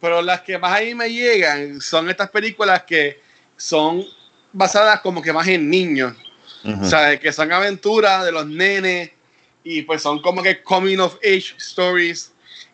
pero 0.00 0.22
las 0.22 0.40
que 0.42 0.58
más 0.58 0.78
a 0.78 0.82
mí 0.82 0.94
me 0.94 1.08
llegan 1.12 1.80
son 1.80 2.08
estas 2.08 2.30
películas 2.30 2.82
que 2.84 3.20
son 3.56 4.04
basadas 4.52 5.00
como 5.00 5.20
que 5.22 5.32
más 5.32 5.46
en 5.48 5.68
niños. 5.68 6.16
O 6.64 6.84
sea, 6.84 7.18
que 7.18 7.32
son 7.32 7.52
aventuras 7.52 8.24
de 8.24 8.32
los 8.32 8.46
nenes 8.46 9.10
y 9.64 9.82
pues 9.82 10.02
son 10.02 10.20
como 10.20 10.42
que 10.42 10.62
coming 10.62 10.98
of 10.98 11.16
age 11.24 11.54
stories. 11.58 12.32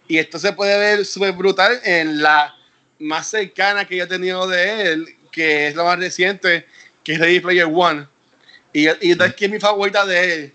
Y 0.09 0.19
esto 0.19 0.39
se 0.39 0.53
puede 0.53 0.79
ver 0.79 1.05
súper 1.05 1.33
brutal 1.33 1.81
en 1.85 2.23
la 2.23 2.55
más 2.99 3.29
cercana 3.29 3.85
que 3.85 3.97
yo 3.97 4.05
he 4.05 4.09
tenido 4.09 4.47
de 4.47 4.93
él, 4.93 5.09
que 5.31 5.69
es 5.69 5.77
la 5.77 5.85
más 5.85 5.99
reciente, 5.99 6.67
que 7.05 7.15
es 7.15 7.19
Ready 7.19 7.41
Player 7.41 7.69
One. 7.71 8.07
Y, 8.73 8.87
y 8.87 9.13
es 9.13 9.35
que 9.35 9.45
es 9.47 9.51
mi 9.51 9.59
favorita 9.59 10.05
de 10.07 10.35
él. 10.35 10.53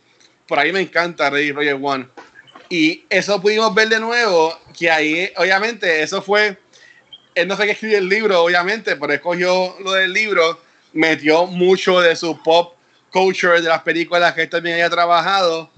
Por 0.48 0.60
ahí 0.60 0.72
me 0.72 0.82
encanta 0.82 1.30
Ready 1.30 1.54
Player 1.54 1.78
One. 1.82 2.08
Y 2.70 3.04
eso 3.10 3.42
pudimos 3.42 3.74
ver 3.76 3.90
de 3.90 4.00
nuevo, 4.00 4.58
que 4.78 4.90
ahí, 4.90 5.30
obviamente, 5.36 6.02
eso 6.02 6.22
fue, 6.22 6.58
él 7.36 7.48
no 7.48 7.58
fue 7.58 7.66
que 7.66 7.74
escribió 7.74 7.98
el 7.98 8.08
libro, 8.08 8.44
obviamente, 8.44 8.96
pero 8.96 9.12
escogió 9.12 9.76
lo 9.82 9.92
del 9.92 10.14
libro, 10.14 10.62
metió 10.94 11.46
mucho 11.46 12.00
de 12.00 12.16
su 12.16 12.42
pop 12.42 12.76
culture 13.12 13.62
de 13.62 13.70
las 13.70 13.82
películas 13.84 14.34
que 14.34 14.44
él 14.44 14.50
también 14.50 14.76
haya 14.76 14.90
trabajado. 14.90 15.70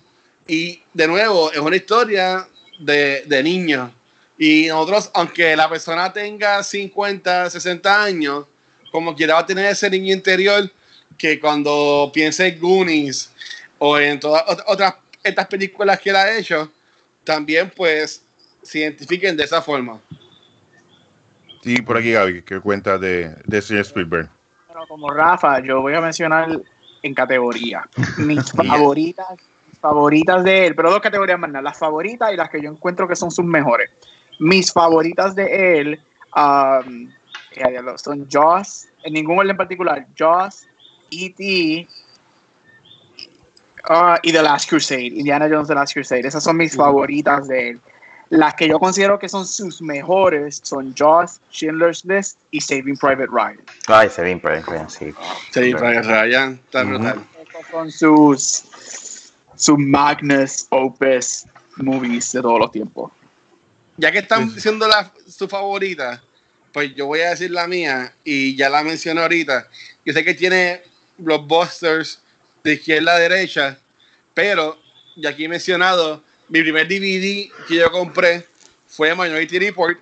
Y 0.47 0.81
de 0.93 1.07
nuevo, 1.07 1.51
es 1.51 1.59
una 1.59 1.75
historia 1.75 2.47
de, 2.79 3.23
de 3.25 3.43
niños. 3.43 3.91
Y 4.37 4.67
nosotros, 4.67 5.11
aunque 5.13 5.55
la 5.55 5.69
persona 5.69 6.11
tenga 6.11 6.63
50, 6.63 7.49
60 7.49 8.03
años, 8.03 8.45
como 8.91 9.15
quiera 9.15 9.35
va 9.35 9.39
a 9.41 9.45
tener 9.45 9.65
ese 9.67 9.89
niño 9.89 10.13
interior 10.13 10.69
que 11.17 11.39
cuando 11.39 12.11
piense 12.13 12.47
en 12.47 12.59
Goonies 12.59 13.31
o 13.77 13.97
en 13.99 14.19
todas 14.19 14.43
ot- 14.45 14.63
otras 14.67 14.95
estas 15.23 15.47
películas 15.47 15.99
que 15.99 16.09
él 16.09 16.15
ha 16.17 16.35
hecho, 16.35 16.71
también 17.23 17.71
pues 17.75 18.23
se 18.61 18.79
identifiquen 18.79 19.37
de 19.37 19.43
esa 19.43 19.61
forma. 19.61 20.01
Sí, 21.63 21.81
por 21.81 21.97
aquí 21.97 22.11
Gaby, 22.11 22.41
que 22.41 22.59
cuenta 22.59 22.97
de, 22.97 23.35
de 23.45 23.61
señor 23.61 23.83
Spielberg. 23.83 24.29
Bueno, 24.67 24.85
como 24.87 25.09
Rafa, 25.11 25.59
yo 25.61 25.81
voy 25.81 25.93
a 25.93 26.01
mencionar 26.01 26.59
en 27.03 27.13
categoría 27.13 27.87
mis 28.17 28.51
favoritas, 28.55 29.27
favoritas 29.79 30.43
de 30.43 30.67
él, 30.67 30.75
pero 30.75 30.89
dos 30.89 31.01
categorías 31.01 31.37
más, 31.37 31.49
nada, 31.51 31.61
las 31.61 31.77
favoritas 31.77 32.33
y 32.33 32.37
las 32.37 32.49
que 32.49 32.61
yo 32.61 32.69
encuentro 32.71 33.07
que 33.07 33.15
son 33.15 33.29
sus 33.29 33.45
mejores. 33.45 33.91
Mis 34.39 34.71
favoritas 34.71 35.35
de 35.35 35.79
él 35.79 35.99
um, 36.35 37.09
son 37.97 38.27
Jaws, 38.29 38.87
en 39.03 39.13
ningún 39.13 39.37
orden 39.37 39.51
en 39.51 39.57
particular, 39.57 40.07
Jaws, 40.17 40.67
E.T. 41.11 41.87
ah, 43.89 44.17
y 44.23 44.31
The 44.31 44.41
Last 44.41 44.69
Crusade, 44.69 45.07
Indiana 45.07 45.47
Jones 45.49 45.67
The 45.67 45.75
Last 45.75 45.93
Crusade. 45.93 46.27
Esas 46.27 46.43
son 46.43 46.57
mis 46.57 46.75
favoritas 46.75 47.47
de 47.47 47.69
él. 47.71 47.81
Las 48.35 48.55
que 48.55 48.67
yo 48.67 48.79
considero 48.79 49.19
que 49.19 49.29
son 49.29 49.45
sus 49.45 49.79
mejores 49.79 50.59
son 50.63 50.95
Jaws, 50.95 51.39
Schindler's 51.51 52.03
List 52.03 52.39
y 52.49 52.59
Saving 52.59 52.97
Private 52.97 53.27
Ryan. 53.27 53.61
Ay, 53.87 54.09
se 54.09 54.23
ve 54.23 54.31
impresionante, 54.31 54.91
sí. 54.91 55.13
Sí, 55.51 55.71
Ryan, 55.73 56.59
está 56.65 56.83
brutal. 56.83 57.23
Estos 57.39 57.65
son 57.69 57.91
sus, 57.91 58.63
sus 59.55 59.77
magnus 59.77 60.65
opus 60.71 61.45
movies 61.77 62.31
de 62.31 62.41
todos 62.41 62.59
los 62.59 62.71
tiempos. 62.71 63.11
Ya 63.97 64.11
que 64.11 64.19
están 64.19 64.49
Sí. 64.49 64.55
diciendo 64.55 64.87
la, 64.87 65.11
su 65.27 65.47
favorita, 65.47 66.23
pues 66.71 66.95
yo 66.95 67.05
voy 67.05 67.19
a 67.19 67.29
decir 67.29 67.51
la 67.51 67.67
mía 67.67 68.13
y 68.23 68.55
ya 68.55 68.67
la 68.67 68.83
mencioné 68.83 69.21
ahorita. 69.21 69.67
Yo 70.03 70.11
sé 70.11 70.23
que 70.23 70.33
tiene 70.33 70.81
blockbusters 71.19 72.19
de 72.63 72.73
izquierda 72.73 73.13
a 73.13 73.19
derecha, 73.19 73.77
pero 74.33 74.79
ya 75.15 75.29
aquí 75.29 75.45
he 75.45 75.49
mencionado, 75.49 76.23
mi 76.53 76.61
primer 76.61 76.87
DVD 76.87 77.49
que 77.67 77.75
yo 77.77 77.91
compré 77.91 78.45
fue 78.85 79.15
Minority 79.15 79.57
Report 79.57 79.97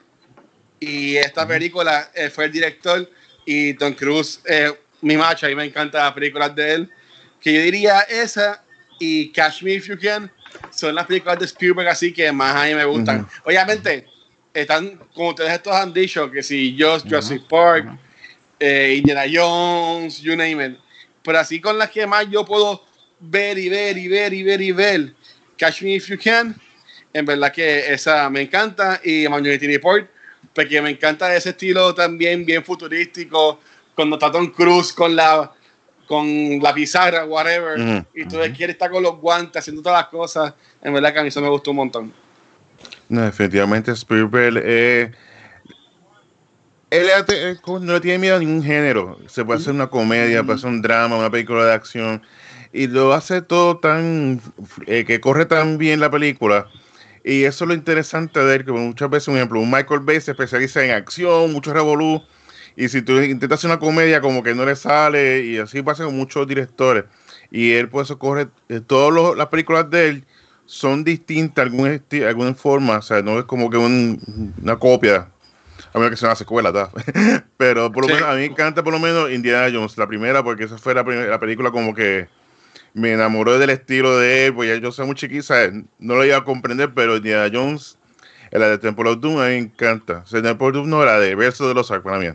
y 0.82 1.16
esta 1.16 1.48
película 1.48 2.12
eh, 2.14 2.30
fue 2.30 2.46
el 2.46 2.52
director 2.52 3.10
y 3.46 3.74
Tom 3.76 3.94
Cruise, 3.94 4.42
eh, 4.46 4.70
mi 5.00 5.16
macho, 5.16 5.50
y 5.50 5.56
me 5.56 5.64
encantan 5.64 6.04
las 6.04 6.12
películas 6.12 6.54
de 6.54 6.74
él, 6.74 6.92
que 7.40 7.54
yo 7.54 7.62
diría 7.62 8.02
esa 8.02 8.62
y 9.00 9.30
Catch 9.30 9.64
Me 9.64 9.76
If 9.76 9.88
You 9.88 9.98
Can 9.98 10.30
son 10.72 10.94
las 10.94 11.06
películas 11.06 11.40
de 11.40 11.46
Spielberg 11.46 11.88
así 11.88 12.12
que 12.12 12.30
más 12.34 12.54
a 12.54 12.66
mí 12.66 12.76
me 12.76 12.84
gustan. 12.84 13.22
Ujú. 13.22 13.30
Obviamente, 13.46 14.10
están, 14.54 15.00
como 15.16 15.30
ustedes 15.30 15.54
estos 15.54 15.74
han 15.74 15.94
dicho, 15.94 16.30
que 16.30 16.44
si 16.44 16.78
Just 16.78 17.08
Jurassic 17.08 17.48
Park, 17.48 17.98
eh, 18.60 18.96
Indiana 18.98 19.24
Jones, 19.32 20.20
you 20.20 20.36
name 20.36 20.66
it. 20.66 20.78
Pero 21.24 21.40
así 21.40 21.62
con 21.62 21.78
las 21.78 21.90
que 21.92 22.06
más 22.06 22.30
yo 22.30 22.44
puedo 22.44 22.84
ver 23.22 23.58
y 23.58 23.70
ver 23.70 23.98
y 23.98 24.10
ver 24.10 24.34
y 24.34 24.44
ver 24.44 24.62
y 24.62 24.72
ver, 24.74 25.16
Catch 25.62 25.84
Me 25.84 25.94
If 25.96 26.08
You 26.08 26.18
Can, 26.18 26.56
en 27.14 27.24
verdad 27.24 27.54
que 27.54 27.94
esa 27.94 28.28
me 28.32 28.42
encanta, 28.42 29.00
y 29.04 29.28
Minority 29.30 29.68
Report, 29.68 30.10
porque 30.56 30.82
me 30.82 30.90
encanta 30.90 31.34
ese 31.36 31.50
estilo 31.52 31.94
también 31.94 32.44
bien 32.44 32.64
futurístico, 32.66 33.60
cuando 33.94 34.16
está 34.16 34.32
Tom 34.32 34.52
Cruise 34.52 34.92
con 34.92 35.16
la 35.16 35.52
con 36.08 36.60
la 36.60 36.74
pizarra, 36.74 37.26
whatever, 37.26 37.80
y 38.16 38.26
tú 38.26 38.38
quieres 38.58 38.74
estar 38.74 38.90
con 38.90 39.04
los 39.04 39.18
guantes, 39.18 39.60
haciendo 39.60 39.84
todas 39.84 40.02
las 40.02 40.10
cosas, 40.10 40.54
en 40.82 40.94
verdad 40.94 41.14
que 41.14 41.20
a 41.20 41.22
mí 41.22 41.28
eso 41.30 41.42
me 41.42 41.48
gustó 41.48 41.70
un 41.72 41.78
montón. 41.78 42.14
No, 43.08 43.22
definitivamente 43.22 43.92
Spielberg 43.92 44.62
eh, 44.66 45.12
él 46.90 47.08
ate- 47.16 47.52
eh, 47.52 47.58
no 47.66 47.94
le 47.94 48.02
tiene 48.02 48.18
miedo 48.18 48.36
a 48.36 48.40
ningún 48.40 48.64
género. 48.64 49.20
Se 49.28 49.46
puede 49.46 49.60
hacer 49.60 49.74
una 49.74 49.88
comedia, 49.88 50.44
puede 50.44 50.58
hacer 50.58 50.70
un 50.70 50.82
drama, 50.82 51.18
una 51.18 51.30
película 51.30 51.66
de 51.66 51.74
acción. 51.74 52.22
Y 52.74 52.88
lo 52.88 53.14
hace 53.14 53.42
todo 53.42 53.78
tan. 53.78 54.42
eh, 54.88 55.04
que 55.06 55.20
corre 55.20 55.46
tan 55.46 55.78
bien 55.78 56.00
la 56.00 56.10
película. 56.10 56.68
Y 57.24 57.44
eso 57.44 57.66
es 57.66 57.68
lo 57.68 57.74
interesante 57.74 58.40
de 58.40 58.56
él, 58.56 58.66
que 58.66 58.72
muchas 58.72 59.10
veces, 59.10 59.26
por 59.28 59.36
ejemplo, 59.36 59.60
un 59.60 59.70
Michael 59.70 60.00
Bay 60.02 60.20
se 60.22 60.32
especializa 60.32 60.84
en 60.84 60.92
acción, 60.92 61.52
mucho 61.52 61.74
revolú. 61.74 62.24
Y 62.76 62.88
si 62.88 63.02
tú 63.02 63.20
intentas 63.20 63.60
hacer 63.60 63.70
una 63.70 63.80
comedia, 63.80 64.22
como 64.22 64.42
que 64.42 64.56
no 64.56 64.66
le 64.66 64.76
sale. 64.76 65.44
Y 65.46 65.58
así 65.60 65.82
pasa 65.82 66.06
con 66.06 66.16
muchos 66.18 66.48
directores. 66.48 67.04
Y 67.52 67.74
él, 67.74 67.90
por 67.90 68.04
eso 68.06 68.18
corre. 68.18 68.48
eh, 68.70 68.80
todas 68.80 69.38
las 69.38 69.48
películas 69.48 69.90
de 69.90 70.08
él 70.10 70.26
son 70.66 71.04
distintas, 71.04 71.66
algún 71.66 71.90
esti- 71.90 72.26
alguna 72.26 72.54
forma, 72.54 72.98
o 73.00 73.02
sea, 73.02 73.22
no 73.22 73.38
es 73.38 73.44
como 73.46 73.70
que 73.70 73.76
un- 73.78 74.54
una 74.64 74.78
copia, 74.78 75.28
a 75.94 75.98
menos 76.00 76.12
que 76.12 76.16
sea 76.18 76.30
una 76.30 76.36
secuela, 76.38 76.72
¿tá? 76.72 76.90
pero 77.58 77.92
por 77.92 78.04
lo 78.04 78.08
Sí. 78.08 78.14
menos 78.14 78.30
a 78.30 78.34
mí 78.36 78.40
me 78.40 78.46
encanta 78.46 78.82
por 78.82 78.94
lo 78.94 79.00
menos 79.00 79.30
Indiana 79.32 79.68
Jones, 79.72 79.98
la 79.98 80.08
primera, 80.08 80.42
porque 80.44 80.64
esa 80.64 80.78
fue 80.78 80.94
la, 80.94 81.04
primera, 81.04 81.30
la 81.30 81.40
película 81.42 81.72
como 81.72 81.94
que 81.94 82.30
me 82.94 83.14
enamoró 83.14 83.58
del 83.58 83.70
estilo 83.70 84.18
de 84.18 84.48
él, 84.48 84.54
pues 84.54 84.70
ya 84.70 84.76
yo 84.82 84.92
soy 84.92 85.06
muy 85.06 85.16
chiquita, 85.16 85.72
no 86.00 86.16
lo 86.16 86.26
iba 86.26 86.38
a 86.38 86.44
comprender, 86.44 86.94
pero 86.94 87.18
Indiana 87.18 87.50
Jones, 87.52 87.98
la 88.52 88.70
de 88.70 88.78
Temple 88.78 89.10
of 89.10 89.20
Doom, 89.20 89.40
a 89.40 89.46
mí 89.46 89.50
me 89.52 89.58
encanta. 89.58 90.22
O 90.24 90.28
sea, 90.28 90.42
Temple 90.42 90.68
of 90.68 90.74
Doom 90.74 90.90
no, 90.90 91.06
la 91.06 91.20
de 91.20 91.36
Verso 91.36 91.68
de 91.68 91.74
los 91.74 91.90
Ark, 91.92 92.04
para 92.04 92.20
mí. 92.20 92.28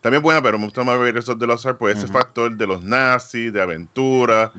También 0.00 0.22
buena, 0.22 0.40
pero 0.42 0.58
me 0.58 0.64
gusta 0.64 0.84
más 0.84 0.98
Verso 0.98 1.34
de 1.34 1.46
los 1.46 1.66
Ark 1.66 1.78
por 1.78 1.90
ese 1.90 2.04
Ujú. 2.04 2.12
factor 2.12 2.56
de 2.56 2.66
los 2.66 2.82
nazis, 2.82 3.52
de 3.52 3.60
aventura, 3.60 4.52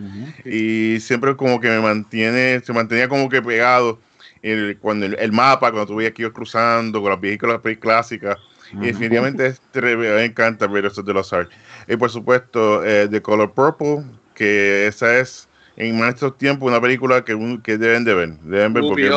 y 0.43 0.99
siempre 0.99 1.35
como 1.35 1.59
que 1.61 1.69
me 1.69 1.79
mantiene, 1.79 2.59
se 2.59 2.73
mantenía 2.73 3.07
como 3.07 3.29
que 3.29 3.41
pegado 3.41 3.99
el, 4.41 4.77
cuando 4.79 5.05
el, 5.05 5.15
el 5.19 5.31
mapa, 5.31 5.71
cuando 5.71 5.95
que 5.97 6.13
ibas 6.17 6.33
cruzando 6.33 7.01
con 7.01 7.11
las 7.11 7.21
vehículos 7.21 7.61
clásicas, 7.79 8.37
Y 8.73 8.87
definitivamente 8.87 9.47
este, 9.47 9.95
me 9.95 10.25
encanta 10.25 10.67
ver 10.67 10.85
esto 10.85 11.01
de 11.01 11.13
los 11.13 11.31
Arts. 11.31 11.53
Y 11.87 11.95
por 11.95 12.09
supuesto, 12.09 12.83
eh, 12.83 13.07
The 13.09 13.21
Color 13.21 13.53
Purple, 13.53 14.03
que 14.37 14.85
esa 14.87 15.17
es 15.19 15.47
en 15.75 16.03
estos 16.05 16.37
tiempos 16.37 16.69
una 16.69 16.79
película 16.79 17.25
que, 17.25 17.33
un- 17.33 17.61
que 17.61 17.77
deben 17.77 18.03
de 18.03 18.13
ver. 18.13 18.29
Deben 18.39 18.73
ver 18.73 18.83
porque. 18.83 19.09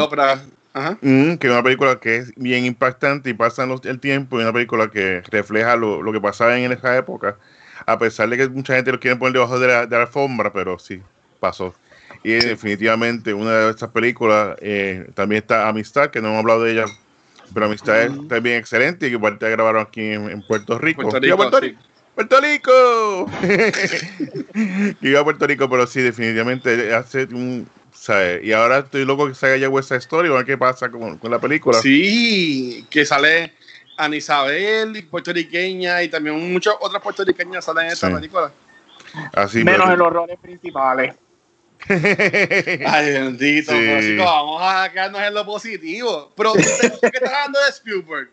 Ajá. 0.73 0.99
Mm, 1.03 1.35
que 1.37 1.47
es 1.49 1.53
una 1.53 1.62
película 1.62 1.99
que 1.99 2.16
es 2.16 2.33
bien 2.37 2.64
impactante 2.64 3.29
y 3.31 3.35
pasa 3.35 3.66
los- 3.66 3.85
el 3.85 3.99
tiempo 4.01 4.39
y 4.39 4.43
una 4.43 4.53
película 4.53 4.89
que 4.89 5.21
refleja 5.31 5.77
lo, 5.77 6.01
lo 6.03 6.12
que 6.12 6.21
pasaba 6.21 6.59
en 6.59 6.71
esa 6.73 6.97
época. 6.97 7.37
A 7.87 7.99
pesar 7.99 8.29
de 8.29 8.37
que 8.37 8.49
mucha 8.49 8.75
gente 8.77 8.93
lo 8.93 9.01
quiere 9.01 9.16
poner 9.16 9.33
debajo 9.35 9.59
de 9.59 9.66
la, 9.68 9.87
de 9.87 9.97
la 9.97 10.03
alfombra, 10.03 10.53
pero 10.53 10.79
sí, 10.79 11.01
pasó. 11.41 11.75
Y 12.23 12.33
definitivamente 12.33 13.35
una 13.35 13.53
de 13.53 13.71
estas 13.71 13.91
películas 13.91 14.57
eh, 14.61 15.07
también 15.14 15.43
está 15.43 15.68
Amistad, 15.68 16.11
que 16.11 16.21
no 16.21 16.29
hemos 16.29 16.41
hablado 16.41 16.62
de 16.64 16.73
ella, 16.73 16.85
pero 17.53 17.66
Amistad 17.66 18.03
es 18.03 18.29
también 18.29 18.57
excelente 18.57 19.09
y 19.09 19.11
que 19.11 19.18
parte 19.18 19.51
grabaron 19.51 19.83
aquí 19.83 20.03
en, 20.03 20.31
en 20.31 20.43
Puerto 20.43 20.79
Rico. 20.79 21.03
Puerto 21.03 21.21
¡Viva 21.21 21.37
Rico, 21.37 21.51
Puerto, 21.51 21.66
sí. 21.66 21.89
Puerto 22.21 22.41
Rico! 22.43 23.31
y 25.01 25.09
iba 25.09 25.21
a 25.21 25.25
Puerto 25.25 25.47
Rico, 25.47 25.71
pero 25.71 25.87
sí, 25.87 26.03
definitivamente 26.03 26.93
hace 26.95 27.25
un. 27.25 27.66
Y 28.43 28.53
ahora 28.53 28.79
estoy 28.81 29.07
loco 29.07 29.27
que 29.29 29.35
salga 29.35 29.57
ya 29.57 29.68
West 29.71 29.89
Side 29.89 29.99
Story, 30.01 30.29
a 30.29 30.33
ver 30.33 30.45
qué 30.45 30.59
pasa 30.59 30.91
con, 30.91 31.16
con 31.16 31.31
la 31.31 31.39
película. 31.39 31.79
Sí, 31.81 32.87
que 32.91 33.07
sale 33.07 33.55
Ana 33.97 34.16
Isabel, 34.16 35.07
puertorriqueña, 35.11 36.03
y 36.03 36.09
también 36.09 36.53
muchas 36.53 36.75
otras 36.81 37.03
puertorriqueñas 37.03 37.64
salen 37.64 37.87
en 37.87 37.93
esta 37.93 38.09
Sí. 38.09 38.14
película. 38.14 38.53
Así 39.33 39.64
Menos 39.64 39.89
en 39.91 39.99
los 39.99 40.12
roles 40.12 40.39
principales. 40.41 41.14
Ay, 41.89 43.12
bendito, 43.12 43.73
Sí. 43.73 43.79
pero 43.79 44.01
chicos, 44.03 44.27
vamos 44.27 44.62
a 44.62 44.91
quedarnos 44.93 45.23
en 45.23 45.35
lo 45.35 45.47
positivo. 45.47 46.33
Pero, 46.37 46.53
¿tú 46.53 46.61
qué 47.01 47.09
estás 47.14 47.33
hablando 47.33 47.61
de 47.61 47.71
Spielberg? 47.71 48.31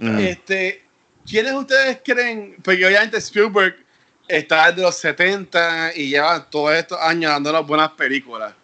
Mm. 0.00 0.18
Este, 0.18 0.87
¿Quiénes 1.28 1.52
ustedes 1.52 2.00
creen? 2.04 2.56
Porque 2.62 2.86
obviamente 2.86 3.18
Spielberg 3.18 3.76
está 4.26 4.70
desde 4.70 4.82
los 4.82 4.96
70 4.96 5.92
y 5.94 6.10
lleva 6.10 6.48
todos 6.48 6.74
estos 6.74 6.98
años 7.00 7.30
dándonos 7.32 7.66
buenas 7.66 7.90
películas. 7.92 8.54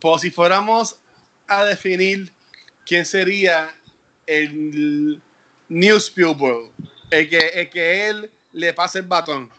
Pues 0.00 0.22
si 0.22 0.30
fuéramos 0.30 1.00
a 1.48 1.64
definir 1.64 2.30
quién 2.86 3.04
sería 3.04 3.74
el 4.26 5.20
New 5.68 5.96
Spielberg, 5.96 6.70
el 7.10 7.28
que, 7.28 7.48
el 7.48 7.70
que 7.70 8.08
él 8.08 8.30
le 8.52 8.72
pase 8.72 9.00
el 9.00 9.06
batón, 9.06 9.50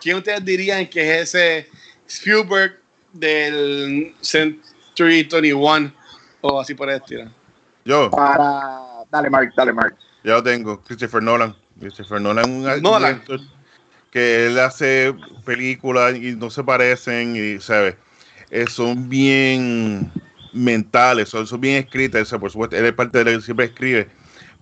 ¿quién 0.00 0.16
ustedes 0.18 0.44
dirían 0.44 0.86
que 0.86 1.20
es 1.20 1.34
ese 1.34 1.68
Spielberg 2.08 2.80
del 3.12 4.14
Century 4.20 5.24
21 5.24 5.92
o 6.40 6.60
así 6.60 6.74
por 6.74 6.88
el 6.88 6.96
estilo? 6.96 7.30
Yo, 7.84 8.10
Para. 8.10 9.04
Dale, 9.10 9.30
Mark, 9.30 9.52
dale, 9.56 9.72
Mark. 9.72 9.96
ya 10.24 10.32
lo 10.32 10.42
tengo, 10.42 10.82
Christopher 10.82 11.22
Nolan. 11.22 11.54
Christopher 11.80 12.20
Nolan, 12.20 12.50
un 12.50 12.82
Nolan. 12.82 13.22
que 14.10 14.46
él 14.46 14.58
hace 14.58 15.14
películas 15.44 16.16
y 16.16 16.34
no 16.36 16.50
se 16.50 16.64
parecen 16.64 17.36
y, 17.36 17.60
¿sabes? 17.60 17.96
Eh, 18.50 18.66
son 18.68 19.08
bien 19.08 20.10
mentales, 20.52 21.28
son, 21.28 21.46
son 21.46 21.60
bien 21.60 21.76
escritas, 21.76 22.22
o 22.22 22.24
sea, 22.24 22.38
por 22.38 22.50
supuesto, 22.50 22.76
él 22.76 22.86
es 22.86 22.92
parte 22.92 23.18
de 23.18 23.24
lo 23.24 23.38
que 23.38 23.44
siempre 23.44 23.66
escribe, 23.66 24.08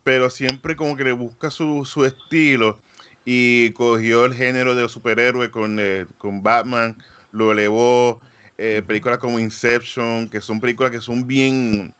pero 0.03 0.31
siempre 0.31 0.75
como 0.75 0.97
que 0.97 1.05
le 1.05 1.13
busca 1.13 1.51
su, 1.51 1.85
su 1.85 2.05
estilo 2.05 2.81
y 3.25 3.71
cogió 3.73 4.25
el 4.25 4.35
género 4.35 4.75
de 4.75 4.83
los 4.83 4.93
superhéroes 4.93 5.51
con, 5.51 5.79
eh, 5.79 6.07
con 6.19 6.43
Batman, 6.43 6.97
lo 7.33 7.53
elevó, 7.53 8.21
eh, 8.59 8.83
películas 8.87 9.19
como 9.19 9.39
Inception, 9.39 10.29
que 10.29 10.41
son 10.41 10.61
películas 10.61 10.91
que 10.93 11.01
son 11.01 11.27
bien 11.27 11.95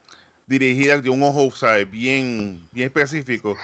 dirigidas 0.47 1.03
de 1.03 1.11
un 1.11 1.23
ojo, 1.23 1.51
¿sabes? 1.51 1.91
Bien, 1.91 2.69
bien 2.73 2.87
específico. 2.87 3.57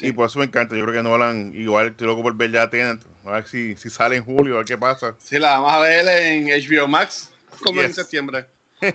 Y 0.00 0.12
por 0.12 0.26
eso 0.26 0.38
me 0.38 0.46
encanta. 0.46 0.74
Yo 0.76 0.82
creo 0.84 0.94
que 0.94 1.02
Nolan, 1.02 1.52
igual 1.54 1.88
estoy 1.88 2.06
loco 2.06 2.22
por 2.22 2.34
ver 2.36 2.50
ya 2.50 2.68
Tenet. 2.70 3.00
A 3.24 3.32
ver 3.32 3.46
si, 3.46 3.76
si 3.76 3.90
sale 3.90 4.16
en 4.16 4.24
julio, 4.24 4.54
a 4.54 4.58
ver 4.58 4.66
qué 4.66 4.78
pasa. 4.78 5.14
Sí, 5.18 5.38
la 5.38 5.52
vamos 5.58 5.72
a 5.72 5.78
ver 5.80 6.06
en 6.08 6.46
HBO 6.48 6.88
Max, 6.88 7.32
como 7.62 7.82
en 7.82 7.92
septiembre. 7.92 8.46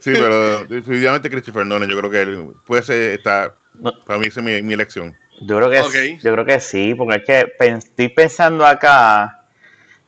Sí, 0.00 0.10
pero 0.12 0.64
definitivamente 0.66 1.30
Christopher 1.30 1.64
Nolan, 1.64 1.88
yo 1.88 1.96
creo 1.98 2.10
que 2.10 2.20
él 2.20 2.48
puede 2.66 2.82
ser, 2.82 3.12
está, 3.18 3.54
No. 3.74 3.92
para 4.04 4.18
mí 4.18 4.26
esa 4.26 4.40
es 4.40 4.44
mi, 4.46 4.60
mi 4.62 4.74
elección. 4.74 5.16
Yo 5.40 5.56
creo 5.56 5.70
que 5.90 6.18
yo 6.22 6.32
creo 6.32 6.44
que 6.44 6.60
sí, 6.60 6.94
porque 6.94 7.16
es 7.16 7.24
que 7.24 7.46
pen- 7.58 7.76
estoy 7.76 8.08
pensando 8.10 8.66
acá, 8.66 9.46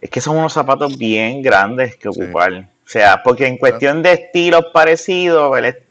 es 0.02 0.10
que 0.10 0.20
son 0.20 0.36
unos 0.36 0.52
zapatos 0.52 0.98
bien 0.98 1.40
grandes 1.40 1.96
que 1.96 2.12
Sí. 2.12 2.20
ocupar. 2.22 2.52
O 2.86 2.88
sea, 2.88 3.22
porque 3.22 3.46
en 3.46 3.56
cuestión 3.56 4.02
de 4.02 4.12
estilos 4.12 4.66
parecidos, 4.74 5.56
el 5.56 5.64
est- 5.64 5.83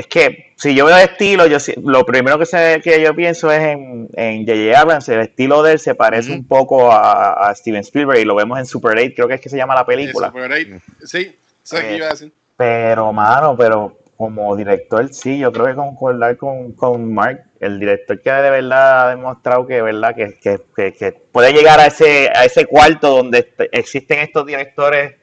es 0.00 0.06
que 0.06 0.52
si 0.56 0.74
yo 0.74 0.86
veo 0.86 0.96
estilo, 0.96 1.46
yo 1.46 1.58
lo 1.84 2.04
primero 2.04 2.38
que, 2.38 2.46
se, 2.46 2.80
que 2.82 3.00
yo 3.02 3.14
pienso 3.14 3.50
es 3.52 3.60
en, 3.62 4.08
en 4.14 4.46
J.J. 4.46 4.78
Abrams, 4.80 5.08
el 5.08 5.20
estilo 5.20 5.62
de 5.62 5.72
él 5.72 5.78
se 5.78 5.94
parece 5.94 6.32
un 6.32 6.46
poco 6.46 6.90
a, 6.92 7.48
a 7.48 7.54
Steven 7.54 7.80
Spielberg 7.80 8.20
y 8.20 8.24
lo 8.24 8.34
vemos 8.34 8.58
en 8.58 8.66
Super 8.66 8.98
8, 8.98 9.12
creo 9.14 9.28
que 9.28 9.34
es 9.34 9.40
que 9.40 9.48
se 9.48 9.56
llama 9.56 9.74
la 9.74 9.84
película. 9.86 10.28
Eh, 10.28 10.30
Super 10.30 10.52
eight. 10.52 10.82
Sí, 11.04 11.36
eso 11.62 11.76
es 11.76 11.82
lo 11.82 11.88
que 11.88 11.94
Eh, 11.94 11.96
iba 11.96 12.06
a 12.06 12.10
decir. 12.10 12.32
Pero, 12.56 13.12
mano, 13.12 13.56
pero 13.56 13.96
como 14.16 14.54
director, 14.54 15.08
sí, 15.14 15.38
yo 15.38 15.50
creo 15.50 15.66
que 15.66 15.74
concordar 15.74 16.36
con, 16.36 16.72
con 16.72 17.12
Mark, 17.14 17.42
el 17.58 17.80
director 17.80 18.20
que 18.20 18.30
de 18.30 18.50
verdad 18.50 19.06
ha 19.06 19.10
demostrado 19.10 19.66
que, 19.66 19.80
verdad, 19.80 20.14
que, 20.14 20.34
que, 20.38 20.60
que- 20.76 20.92
que 20.92 21.12
puede 21.12 21.52
llegar 21.52 21.80
a 21.80 21.86
ese, 21.86 22.28
a 22.34 22.44
ese 22.44 22.66
cuarto 22.66 23.16
donde 23.16 23.38
est- 23.38 23.60
existen 23.72 24.18
estos 24.18 24.44
directores, 24.46 25.14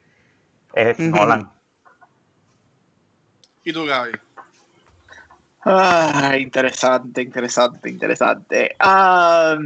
es 0.74 0.98
Ujú. 1.00 1.10
Nolan. 1.16 1.52
¿Y 3.64 3.74
tú, 3.74 3.86
Gaby? 3.86 4.12
Ah, 5.70 6.36
interesante, 6.38 7.22
interesante, 7.22 7.90
interesante. 7.90 8.76
Ah, 8.80 9.58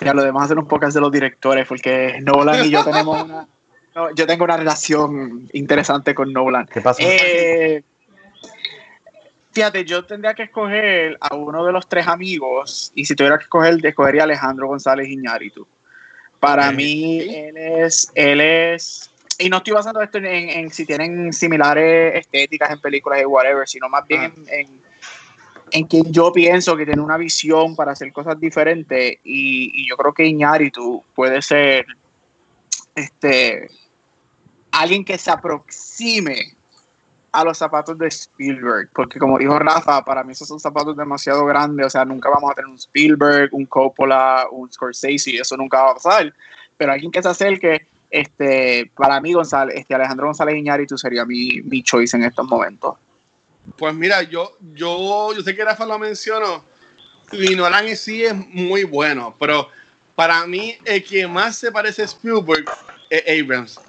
ya 0.00 0.14
lo 0.14 0.22
demás 0.22 0.44
hacer 0.44 0.58
un 0.58 0.66
podcast 0.66 0.94
de 0.94 1.00
los 1.00 1.12
directores, 1.12 1.66
porque 1.68 2.18
Nolan 2.22 2.64
y 2.66 2.70
yo 2.70 2.84
tenemos 2.84 3.22
una. 3.22 3.46
no, 3.94 4.14
yo 4.14 4.26
tengo 4.26 4.44
una 4.44 4.56
relación 4.56 5.48
interesante 5.52 6.14
con 6.14 6.32
Nolan. 6.32 6.66
¿Qué 6.66 6.80
pasó? 6.80 7.02
Eh, 7.02 7.82
fíjate, 9.52 9.84
yo 9.84 10.04
tendría 10.04 10.34
que 10.34 10.44
escoger 10.44 11.18
a 11.20 11.34
uno 11.34 11.64
de 11.64 11.72
los 11.72 11.88
tres 11.88 12.06
amigos, 12.06 12.90
y 12.94 13.04
si 13.04 13.14
tuviera 13.14 13.36
que 13.36 13.44
escoger, 13.44 13.84
escogería 13.84 14.22
a 14.22 14.24
Alejandro 14.24 14.68
González 14.68 15.08
Iñárritu. 15.08 15.66
Para 16.38 16.72
mí, 16.72 17.20
él 17.20 17.56
es, 17.58 18.10
él 18.14 18.40
es, 18.40 19.10
y 19.38 19.50
no 19.50 19.58
estoy 19.58 19.74
basando 19.74 20.00
esto 20.00 20.16
en, 20.16 20.24
en 20.26 20.70
si 20.70 20.86
tienen 20.86 21.34
similares 21.34 22.14
estéticas 22.14 22.70
en 22.70 22.80
películas 22.80 23.20
y 23.20 23.26
whatever, 23.26 23.68
sino 23.68 23.90
más 23.90 24.06
bien 24.06 24.22
Ah. 24.22 24.32
en, 24.52 24.60
en, 24.60 24.89
en 25.72 25.86
quien 25.86 26.12
yo 26.12 26.32
pienso 26.32 26.76
que 26.76 26.84
tiene 26.84 27.02
una 27.02 27.16
visión 27.16 27.76
para 27.76 27.92
hacer 27.92 28.12
cosas 28.12 28.38
diferentes, 28.38 29.18
y, 29.24 29.88
yo 29.88 29.96
creo 29.96 30.12
que 30.12 30.26
Iñárritu 30.26 31.02
puede 31.14 31.42
ser, 31.42 31.86
este, 32.94 33.70
alguien 34.72 35.04
que 35.04 35.18
se 35.18 35.30
aproxime 35.30 36.56
a 37.32 37.44
los 37.44 37.58
zapatos 37.58 37.96
de 37.98 38.08
Spielberg, 38.08 38.90
porque 38.92 39.18
como 39.18 39.38
dijo 39.38 39.58
Rafa, 39.58 40.04
para 40.04 40.24
mí 40.24 40.32
esos 40.32 40.48
son 40.48 40.58
zapatos 40.58 40.96
demasiado 40.96 41.44
grandes, 41.46 41.86
o 41.86 41.90
sea, 41.90 42.04
nunca 42.04 42.28
vamos 42.28 42.50
a 42.50 42.54
tener 42.54 42.68
un 42.68 42.76
Spielberg, 42.76 43.50
un 43.52 43.66
Coppola, 43.66 44.46
un 44.50 44.70
Scorsese, 44.70 45.36
eso 45.36 45.56
nunca 45.56 45.82
va 45.82 45.90
a 45.92 45.94
pasar, 45.94 46.34
pero 46.76 46.92
alguien 46.92 47.12
que 47.12 47.22
se 47.22 47.28
acerque, 47.28 47.86
este, 48.10 48.90
para 48.96 49.20
mí 49.20 49.32
González, 49.32 49.76
este 49.76 49.94
Alejandro 49.94 50.26
González 50.26 50.56
Iñárritu 50.56 50.98
sería 50.98 51.24
mi, 51.24 51.62
mi 51.62 51.82
choice 51.82 52.16
en 52.16 52.24
estos 52.24 52.46
momentos. 52.48 52.96
Pues 53.76 53.94
mira, 53.94 54.22
yo, 54.22 54.56
yo, 54.74 55.34
yo 55.34 55.42
sé 55.42 55.54
que 55.54 55.64
Rafa 55.64 55.86
lo 55.86 55.98
mencionó, 55.98 56.64
y 57.32 57.54
Nolan 57.54 57.88
en 57.88 57.96
sí 57.96 58.24
es 58.24 58.34
muy 58.34 58.84
bueno, 58.84 59.36
pero 59.38 59.68
para 60.14 60.46
mí 60.46 60.76
el 60.84 61.04
que 61.04 61.26
más 61.26 61.56
se 61.56 61.70
parece 61.70 62.02
a 62.02 62.06
Spielberg 62.06 62.64
es 63.08 63.42
Abrams. 63.42 63.80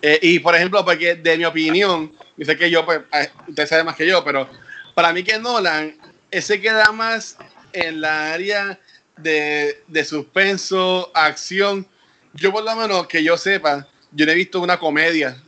Eh, 0.00 0.18
y 0.22 0.38
por 0.38 0.54
ejemplo, 0.54 0.84
porque 0.84 1.14
de 1.14 1.36
mi 1.36 1.44
opinión, 1.44 2.12
sé 2.40 2.56
que 2.56 2.70
yo, 2.70 2.84
pues, 2.84 3.00
eh, 3.12 3.30
usted 3.48 3.66
sabe 3.66 3.84
más 3.84 3.96
que 3.96 4.06
yo, 4.06 4.24
pero 4.24 4.48
para 4.94 5.12
mí 5.12 5.22
que 5.22 5.38
Nolan, 5.38 5.96
ese 6.30 6.60
queda 6.60 6.90
más 6.92 7.36
en 7.72 8.00
la 8.00 8.32
área 8.32 8.80
de, 9.16 9.82
de 9.86 10.04
suspenso, 10.04 11.10
acción. 11.14 11.86
Yo 12.34 12.50
por 12.50 12.64
lo 12.64 12.74
menos 12.74 13.06
que 13.06 13.22
yo 13.22 13.36
sepa, 13.36 13.86
yo 14.10 14.24
no 14.24 14.32
he 14.32 14.34
visto 14.34 14.60
una 14.60 14.78
comedia 14.78 15.40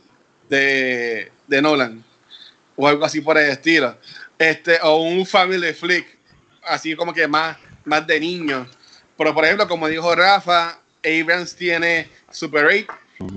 de, 0.49 1.31
de 1.47 1.61
Nolan 1.61 2.03
o 2.75 2.87
algo 2.87 3.05
así 3.05 3.21
por 3.21 3.37
el 3.37 3.49
estilo. 3.49 3.97
Este, 4.37 4.79
o 4.81 4.97
un 4.97 5.25
family 5.25 5.73
flick, 5.73 6.17
así 6.63 6.95
como 6.95 7.13
que 7.13 7.27
más, 7.27 7.57
más 7.85 8.05
de 8.05 8.19
niños. 8.19 8.67
Pero 9.17 9.33
por 9.33 9.45
ejemplo, 9.45 9.67
como 9.67 9.87
dijo 9.87 10.13
Rafa, 10.13 10.79
Abrams 11.03 11.55
tiene 11.55 12.09
Super 12.31 12.65
8, 12.65 12.87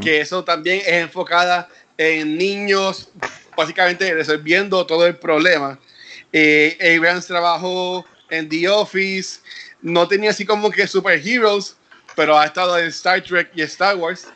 que 0.03 0.21
eso 0.21 0.43
también 0.43 0.81
es 0.81 0.95
enfocada 0.95 1.69
en 1.97 2.37
niños, 2.37 3.11
básicamente 3.57 4.13
resolviendo 4.15 4.85
todo 4.87 5.07
el 5.07 5.17
problema. 5.17 5.79
Eh, 6.33 6.77
Abrams 6.97 7.27
trabajó 7.27 8.05
en 8.31 8.49
The 8.49 8.69
Office, 8.69 9.41
no 9.83 10.09
tenía 10.09 10.31
así 10.31 10.45
como 10.45 10.71
que 10.71 10.87
superheroes, 10.87 11.77
pero 12.17 12.39
ha 12.39 12.47
estado 12.47 12.79
en 12.79 12.87
Star 12.87 13.23
Trek 13.23 13.51
y 13.55 13.63
Star 13.63 13.97
Wars. 13.97 14.27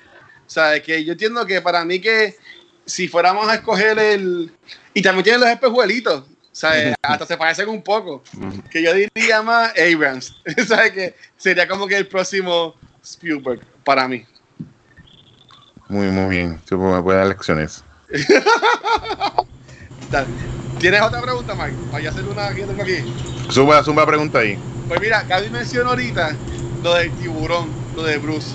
O 0.46 0.50
sea, 0.50 0.80
que 0.80 1.04
yo 1.04 1.12
entiendo 1.12 1.44
que 1.46 1.60
para 1.60 1.84
mí 1.84 2.00
que 2.00 2.36
si 2.84 3.08
fuéramos 3.08 3.48
a 3.48 3.54
escoger 3.54 3.98
el... 3.98 4.52
Y 4.94 5.02
también 5.02 5.24
tiene 5.24 5.38
los 5.38 5.48
espejuelitos. 5.48 6.24
¿Sabes? 6.52 6.94
Hasta 7.00 7.26
se 7.26 7.36
parecen 7.36 7.68
un 7.68 7.82
poco. 7.82 8.22
Que 8.70 8.82
yo 8.82 8.92
diría 8.92 9.42
más 9.42 9.72
Abrams. 9.78 10.34
¿Sabes? 10.68 10.92
Que 10.92 11.16
sería 11.36 11.66
como 11.66 11.86
que 11.86 11.96
el 11.96 12.06
próximo 12.06 12.74
Spielberg 13.02 13.60
para 13.84 14.06
mí. 14.06 14.26
Muy, 15.88 16.08
muy 16.08 16.36
bien. 16.36 16.60
Tú 16.66 16.76
me 16.78 17.02
puedes 17.02 17.20
dar 17.20 17.28
lecciones. 17.28 17.82
¿Tienes 20.78 21.00
otra 21.00 21.22
pregunta, 21.22 21.54
Mike? 21.54 21.76
Vaya 21.90 22.10
a 22.10 22.12
hacer 22.12 22.24
una 22.24 22.54
que 22.54 22.64
tengo 22.64 22.82
aquí. 22.82 22.96
Zumba, 23.50 23.82
zumba 23.82 24.04
pregunta 24.06 24.40
ahí. 24.40 24.58
Pues 24.88 25.00
mira, 25.00 25.22
Gaby 25.22 25.48
mencionó 25.48 25.90
ahorita 25.90 26.36
lo 26.82 26.94
del 26.94 27.10
tiburón, 27.12 27.70
lo 27.96 28.02
de 28.02 28.18
Bruce. 28.18 28.54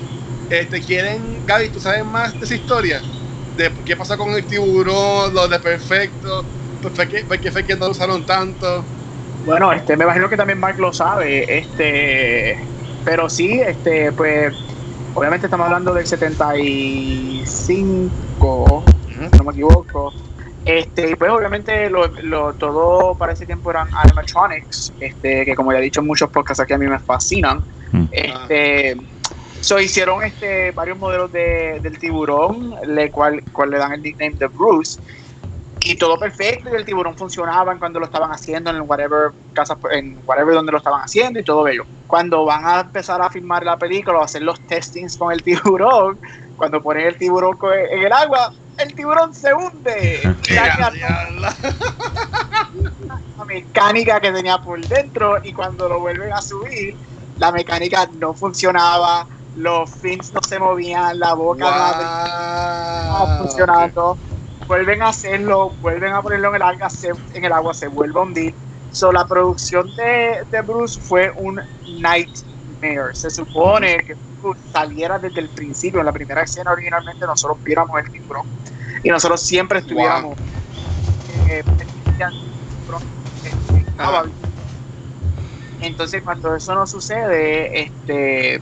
Este, 0.50 0.82
¿quieren, 0.82 1.46
Gaby, 1.46 1.70
tú 1.70 1.80
sabes 1.80 2.06
más 2.06 2.34
de 2.34 2.46
esa 2.46 2.56
historia? 2.56 3.02
De 3.58 3.72
qué 3.86 3.96
pasó 3.96 4.18
con 4.18 4.30
el 4.32 4.46
tiburón, 4.46 5.34
lo 5.34 5.48
de 5.48 5.60
perfecto, 5.60 6.44
por 6.82 6.92
qué, 7.08 7.24
por 7.28 7.40
qué 7.40 7.52
fue 7.52 7.64
que 7.64 7.76
no 7.76 7.86
lo 7.86 7.92
usaron 7.92 8.24
tanto. 8.26 8.84
Bueno, 9.46 9.72
este, 9.74 9.96
me 9.98 10.04
imagino 10.04 10.30
que 10.30 10.38
también 10.38 10.60
Mark 10.60 10.78
lo 10.80 10.92
sabe, 10.94 11.58
este, 11.60 12.58
pero 13.04 13.30
sí, 13.30 13.62
este, 13.66 14.12
pues, 14.12 14.54
obviamente 15.16 15.48
estamos 15.48 15.66
hablando 15.66 15.94
del 15.94 16.06
75, 16.06 18.84
si 19.08 19.38
no 19.38 19.44
me 19.44 19.52
equivoco. 19.52 20.14
Este, 20.66 21.12
y 21.12 21.16
pues 21.16 21.32
obviamente 21.32 21.90
lo, 21.90 22.12
lo- 22.24 22.54
todo 22.56 23.18
para 23.18 23.32
ese 23.32 23.46
tiempo 23.46 23.72
eran 23.72 23.88
animatronics, 24.04 24.92
este, 25.00 25.46
que 25.46 25.56
como 25.56 25.72
ya 25.72 25.80
he 25.80 25.84
dicho 25.84 26.02
en 26.02 26.08
muchos 26.08 26.30
podcasts 26.30 26.62
aquí 26.62 26.74
a 26.74 26.78
mí 26.78 26.88
me 26.88 27.00
fascinan. 27.00 27.64
Mm. 27.94 28.04
Este, 28.12 28.98
so 29.62 29.80
hicieron 29.80 30.24
este 30.24 30.72
varios 30.72 30.98
modelos 30.98 31.32
de, 31.32 31.80
del 31.82 32.00
tiburón, 32.00 32.76
le 32.86 33.12
cual, 33.12 33.44
cual 33.52 33.72
le 33.72 33.78
dan 33.78 33.94
el 33.94 34.02
nickname 34.02 34.36
de 34.36 34.48
Bruce. 34.48 35.00
Y 35.82 35.96
todo 35.96 36.18
perfecto, 36.20 36.70
y 36.72 36.76
el 36.76 36.84
tiburón 36.84 37.18
funcionaba 37.18 37.72
en 37.72 37.80
cuando 37.80 38.00
lo 38.00 38.06
estaban 38.06 38.32
haciendo 38.32 38.72
en 38.72 38.82
whatever 38.82 39.32
casa, 39.54 39.78
en 39.92 40.20
whatever 40.26 40.56
donde 40.56 40.72
lo 40.72 40.80
estaban 40.80 41.02
haciendo 41.02 41.40
y 41.40 41.44
todo 41.44 41.64
bello. 41.64 41.86
Cuando 42.08 42.44
van 42.46 42.66
a 42.66 42.82
empezar 42.82 43.22
a 43.22 43.30
filmar 43.30 43.64
la 43.64 43.78
película 43.78 44.18
o 44.18 44.24
hacer 44.24 44.42
los 44.42 44.60
testings 44.62 45.16
con 45.18 45.32
el 45.32 45.44
tiburón, 45.44 46.20
cuando 46.58 46.82
ponen 46.82 47.08
el 47.08 47.18
tiburón 47.18 47.58
en 47.92 48.04
el 48.04 48.12
agua, 48.12 48.54
el 48.78 48.94
tiburón 48.94 49.34
se 49.34 49.54
hunde. 49.54 50.36
Diablo. 50.48 51.48
la 53.38 53.46
mecánica 53.46 54.20
que 54.20 54.32
tenía 54.32 54.58
por 54.58 54.86
dentro 54.88 55.44
y 55.44 55.54
cuando 55.54 55.88
lo 55.88 56.00
vuelven 56.00 56.34
a 56.34 56.42
subir, 56.42 56.96
la 57.38 57.52
mecánica 57.52 58.10
no 58.20 58.34
funcionaba, 58.34 59.28
los 59.58 59.90
fins 59.90 60.32
no 60.34 60.40
se 60.48 60.60
movían, 60.60 61.20
la 61.20 61.34
boca 61.34 61.66
no 61.66 63.18
Wow. 63.18 63.38
funcionando, 63.40 64.18
vuelven 64.68 65.02
a 65.02 65.10
hacerlo, 65.10 65.72
vuelven 65.82 66.14
a 66.14 66.22
ponerlo 66.22 66.50
en 66.50 66.56
el 66.56 66.62
agua, 66.62 66.90
se, 66.90 67.10
en 67.34 67.46
el 67.46 67.52
agua, 67.52 67.74
se 67.74 67.88
vuelve 67.88 68.20
a 68.20 68.24
hundir. 68.24 68.56
So, 68.92 69.12
la 69.12 69.26
producción 69.26 69.94
de, 69.96 70.44
de 70.50 70.62
Bruce 70.62 71.00
fue 71.02 71.32
un 71.36 71.60
nightmare. 71.86 73.14
Se 73.14 73.30
supone 73.30 73.98
que 74.06 74.16
Bruce 74.42 74.62
saliera 74.72 75.18
desde 75.20 75.42
el 75.42 75.50
principio, 75.50 76.00
en 76.00 76.06
la 76.06 76.14
primera 76.14 76.44
escena 76.44 76.72
originalmente 76.72 77.26
nosotros 77.26 77.60
viéramos 77.64 77.98
el 78.00 78.12
tiburón 78.12 78.44
y 79.04 79.10
nosotros 79.10 79.42
siempre 79.42 79.80
estuviéramos 79.80 80.38
eh, 81.50 81.60
eh, 81.60 81.64
entonces 85.80 86.22
cuando 86.24 86.56
eso 86.56 86.76
no 86.76 86.86
sucede 86.88 87.84
este 87.84 88.62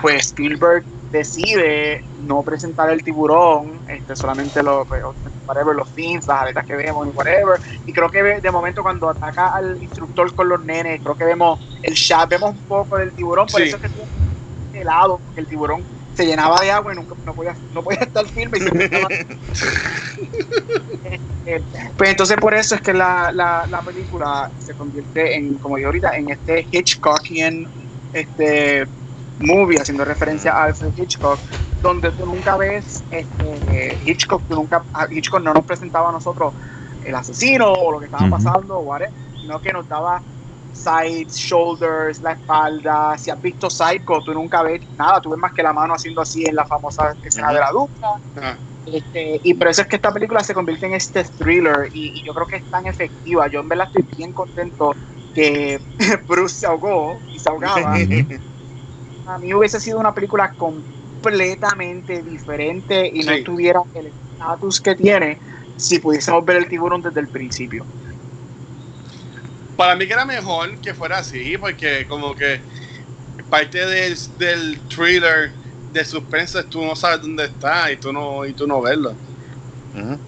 pues 0.00 0.26
Spielberg 0.28 0.84
decide 1.10 2.04
no 2.22 2.42
presentar 2.42 2.90
el 2.90 3.02
tiburón 3.02 3.80
este 3.88 4.14
solamente 4.14 4.62
lo 4.62 4.84
pues, 4.86 5.02
whatever, 5.46 5.74
los 5.74 5.88
fins 5.90 6.26
las 6.26 6.42
aletas 6.42 6.64
que 6.66 6.76
vemos 6.76 7.06
y 7.06 7.10
whatever. 7.10 7.60
Y 7.86 7.92
creo 7.92 8.10
que 8.10 8.22
de 8.22 8.50
momento 8.50 8.82
cuando 8.82 9.08
ataca 9.08 9.48
al 9.48 9.82
instructor 9.82 10.32
con 10.34 10.48
los 10.48 10.64
nenes 10.64 11.00
creo 11.02 11.16
que 11.16 11.24
vemos 11.24 11.60
el 11.82 11.94
shot 11.94 12.28
vemos 12.28 12.50
un 12.50 12.64
poco 12.66 12.96
del 12.98 13.12
tiburón. 13.12 13.46
Por 13.46 13.60
Sí. 13.60 13.68
eso 13.68 13.76
es 13.76 13.82
que 13.82 13.88
estuvo 13.88 14.06
helado 14.72 15.18
porque 15.18 15.40
el 15.40 15.46
tiburón 15.48 15.84
se 16.14 16.26
llenaba 16.26 16.60
de 16.60 16.70
agua 16.70 16.92
y 16.92 16.96
nunca 16.96 17.14
no 17.24 17.34
podía 17.34 17.56
no 17.74 17.82
podía 17.82 18.00
estar 18.02 18.26
firme 18.26 18.58
y 18.58 18.82
estaba 18.82 19.08
eh, 21.46 21.62
pues 21.96 22.10
entonces 22.10 22.36
por 22.36 22.54
eso 22.54 22.74
es 22.74 22.80
que 22.82 22.92
la, 22.92 23.32
la, 23.32 23.66
la 23.66 23.80
película 23.82 24.50
se 24.58 24.74
convierte 24.74 25.34
en, 25.34 25.54
como 25.54 25.76
digo 25.76 25.88
ahorita, 25.88 26.16
en 26.16 26.30
este 26.30 26.66
Hitchcockian 26.70 27.66
este 28.12 28.86
movie, 29.40 29.78
haciendo 29.80 30.04
referencia 30.04 30.52
a 30.52 30.64
Alfred 30.64 30.92
Hitchcock, 30.94 31.40
donde 31.80 32.12
tú 32.12 32.26
nunca 32.26 32.56
ves 32.56 33.04
este, 33.10 33.98
Hitchcock, 34.04 34.44
tú 34.46 34.54
nunca, 34.54 34.84
Hitchcock 35.10 35.40
no 35.42 35.54
nos 35.54 35.64
presentaba 35.64 36.10
a 36.10 36.12
nosotros 36.12 36.54
el 37.00 37.14
asesino 37.14 37.72
o 37.72 37.92
lo 37.92 37.98
que 37.98 38.06
estaba 38.06 38.24
Ujú. 38.24 38.32
pasando, 38.32 38.78
o 38.78 38.82
whatever, 38.82 39.12
sino 39.40 39.60
que 39.60 39.72
nos 39.72 39.88
daba 39.88 40.22
sides, 40.72 41.34
shoulders, 41.34 42.20
la 42.20 42.32
espalda. 42.32 43.16
Si 43.18 43.30
has 43.30 43.40
visto 43.40 43.70
Psycho, 43.70 44.22
tú 44.24 44.32
nunca 44.34 44.62
ves 44.62 44.80
nada, 44.90 45.20
tú 45.20 45.30
ves 45.30 45.38
más 45.38 45.52
que 45.52 45.62
la 45.62 45.72
mano 45.72 45.94
haciendo 45.94 46.20
así 46.20 46.44
en 46.46 46.54
la 46.54 46.66
famosa 46.66 47.16
escena 47.22 47.52
de 47.52 47.60
la 47.60 47.70
ducha. 47.70 48.06
Este, 48.84 49.40
y 49.42 49.54
por 49.54 49.68
eso 49.68 49.82
es 49.82 49.88
que 49.88 49.96
esta 49.96 50.12
película 50.12 50.42
se 50.42 50.54
convierte 50.54 50.86
en 50.86 50.94
este 50.94 51.24
thriller 51.24 51.88
y, 51.92 52.20
y 52.20 52.24
yo 52.24 52.32
creo 52.34 52.46
que 52.46 52.56
es 52.56 52.64
tan 52.68 52.86
efectiva. 52.86 53.48
Yo 53.48 53.60
en 53.60 53.68
verdad 53.68 53.88
estoy 53.92 54.08
bien 54.16 54.32
contento 54.32 54.92
que 55.32 55.78
Bruce 56.28 56.56
se 56.56 56.66
ahogó 56.66 57.22
y 57.32 57.38
se 57.38 57.48
ahogaba. 57.50 57.94
A 59.30 59.38
mí 59.38 59.54
hubiese 59.54 59.78
sido 59.80 59.98
una 59.98 60.12
película 60.12 60.54
completamente 60.56 62.22
diferente 62.22 63.08
y 63.12 63.22
no 63.22 63.38
tuviera 63.44 63.80
el 63.94 64.06
estatus 64.08 64.80
que 64.80 64.94
tiene 64.96 65.40
si 65.76 65.98
pudiésemos 66.00 66.44
ver 66.44 66.56
el 66.56 66.68
tiburón 66.68 67.00
desde 67.00 67.20
el 67.20 67.28
principio. 67.28 67.86
Para 69.76 69.94
mí 69.96 70.06
que 70.06 70.12
era 70.12 70.24
mejor 70.24 70.78
que 70.80 70.94
fuera 70.94 71.18
así, 71.18 71.56
porque 71.58 72.06
como 72.08 72.34
que 72.34 72.60
parte 73.48 73.86
del, 73.86 74.16
del 74.36 74.82
thriller 74.88 75.52
de 75.92 76.04
suspense 76.04 76.64
tú 76.64 76.84
no 76.84 76.94
sabes 76.96 77.22
dónde 77.22 77.44
está 77.44 77.90
y 77.92 77.96
tú 77.96 78.12
no, 78.12 78.44
y 78.44 78.52
tú 78.52 78.66
no 78.66 78.82
verlo. 78.82 79.16
Ujú. 79.94 80.20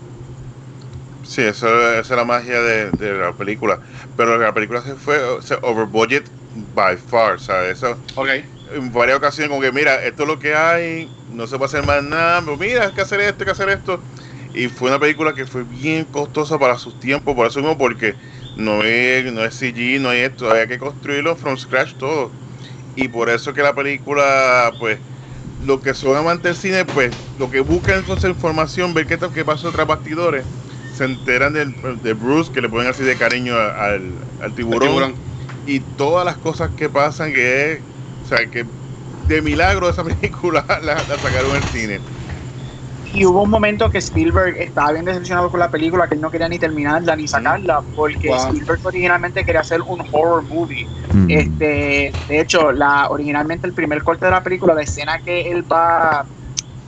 Sí, 1.23 1.43
eso, 1.43 1.67
esa 1.93 2.01
es 2.01 2.11
la 2.11 2.25
magia 2.25 2.61
de, 2.61 2.91
de 2.93 3.15
la 3.15 3.37
película. 3.37 3.81
Pero 4.17 4.39
la 4.39 4.53
película 4.53 4.83
se 4.83 4.97
fue 4.97 5.41
se 5.43 5.57
over 5.63 5.87
budget 5.87 6.29
by 6.53 6.97
far, 6.97 7.39
¿sabes? 7.41 7.79
Eso, 7.79 8.01
Ok. 8.17 8.29
En 8.67 8.93
varias 8.93 9.19
ocasiones 9.19 9.49
como 9.51 9.61
que 9.63 9.73
mira, 9.73 10.03
esto 10.05 10.23
es 10.23 10.29
lo 10.29 10.39
que 10.39 10.55
hay, 10.55 11.17
no 11.27 11.47
se 11.47 11.57
puede 11.59 11.67
hacer 11.69 11.83
más 11.85 12.03
nada, 12.03 12.41
pero 12.45 12.57
mira, 12.57 12.85
hay 12.87 12.93
que 12.95 13.01
hacer 13.03 13.21
esto, 13.21 13.43
hay 13.45 13.47
que 13.47 13.53
hacer 13.53 13.69
esto. 13.71 14.05
Y 14.53 14.69
fue 14.69 14.89
una 14.91 15.01
película 15.01 15.35
que 15.35 15.47
fue 15.47 15.65
bien 15.65 16.05
costosa 16.07 16.59
para 16.59 16.79
sus 16.79 16.99
tiempos, 16.99 17.35
por 17.35 17.47
eso 17.47 17.61
mismo, 17.61 17.79
porque 17.79 18.19
no 18.55 18.85
es, 18.85 19.33
no 19.33 19.45
es 19.45 19.55
CG, 19.57 19.99
no 20.01 20.11
hay 20.11 20.21
esto, 20.21 20.51
había 20.51 20.67
que 20.67 20.79
construirlo 20.79 21.37
from 21.37 21.57
scratch 21.57 21.97
todo. 21.97 22.37
Y 22.95 23.09
por 23.09 23.31
eso 23.31 23.53
que 23.55 23.63
la 23.63 23.75
película, 23.75 24.77
pues, 24.79 25.03
lo 25.59 25.81
que 25.83 25.95
son 25.95 26.17
amantes 26.17 26.43
del 26.45 26.57
cine, 26.73 26.85
pues, 26.87 27.17
lo 27.35 27.51
que 27.51 27.61
buscan 27.61 28.05
esa 28.09 28.29
información, 28.29 28.95
ver 28.95 29.07
qué, 29.07 29.19
qué 29.33 29.45
pasó 29.45 29.73
tras 29.73 29.87
bastidores, 29.87 30.49
se 30.91 31.05
enteran 31.05 31.53
del, 31.55 31.77
de 32.03 32.15
Bruce, 32.15 32.51
que 32.53 32.61
le 32.61 32.69
ponen 32.69 32.89
así 32.89 33.03
de 33.05 33.17
cariño 33.17 33.57
al, 33.57 34.21
al 34.39 34.55
tiburón 34.55 34.81
tiburón. 34.81 35.19
y 35.65 35.81
todas 35.81 36.25
las 36.25 36.39
cosas 36.39 36.73
que 36.77 36.91
pasan 36.91 37.33
que 37.33 37.73
es, 37.75 37.85
sea, 38.37 38.47
que 38.51 38.65
de 39.29 39.43
milagro 39.43 39.89
esa 39.89 40.05
película 40.21 40.65
la, 40.83 40.95
la 40.95 41.19
sacaron 41.19 41.57
en 41.57 41.63
cine. 41.63 42.01
Y 43.15 43.27
hubo 43.27 43.43
un 43.43 43.51
momento 43.51 43.91
que 43.91 43.99
Spielberg 43.99 44.57
estaba 44.59 44.93
bien 44.93 45.05
decepcionado 45.05 45.51
con 45.51 45.61
la 45.61 45.71
película, 45.71 46.09
que 46.09 46.15
él 46.15 46.21
no 46.21 46.31
quería 46.31 46.49
ni 46.49 46.59
terminarla 46.59 47.15
ni 47.15 47.29
sacarla, 47.29 47.83
porque 47.95 48.29
Wow. 48.29 48.39
Spielberg 48.39 48.81
originalmente 48.85 49.45
quería 49.45 49.61
hacer 49.61 49.83
un 49.83 50.03
horror 50.13 50.43
movie. 50.45 50.87
Mm. 51.11 51.31
Este, 51.31 52.17
de 52.27 52.41
hecho, 52.41 52.73
la, 52.73 53.09
originalmente 53.11 53.67
el 53.67 53.75
primer 53.75 54.03
corte 54.03 54.25
de 54.27 54.31
la 54.31 54.43
película, 54.43 54.75
la 54.75 54.83
escena 54.83 55.21
que 55.23 55.51
él 55.51 55.71
va 55.71 56.27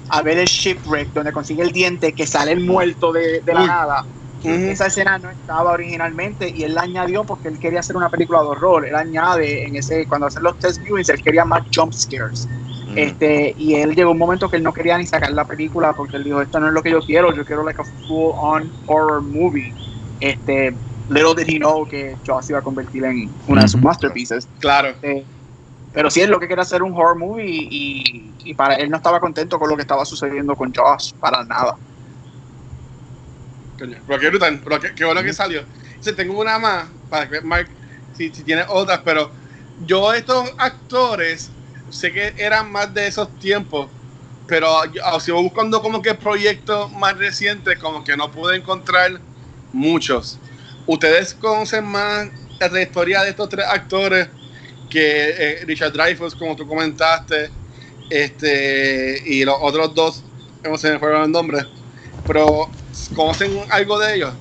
a 0.08 0.22
ver 0.22 0.38
el 0.38 0.46
shipwreck, 0.46 1.12
donde 1.12 1.32
consigue 1.32 1.62
el 1.62 1.72
diente, 1.72 2.14
que 2.14 2.26
sale 2.26 2.52
el 2.52 2.60
muerto 2.60 3.12
de, 3.12 3.42
de 3.42 3.54
la 3.54 3.60
Uy. 3.60 3.66
nada. 3.66 4.08
Esa 4.44 4.86
escena 4.86 5.18
no 5.18 5.30
estaba 5.30 5.72
originalmente 5.72 6.50
y 6.50 6.64
él 6.64 6.74
la 6.74 6.82
añadió 6.82 7.24
porque 7.24 7.48
él 7.48 7.58
quería 7.58 7.80
hacer 7.80 7.96
una 7.96 8.10
película 8.10 8.40
de 8.40 8.48
horror. 8.48 8.86
Él 8.86 8.94
añade 8.94 9.64
en 9.64 9.76
ese, 9.76 10.06
cuando 10.06 10.26
hacen 10.26 10.42
los 10.42 10.58
test 10.58 10.82
viewings, 10.82 11.08
él 11.08 11.22
quería 11.22 11.44
más 11.44 11.62
jump 11.74 11.92
scares. 11.92 12.48
Este, 12.94 13.54
y 13.58 13.74
él 13.74 13.94
llegó 13.94 14.12
un 14.12 14.18
momento 14.18 14.48
que 14.48 14.56
él 14.56 14.62
no 14.62 14.72
quería 14.72 14.96
ni 14.98 15.06
sacar 15.06 15.32
la 15.32 15.44
película 15.44 15.94
porque 15.94 16.16
él 16.16 16.24
dijo, 16.24 16.40
esto 16.40 16.60
no 16.60 16.68
es 16.68 16.72
lo 16.72 16.82
que 16.82 16.90
yo 16.90 17.00
quiero, 17.00 17.34
yo 17.34 17.44
quiero 17.44 17.64
like 17.64 17.80
a 17.80 17.84
full 18.06 18.32
on 18.36 18.70
horror 18.86 19.20
movie. 19.22 19.74
Este, 20.20 20.74
little 21.08 21.34
did 21.34 21.48
he 21.48 21.58
know 21.58 21.86
que 21.86 22.16
Jaws 22.24 22.46
se 22.46 22.52
iba 22.52 22.60
a 22.60 22.62
convertir 22.62 23.04
en 23.04 23.30
una 23.48 23.62
de 23.62 23.68
sus 23.68 23.82
masterpieces. 23.82 24.46
Claro. 24.60 24.88
Este, 24.88 25.24
pero 25.92 26.10
sí 26.10 26.20
es 26.20 26.28
lo 26.28 26.38
que 26.38 26.46
quiere 26.46 26.62
hacer 26.62 26.82
un 26.82 26.92
horror 26.92 27.16
movie 27.16 27.46
y, 27.46 28.32
y 28.44 28.54
para 28.54 28.74
él 28.74 28.90
no 28.90 28.96
estaba 28.96 29.20
contento 29.20 29.58
con 29.58 29.68
lo 29.70 29.76
que 29.76 29.82
estaba 29.82 30.04
sucediendo 30.04 30.54
con 30.54 30.72
Josh, 30.74 31.12
para 31.14 31.44
nada. 31.44 31.76
Coño, 33.78 33.98
Pero 34.06 34.20
qué 34.20 34.28
brutal, 34.28 34.60
pero 34.62 34.80
qué, 34.80 34.94
qué 34.94 35.04
bueno 35.04 35.22
que 35.22 35.32
salió. 35.32 35.64
Tengo 36.16 36.38
una 36.38 36.58
más 36.58 36.86
para 37.08 37.28
que 37.28 37.40
Mark, 37.40 37.68
si, 38.16 38.30
si 38.32 38.42
tiene 38.42 38.64
otras, 38.68 39.00
pero 39.04 39.30
yo 39.86 40.12
estos 40.12 40.50
actores 40.58 41.50
sé 41.90 42.12
que 42.12 42.34
eran 42.36 42.70
más 42.70 42.92
de 42.92 43.06
esos 43.06 43.28
tiempos, 43.38 43.88
pero 44.46 44.84
yo, 44.92 45.02
ah, 45.04 45.18
si 45.20 45.30
voy 45.30 45.44
buscando 45.44 45.80
como 45.80 46.02
que 46.02 46.14
proyectos 46.14 46.92
más 46.92 47.16
recientes, 47.16 47.78
como 47.78 48.04
que 48.04 48.16
no 48.16 48.30
pude 48.30 48.56
encontrar 48.56 49.20
muchos. 49.72 50.38
¿Ustedes 50.86 51.34
conocen 51.34 51.86
más 51.86 52.28
la 52.58 52.82
historia 52.82 53.22
de 53.22 53.30
estos 53.30 53.48
tres 53.48 53.66
actores 53.66 54.28
que 54.88 55.30
eh, 55.30 55.64
Richard 55.66 55.92
Dreyfuss, 55.92 56.34
como 56.34 56.56
tú 56.56 56.66
comentaste, 56.66 57.50
este 58.10 59.22
y 59.26 59.44
los 59.44 59.56
otros 59.60 59.94
dos, 59.94 60.24
no 60.62 60.76
se 60.78 60.92
me 60.92 60.98
fueron 60.98 61.22
los 61.22 61.30
nombres, 61.30 61.66
pero 62.26 62.70
¿conocen 63.14 63.52
algo 63.70 63.98
de 63.98 64.16
ellos? 64.16 64.34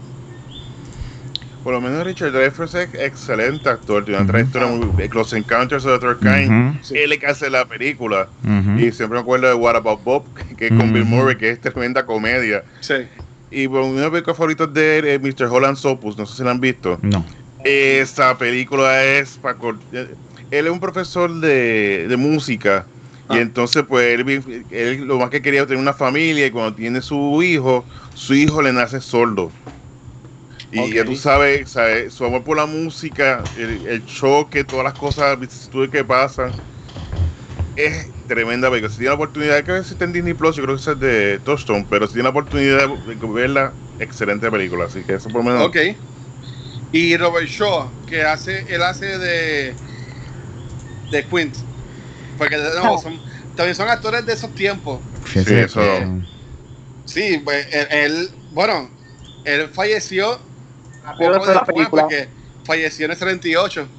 Por 1.64 1.74
lo 1.74 1.80
menos 1.80 2.04
Richard 2.04 2.34
Dreyfuss 2.34 2.74
es 2.76 2.93
excelente 2.93 3.70
actor, 3.70 4.04
tiene 4.04 4.20
una 4.20 4.28
trayectoria 4.28 4.68
muy 4.68 5.08
Los 5.14 5.32
Encounters 5.32 5.86
of 5.86 6.01
the 6.01 6.08
Third 6.08 6.20
Kind. 6.20 6.82
Él 6.93 7.14
es 7.14 7.20
que 7.20 7.26
hace 7.28 7.49
la 7.49 7.66
película. 7.66 8.28
Y 8.78 8.91
siempre 8.91 9.18
me 9.18 9.20
acuerdo 9.20 9.47
de 9.47 9.54
What 9.54 9.78
About 9.78 10.04
Bob, 10.04 10.26
que 10.58 10.68
es 10.68 10.72
con 10.74 10.91
Bill 10.91 11.04
Ujú. 11.04 11.12
Murray, 11.12 11.38
que 11.38 11.51
es 11.51 11.62
tremenda 11.62 12.06
comedia. 12.06 12.66
Sí. 12.82 12.95
Y 13.49 13.68
bueno, 13.68 13.88
uno 13.88 13.97
de 13.97 14.04
mis 14.04 14.12
películas 14.12 14.36
favoritos 14.38 14.74
de 14.74 14.97
él 14.97 15.06
es 15.06 15.22
Mr. 15.22 15.45
Holland 15.45 15.78
Sopus, 15.78 16.18
no 16.18 16.26
sé 16.26 16.36
si 16.36 16.43
la 16.43 16.51
han 16.51 16.60
visto. 16.60 16.99
No. 17.01 17.24
Esa 17.64 18.38
película 18.38 19.01
es 19.06 19.38
para... 19.38 19.58
Él 20.51 20.66
es 20.66 20.72
un 20.72 20.82
profesor 20.82 21.34
de, 21.34 22.08
de 22.10 22.18
música. 22.18 22.86
Y 23.34 23.38
Ah. 23.38 23.42
entonces, 23.42 23.84
pues, 23.88 24.06
él, 24.20 24.68
él 24.70 25.02
lo 25.06 25.18
más 25.20 25.30
que 25.30 25.42
quería 25.42 25.62
era 25.62 25.68
tener 25.68 25.82
una 25.82 25.94
familia. 25.94 26.46
Y 26.48 26.52
cuando 26.52 26.76
tiene 26.76 27.02
su 27.02 27.42
hijo, 27.44 27.88
su 28.14 28.34
hijo 28.36 28.62
le 28.62 28.74
nace 28.74 29.02
sordo. 29.02 29.58
Y 30.70 30.94
ya 30.94 31.06
tú 31.06 31.16
sabes, 31.16 31.72
sabes, 31.72 32.14
su 32.16 32.26
amor 32.26 32.44
por 32.44 32.58
la 32.58 32.66
música, 32.66 33.48
el, 33.54 33.86
el 33.86 34.04
choque, 34.06 34.64
todas 34.64 34.84
las 34.86 34.96
cosas, 34.96 35.40
vicisitudes 35.40 35.90
que 35.92 36.04
pasan. 36.04 36.60
Es 37.76 38.14
tremenda 38.28 38.70
película. 38.70 38.90
Si 38.92 38.98
tiene 38.98 39.10
la 39.10 39.16
oportunidad, 39.16 39.64
que 39.66 39.84
si 39.84 39.94
está 39.94 40.06
en 40.06 40.14
Disney 40.14 40.34
Plus, 40.36 40.56
yo 40.56 40.64
creo 40.64 40.76
que 40.78 40.92
es 40.92 41.00
de 41.00 41.40
Touchstone, 41.40 41.88
pero 41.90 42.06
si 42.08 42.14
tiene 42.14 42.24
la 42.26 42.30
oportunidad 42.30 42.88
de 42.90 43.16
verla, 43.16 43.78
excelente 43.98 44.52
película. 44.52 44.86
Así 44.86 45.04
que 45.06 45.16
eso 45.16 45.32
por 45.32 45.44
lo 45.44 45.52
menos. 45.52 45.64
Ok. 45.66 45.78
Y 46.92 47.18
Robert 47.18 47.48
Shaw, 47.48 48.00
que 48.06 48.24
hace, 48.24 48.74
él 48.74 48.84
hace 48.84 49.18
de 49.18 49.82
de 51.10 51.24
Quint. 51.28 51.58
Porque 52.38 52.58
de 52.58 52.70
nuevo, 52.80 52.98
son, 53.02 53.22
también 53.56 53.76
son 53.76 53.90
actores 53.90 54.26
de 54.26 54.34
esos 54.34 54.54
tiempos. 54.54 55.02
Fíjese 55.24 55.64
eso- 55.64 56.24
Sí, 57.06 57.38
pues 57.44 57.68
él, 57.72 57.88
él- 57.92 58.32
bueno, 58.50 58.90
él 59.44 59.70
falleció 59.70 60.40
Pero 61.02 61.16
poco 61.18 61.30
después 61.32 61.48
de 61.50 61.54
la 61.56 61.66
película. 61.66 62.02
porque 62.04 62.30
falleció 62.64 63.06
en 63.06 63.12
el 63.12 63.18
78. 63.18 63.90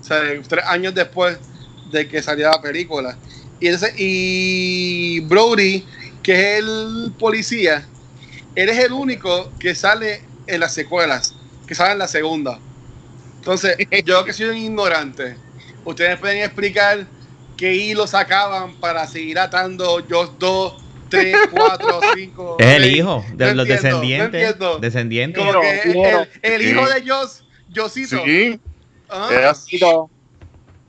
O 0.00 0.04
sea, 0.04 0.20
tres 0.46 0.64
años 0.66 0.94
después 0.94 1.38
de 1.90 2.08
que 2.08 2.22
salió 2.22 2.50
la 2.50 2.60
película. 2.60 3.18
Y, 3.60 3.66
entonces, 3.66 3.94
y 3.98 5.20
Brody, 5.20 5.86
que 6.22 6.32
es 6.58 6.58
el 6.64 7.12
policía, 7.18 7.86
él 8.54 8.68
es 8.68 8.78
el 8.78 8.92
único 8.92 9.52
que 9.58 9.74
sale 9.74 10.22
en 10.46 10.60
las 10.60 10.72
secuelas, 10.72 11.34
que 11.66 11.74
sale 11.74 11.92
en 11.92 11.98
la 11.98 12.08
segunda. 12.08 12.60
Entonces, 13.36 13.76
yo 14.04 14.24
que 14.24 14.32
soy 14.32 14.46
un 14.46 14.56
ignorante, 14.56 15.36
ustedes 15.84 16.18
pueden 16.18 16.42
explicar 16.42 17.06
qué 17.58 17.74
hilo 17.74 18.06
sacaban 18.06 18.74
para 18.76 19.06
seguir 19.06 19.38
atando 19.38 20.02
Joss 20.08 20.30
2, 20.38 20.74
3, 21.10 21.36
4, 21.50 22.00
5. 22.14 22.56
Es 22.60 22.66
el 22.76 22.86
hijo 22.96 23.24
de 23.34 23.46
No 23.46 23.54
los 23.54 23.64
entiendo, 23.64 23.64
no 23.64 23.64
descendientes. 23.64 24.42
entiendo. 24.42 24.78
descendientes. 24.78 25.44
Como 25.44 25.60
que 25.60 25.80
el, 25.82 26.28
el 26.54 26.62
Sí. 26.62 26.68
hijo 26.70 26.88
de 26.88 27.08
Joss, 27.10 27.44
Josito. 27.74 28.22
Sí, 28.24 28.58
Ah. 29.10 29.52
Y 29.70 29.78
todo. 29.78 30.10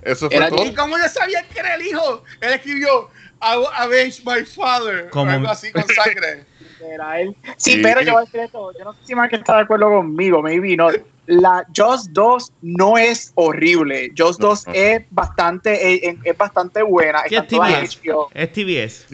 eso 0.04 0.28
fue 0.28 0.36
Era 0.38 0.50
todo. 0.50 0.66
¿Y 0.66 0.74
cómo 0.74 0.98
yo 0.98 1.08
sabía 1.08 1.42
que 1.48 1.60
era 1.60 1.76
el 1.76 1.82
hijo? 1.88 2.24
Él 2.42 2.54
escribió 2.54 3.10
I 3.42 3.56
avenge 3.78 4.22
my 4.26 4.44
father. 4.46 5.10
Como- 5.10 5.32
algo 5.32 5.48
así 5.50 5.72
con 5.72 5.84
sangre. 5.88 6.44
Era 6.94 7.20
él. 7.22 7.36
Sí, 7.58 7.74
Sí. 7.74 7.80
pero 7.82 8.02
yo 8.02 8.14
voy 8.14 8.22
a 8.22 8.26
decir 8.26 8.40
esto. 8.42 8.72
Yo 8.78 8.86
no 8.86 8.94
sé 8.94 9.00
si 9.06 9.16
Mark 9.16 9.34
está 9.34 9.56
de 9.58 9.62
acuerdo 9.64 9.90
conmigo, 9.90 10.42
maybe 10.42 10.76
no. 10.78 10.90
La 11.32 11.64
Just 11.78 12.08
2 12.10 12.52
no 12.64 12.98
es 12.98 13.32
horrible. 13.36 14.12
Just 14.18 14.40
No, 14.40 14.48
2 14.50 14.68
no. 14.68 14.74
es 14.74 15.06
bastante, 15.12 16.10
es, 16.10 16.16
es 16.24 16.38
bastante 16.38 16.82
buena. 16.82 17.22
¿Qué 17.24 17.38
Está 17.38 17.68
es 17.84 18.00
TBS? 18.02 18.28
Es 18.34 18.52
TBS. 18.52 19.06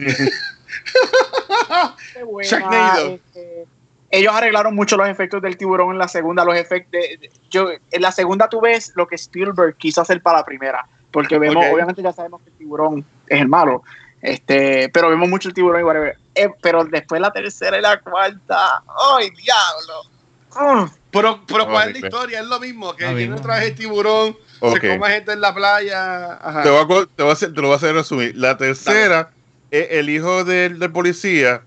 bastante 1.68 2.24
buena, 2.24 2.98
este, 3.00 3.66
ellos 4.10 4.32
arreglaron 4.34 4.74
mucho 4.74 4.96
los 4.96 5.08
efectos 5.08 5.42
del 5.42 5.56
tiburón 5.56 5.90
en 5.92 5.98
la 5.98 6.08
segunda. 6.08 6.44
Los 6.44 6.56
efectos 6.56 6.92
de- 6.92 7.16
de- 7.18 7.30
yo, 7.50 7.68
en 7.90 8.02
la 8.02 8.12
segunda 8.12 8.48
tú 8.48 8.60
ves 8.60 8.92
lo 8.94 9.06
que 9.06 9.16
Spielberg 9.16 9.76
quiso 9.76 10.00
hacer 10.00 10.22
para 10.22 10.38
la 10.38 10.44
primera. 10.44 10.86
Porque 11.10 11.38
vemos, 11.38 11.64
obviamente 11.72 12.02
ya 12.02 12.12
sabemos 12.12 12.40
que 12.42 12.50
el 12.50 12.56
tiburón 12.56 13.04
es 13.28 13.40
el 13.40 13.48
malo. 13.48 13.82
Este, 14.22 14.88
pero 14.90 15.08
vemos 15.10 15.28
mucho 15.28 15.48
el 15.48 15.54
tiburón 15.54 15.80
y 15.80 15.84
whatever. 15.84 16.16
Eh, 16.34 16.48
pero 16.62 16.84
después 16.84 17.20
la 17.20 17.30
tercera 17.30 17.78
y 17.78 17.82
la 17.82 18.00
cuarta. 18.00 18.82
¡Ay, 19.16 19.30
diablo! 19.30 20.84
Mm. 20.84 20.90
Pero, 21.16 21.40
pero 21.46 21.66
¿cuál 21.68 21.90
es 21.94 22.00
la 22.00 22.06
historia? 22.08 22.40
Es 22.40 22.46
lo 22.46 22.60
mismo, 22.60 22.92
que 22.94 23.04
tiene 23.04 23.14
mismo. 23.20 23.36
un 23.36 23.42
traje 23.42 23.66
de 23.66 23.70
tiburón, 23.72 24.36
Ok. 24.60 24.80
se 24.80 24.88
come 24.96 25.10
gente 25.10 25.32
en 25.32 25.40
la 25.40 25.54
playa. 25.54 26.32
Ajá. 26.34 26.62
Te, 26.62 26.70
voy 26.70 26.80
a 26.80 27.06
te, 27.16 27.22
voy 27.22 27.30
a 27.30 27.32
hacer, 27.32 27.48
te 27.54 27.60
lo 27.60 27.68
voy 27.68 27.74
a 27.74 27.76
hacer 27.76 27.94
resumir. 27.94 28.32
La 28.36 28.56
tercera 28.56 29.30
es 29.70 29.88
el 29.90 30.08
hijo 30.10 30.44
del, 30.44 30.78
del 30.78 30.92
policía. 30.92 31.62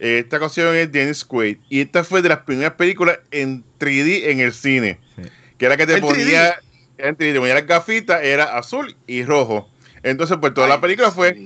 eh, 0.00 0.18
Esta 0.24 0.36
ocasión 0.38 0.74
es 0.74 0.90
Dennis 0.92 1.24
Quaid. 1.24 1.58
Y 1.68 1.80
esta 1.80 2.02
fue 2.04 2.20
de 2.22 2.28
las 2.30 2.38
primeras 2.40 2.74
películas 2.74 3.18
en 3.30 3.64
3D 3.78 4.28
en 4.30 4.40
el 4.40 4.52
cine. 4.52 4.98
Sí. 5.16 5.22
Que 5.58 5.66
era 5.66 5.76
que 5.76 5.86
te 5.86 5.94
¿En 5.94 6.02
3D? 6.02 6.06
ponía, 6.06 6.54
en 6.98 7.16
3D, 7.16 7.32
te 7.34 7.38
ponía 7.38 7.54
las 7.54 7.66
gafitas, 7.66 8.22
era 8.22 8.56
azul 8.58 8.96
y 9.06 9.24
rojo. 9.24 9.68
Entonces, 10.02 10.36
pues 10.40 10.52
toda 10.52 10.68
la 10.68 10.80
película 10.80 11.10
fue 11.10 11.36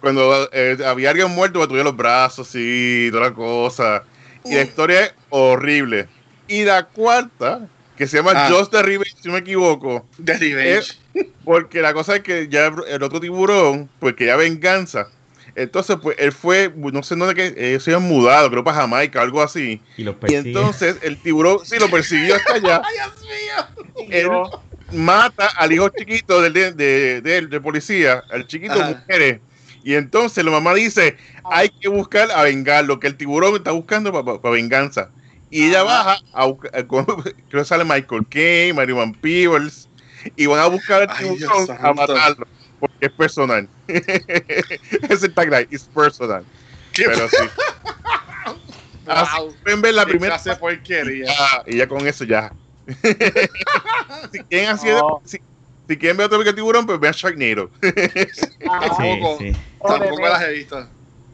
cuando 0.00 0.48
eh, 0.52 0.78
había 0.86 1.10
alguien 1.10 1.30
muerto, 1.30 1.66
tuve 1.68 1.84
los 1.84 1.94
brazos 1.96 2.48
así, 2.48 3.08
toda 3.12 3.28
la 3.28 3.34
cosa. 3.34 4.02
Y 4.46 4.54
la 4.54 4.62
historia 4.62 5.04
es 5.04 5.14
horrible. 5.28 6.08
Y 6.50 6.64
la 6.64 6.84
cuarta, 6.84 7.68
que 7.96 8.06
se 8.06 8.16
llama 8.16 8.32
Ah. 8.34 8.48
Just 8.50 8.72
the 8.72 8.82
Revenge, 8.82 9.14
si 9.20 9.28
no 9.28 9.34
me 9.34 9.40
equivoco, 9.40 10.06
The 10.24 10.36
Revenge. 10.38 10.98
porque 11.44 11.80
la 11.80 11.92
cosa 11.94 12.16
es 12.16 12.22
que 12.22 12.48
ya 12.48 12.72
el 12.88 13.02
otro 13.02 13.20
tiburón, 13.20 13.88
pues 14.00 14.14
quería 14.14 14.36
venganza. 14.36 15.08
Entonces, 15.54 15.96
pues 16.02 16.16
él 16.18 16.32
fue, 16.32 16.72
no 16.76 17.02
sé 17.02 17.16
dónde 17.16 17.34
que 17.34 17.54
ellos 17.56 17.82
se 17.84 17.92
habían 17.94 18.08
mudado, 18.08 18.50
creo 18.50 18.62
para 18.64 18.78
Jamaica, 18.78 19.20
algo 19.20 19.42
así. 19.42 19.80
Y 19.96 20.04
los 20.04 20.14
Y 20.14 20.18
persigue. 20.18 20.48
entonces 20.48 20.96
el 21.02 21.20
tiburón 21.20 21.58
sí 21.64 21.78
lo 21.78 21.90
persiguió 21.90 22.36
hasta 22.36 22.54
allá. 22.54 22.82
¡Ay, 22.84 22.94
Dios 22.94 24.08
mío! 24.08 24.10
Él 24.10 24.28
mata 24.92 25.46
al 25.56 25.72
hijo 25.72 25.88
chiquito 25.90 26.40
del, 26.40 26.52
de, 26.52 26.72
de, 26.72 27.20
de- 27.20 27.46
de 27.46 27.60
policía, 27.60 28.22
al 28.30 28.46
chiquito 28.46 28.74
Ajá. 28.80 29.04
muere. 29.08 29.40
Y 29.82 29.94
entonces 29.94 30.44
la 30.44 30.50
mamá 30.50 30.74
dice, 30.74 31.16
hay 31.44 31.68
que 31.68 31.88
buscar 31.88 32.30
a 32.32 32.42
vengarlo, 32.42 33.00
que 33.00 33.06
el 33.06 33.16
tiburón 33.16 33.56
está 33.56 33.72
buscando 33.72 34.12
para 34.12 34.52
venganza. 34.54 35.10
Y 35.50 35.68
ella 35.68 35.82
baja, 35.82 36.18
a 36.32 36.46
buscar, 36.46 36.70
a- 36.74 36.86
con- 36.86 37.04
creo 37.48 37.62
que 37.62 37.64
sale 37.64 37.84
Michael 37.84 38.26
Kane, 38.30 38.72
Mario 38.72 38.96
Van 38.96 39.12
Peebles, 39.12 39.90
y 40.36 40.46
van 40.46 40.60
a 40.60 40.66
buscar 40.68 41.02
al 41.02 41.16
tiburón 41.18 41.38
Dios 41.38 41.70
a 41.70 41.92
matarlo, 41.92 42.46
porque 42.78 42.96
es 43.00 43.12
personal. 43.12 43.68
es 43.88 45.22
el 45.22 45.34
tagline, 45.34 45.66
es 45.70 45.88
personal. 45.88 46.46
¿Qué 46.92 47.04
Pero 47.04 47.28
sí. 47.28 47.36
Wow. 49.02 49.56
pueden 49.64 49.80
ver 49.80 49.94
la 49.94 50.04
Qué 50.04 50.10
primera 50.10 50.34
clase 50.36 50.50
de 50.50 50.56
porquería. 50.56 51.34
y 51.66 51.76
ya 51.78 51.88
con 51.88 52.06
eso 52.06 52.24
ya. 52.24 52.52
si 54.32 54.38
quieren 54.48 54.68
así, 54.68 54.86
si, 55.24 55.38
si 55.88 55.96
quieren 55.98 56.16
ver 56.16 56.26
otro 56.26 56.42
de 56.44 56.52
tiburón, 56.52 56.86
pues 56.86 57.00
vean 57.00 57.14
Sharknado. 57.14 57.70
Ah, 57.82 57.90
Sí, 57.90 58.68
tampoco. 58.68 59.38
sí. 59.38 59.56
Tampoco 59.82 60.20
las 60.28 60.42
he 60.42 60.52
visto. 60.52 60.90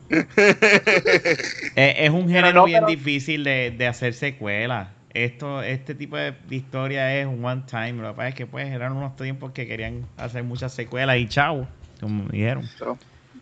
Eh, 1.77 1.95
es 2.07 2.11
un 2.11 2.29
género 2.29 2.53
no, 2.61 2.65
bien 2.65 2.81
pero- 2.81 2.87
difícil 2.89 3.45
de, 3.45 3.71
de 3.77 3.87
hacer 3.87 4.15
secuelas. 4.15 4.89
Esto, 5.13 5.63
este 5.63 5.95
tipo 5.95 6.17
de, 6.17 6.35
historia 6.51 7.15
es 7.19 7.27
one 7.27 7.63
time. 7.67 7.95
Lo 7.95 8.11
que 8.11 8.15
pasa 8.17 8.29
es 8.29 8.35
que 8.35 8.47
pues 8.47 8.67
eran 8.69 8.93
unos 8.93 9.17
tiempos 9.17 9.53
que 9.53 9.67
querían 9.67 10.07
hacer 10.19 10.43
muchas 10.45 10.75
secuelas 10.75 11.17
y 11.17 11.27
chao, 11.27 11.67
como 12.01 12.29
dijeron. 12.29 12.69
Pero 12.79 12.99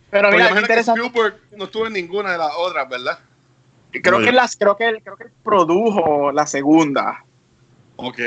Pero 0.09 0.31
mira, 0.31 0.45
es 0.45 0.51
imagino 0.51 0.55
que 0.67 0.73
interesante. 0.73 1.01
Spielberg 1.05 1.35
no 1.57 1.65
estuvo 1.65 1.87
en 1.87 1.93
ninguna 1.93 2.31
de 2.31 2.37
las 2.37 2.51
otras, 2.57 2.87
¿verdad? 2.89 3.19
Creo 3.91 4.19
que, 4.19 4.31
las, 4.31 4.55
creo, 4.57 4.75
que 4.75 4.87
él, 4.87 5.01
creo 5.03 5.15
que 5.17 5.25
produjo 5.43 6.31
la 6.33 6.45
segunda. 6.45 7.23
Ok. 7.97 8.19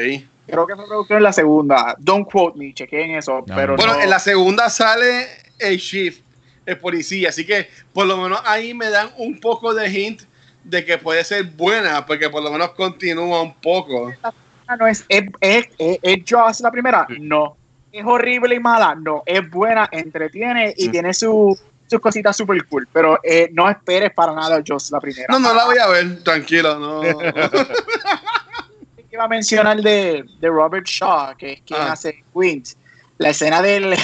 Creo 0.46 0.66
que 0.66 0.76
fue 0.76 0.86
productor 0.86 1.18
en 1.18 1.22
la 1.22 1.32
segunda. 1.32 1.94
Don't 1.98 2.30
quote 2.30 2.58
me, 2.58 2.72
chequen 2.72 3.10
eso. 3.16 3.44
No, 3.46 3.54
pero 3.54 3.76
Bueno, 3.76 3.94
no- 3.94 4.00
en 4.00 4.08
la 4.10 4.18
segunda 4.18 4.70
sale 4.70 5.26
el 5.58 5.76
shift, 5.76 6.22
el 6.68 6.78
policía, 6.78 7.30
así 7.30 7.46
que 7.46 7.68
por 7.92 8.06
lo 8.06 8.16
menos 8.16 8.40
ahí 8.44 8.74
me 8.74 8.90
dan 8.90 9.10
un 9.16 9.38
poco 9.40 9.74
de 9.74 9.88
hint 9.90 10.22
de 10.64 10.84
que 10.84 10.98
puede 10.98 11.24
ser 11.24 11.44
buena, 11.44 12.04
porque 12.04 12.28
por 12.28 12.42
lo 12.42 12.50
menos 12.50 12.70
continúa 12.72 13.40
un 13.42 13.54
poco. 13.54 14.12
Ah, 14.22 14.76
no 14.76 14.86
es, 14.86 15.04
es, 15.08 15.24
es, 15.40 15.66
es, 15.78 15.98
es 16.02 16.18
Jaws 16.26 16.60
la 16.60 16.70
primera, 16.70 17.06
no. 17.20 17.56
Es 17.90 18.04
horrible 18.04 18.54
y 18.56 18.60
mala, 18.60 18.94
no. 18.94 19.22
Es 19.24 19.48
buena, 19.50 19.88
entretiene 19.90 20.74
y 20.76 20.88
Mm. 20.88 20.92
tiene 20.92 21.14
su, 21.14 21.58
sus 21.86 22.00
cositas 22.00 22.36
super 22.36 22.62
cool. 22.66 22.86
Pero 22.92 23.18
eh, 23.22 23.48
no 23.54 23.70
esperes 23.70 24.12
para 24.12 24.34
nada 24.34 24.60
Jaws 24.66 24.90
la 24.90 25.00
primera. 25.00 25.26
No, 25.30 25.38
no 25.38 25.54
la 25.54 25.64
voy 25.64 25.78
a 25.78 25.86
ver, 25.86 26.22
tranquilo, 26.22 26.78
no. 26.78 27.00
Iba 29.10 29.24
a 29.24 29.28
mencionar 29.28 29.80
de, 29.80 30.22
de 30.38 30.48
Robert 30.48 30.86
Shaw, 30.86 31.34
que 31.36 31.54
es 31.54 31.60
quien 31.62 31.80
Ah. 31.80 31.92
hace 31.92 32.22
Quint. 32.38 32.68
La 33.16 33.30
escena 33.30 33.62
del. 33.62 33.96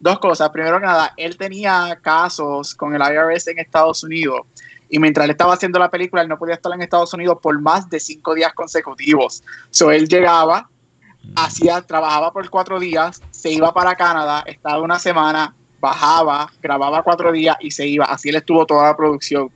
Dos 0.00 0.18
cosas. 0.18 0.50
Primero 0.50 0.80
que 0.80 0.86
nada, 0.86 1.12
él 1.16 1.36
tenía 1.36 1.98
casos 2.00 2.74
con 2.74 2.94
el 2.94 3.02
IRS 3.02 3.48
en 3.48 3.58
Estados 3.58 4.02
Unidos 4.02 4.40
Y 4.88 4.98
mientras 4.98 5.24
él 5.24 5.32
estaba 5.32 5.54
haciendo 5.54 5.78
la 5.78 5.90
película, 5.90 6.22
él 6.22 6.28
no 6.28 6.38
podía 6.38 6.54
estar 6.54 6.72
en 6.72 6.82
Estados 6.82 7.12
Unidos 7.12 7.38
por 7.42 7.60
más 7.60 7.88
de 7.90 8.00
cinco 8.00 8.34
días 8.34 8.52
consecutivos. 8.54 9.42
So 9.70 9.90
él 9.90 10.08
llegaba, 10.08 10.68
hacía, 11.36 11.82
trabajaba 11.82 12.32
por 12.32 12.48
cuatro 12.48 12.80
días, 12.80 13.20
se 13.30 13.50
iba 13.50 13.72
para 13.74 13.94
Canadá, 13.96 14.44
estaba 14.46 14.80
una 14.80 14.98
semana, 14.98 15.54
bajaba, 15.80 16.50
grababa 16.62 17.02
cuatro 17.02 17.32
días 17.32 17.56
y 17.60 17.70
se 17.70 17.86
iba. 17.86 18.06
Así 18.06 18.30
él 18.30 18.36
estuvo 18.36 18.64
toda 18.64 18.84
la 18.84 18.96
producción. 18.96 19.50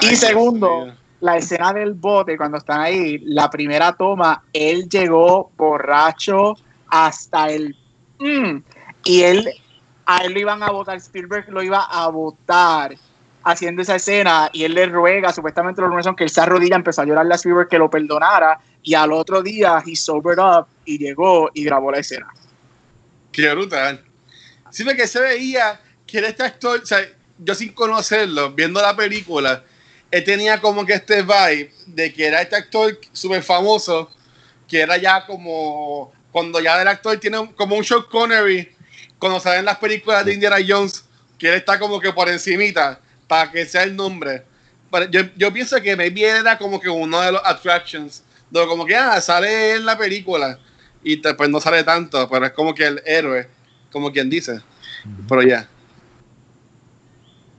Y 0.00 0.14
segundo, 0.14 0.94
la 1.20 1.36
escena 1.36 1.72
del 1.72 1.94
bote, 1.94 2.36
cuando 2.36 2.58
están 2.58 2.80
ahí, 2.80 3.18
la 3.18 3.50
primera 3.50 3.92
toma, 3.92 4.42
él 4.52 4.88
llegó 4.88 5.50
borracho 5.56 6.54
hasta 6.88 7.50
el... 7.50 7.76
mm, 8.18 8.58
y 9.06 9.22
él, 9.22 9.48
a 10.04 10.18
él 10.18 10.32
lo 10.32 10.40
iban 10.40 10.62
a 10.62 10.70
votar, 10.70 10.96
Spielberg 10.96 11.48
lo 11.48 11.62
iba 11.62 11.82
a 11.82 12.08
votar 12.08 12.96
haciendo 13.44 13.82
esa 13.82 13.94
escena 13.94 14.50
y 14.52 14.64
él 14.64 14.74
le 14.74 14.86
ruega, 14.86 15.32
supuestamente 15.32 15.80
los 15.80 16.04
son 16.04 16.16
que 16.16 16.24
él 16.24 16.30
se 16.30 16.40
arrodilla, 16.40 16.74
empezó 16.74 17.02
a 17.02 17.04
llorarle 17.04 17.32
a 17.32 17.36
Spielberg 17.36 17.68
que 17.68 17.78
lo 17.78 17.88
perdonara 17.88 18.58
y 18.82 18.94
al 18.94 19.12
otro 19.12 19.42
día 19.42 19.82
he 19.86 19.94
sobered 19.94 20.38
up 20.38 20.66
y 20.84 20.98
llegó 20.98 21.50
y 21.54 21.64
grabó 21.64 21.92
la 21.92 21.98
escena. 21.98 22.26
Qué 23.30 23.48
brutal. 23.52 24.04
Sí, 24.70 24.84
que 24.84 25.06
se 25.06 25.20
veía 25.20 25.80
que 26.06 26.18
era 26.18 26.28
este 26.28 26.42
actor, 26.42 26.82
yo 27.38 27.54
sin 27.54 27.72
conocerlo, 27.72 28.50
viendo 28.50 28.82
la 28.82 28.96
película, 28.96 29.62
él 30.10 30.24
tenía 30.24 30.60
como 30.60 30.84
que 30.84 30.94
este 30.94 31.22
vibe 31.22 31.72
de 31.86 32.12
que 32.12 32.26
era 32.26 32.42
este 32.42 32.56
actor 32.56 32.98
súper 33.12 33.42
famoso, 33.42 34.10
que 34.66 34.80
era 34.80 34.96
ya 34.96 35.24
como 35.24 36.12
cuando 36.32 36.60
ya 36.60 36.82
el 36.82 36.88
actor 36.88 37.16
tiene 37.18 37.50
como 37.54 37.76
un 37.76 37.84
Sean 37.84 38.02
Connery, 38.10 38.75
cuando 39.18 39.40
salen 39.40 39.64
las 39.64 39.78
películas 39.78 40.24
de 40.24 40.34
Indiana 40.34 40.56
Jones, 40.66 41.04
que 41.38 41.48
él 41.48 41.54
está 41.54 41.78
como 41.78 42.00
que 42.00 42.12
por 42.12 42.28
encimita, 42.28 43.00
para 43.26 43.50
que 43.50 43.66
sea 43.66 43.82
el 43.82 43.96
nombre. 43.96 44.42
Pero 44.90 45.10
yo, 45.10 45.20
yo 45.36 45.52
pienso 45.52 45.80
que 45.80 45.92
él 45.92 46.18
era 46.18 46.58
como 46.58 46.80
que 46.80 46.88
uno 46.88 47.20
de 47.20 47.32
los 47.32 47.42
attractions, 47.44 48.22
de 48.50 48.66
como 48.66 48.86
que 48.86 48.96
ah, 48.96 49.20
sale 49.20 49.74
en 49.74 49.84
la 49.84 49.98
película 49.98 50.58
y 51.02 51.20
después 51.20 51.50
no 51.50 51.60
sale 51.60 51.84
tanto, 51.84 52.28
pero 52.28 52.46
es 52.46 52.52
como 52.52 52.74
que 52.74 52.86
el 52.86 53.02
héroe, 53.04 53.48
como 53.90 54.12
quien 54.12 54.30
dice. 54.30 54.60
Pero 55.28 55.42
ya. 55.42 55.68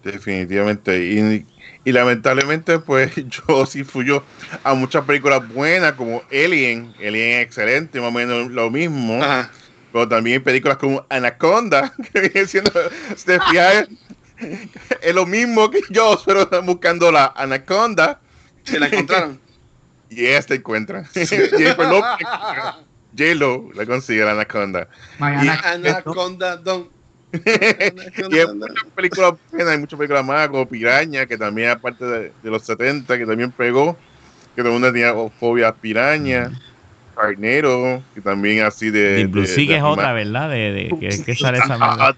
Definitivamente. 0.03 0.97
Y, 1.03 1.45
y 1.83 1.91
lamentablemente, 1.91 2.79
pues 2.79 3.11
yo 3.47 3.65
sí 3.65 3.83
fui 3.83 4.05
a 4.63 4.73
muchas 4.73 5.05
películas 5.05 5.47
buenas 5.53 5.93
como 5.93 6.23
Alien. 6.31 6.93
Alien 6.99 7.41
excelente, 7.41 7.99
más 7.99 8.09
o 8.09 8.11
menos 8.11 8.51
lo 8.51 8.69
mismo. 8.69 9.21
Ajá. 9.23 9.51
Pero 9.97 10.09
también 10.09 10.43
películas 10.43 10.77
como 10.77 11.03
Anaconda, 11.09 11.91
que 12.13 12.21
viene 12.21 12.47
siendo, 12.47 12.71
si 13.15 13.25
te 13.25 13.39
fijas, 13.39 13.87
es 15.01 15.15
lo 15.15 15.25
mismo 15.25 15.71
que 15.71 15.81
yo, 15.89 16.21
pero 16.23 16.43
están 16.43 16.67
buscando 16.67 17.11
la 17.11 17.33
Anaconda 17.35 18.19
Se 18.63 18.79
la 18.79 18.85
encontraron. 18.89 19.39
y 20.11 20.25
esta 20.25 20.53
encuentra. 20.53 20.99
Lopez, 21.15 22.27
J-Lo 23.17 23.71
la 23.73 23.87
consigue 23.87 24.23
la 24.23 24.33
Anaconda. 24.33 24.87
Mariana, 25.17 25.61
Anaconda 25.65 26.57
Don. 26.57 26.89
y 27.33 27.49
hay 27.49 27.91
muchas 28.53 28.91
películas 28.93 29.33
buenas, 29.51 29.73
hay 29.73 29.79
muchas 29.79 29.97
películas 29.97 30.23
más 30.23 30.47
como 30.49 30.69
Piraña, 30.69 31.25
que 31.25 31.39
también 31.39 31.71
aparte 31.71 32.05
de, 32.05 32.33
de 32.43 32.49
los 32.51 32.63
70, 32.63 33.17
que 33.17 33.25
también 33.25 33.51
pegó, 33.51 33.97
que 34.55 34.61
todo 34.61 34.67
el 34.67 34.73
mundo 34.73 34.93
tenía 34.93 35.15
fobia 35.39 35.69
a 35.69 35.75
Piraña, 35.75 36.51
Carnero, 37.17 38.03
que 38.13 38.21
también 38.21 38.63
así 38.63 38.89
de... 38.91 39.15
Deep 39.15 39.31
Blue 39.31 39.41
de- 39.41 39.47
Sea, 39.47 39.55
que 39.65 39.71
de 39.73 39.77
es 39.77 39.83
otra. 39.83 40.13
¿verdad? 40.13 40.49
De, 40.49 40.71
de 40.71 40.89
que, 40.99 41.23
que 41.23 41.35
sale 41.39 41.57
Samuel, 41.59 42.15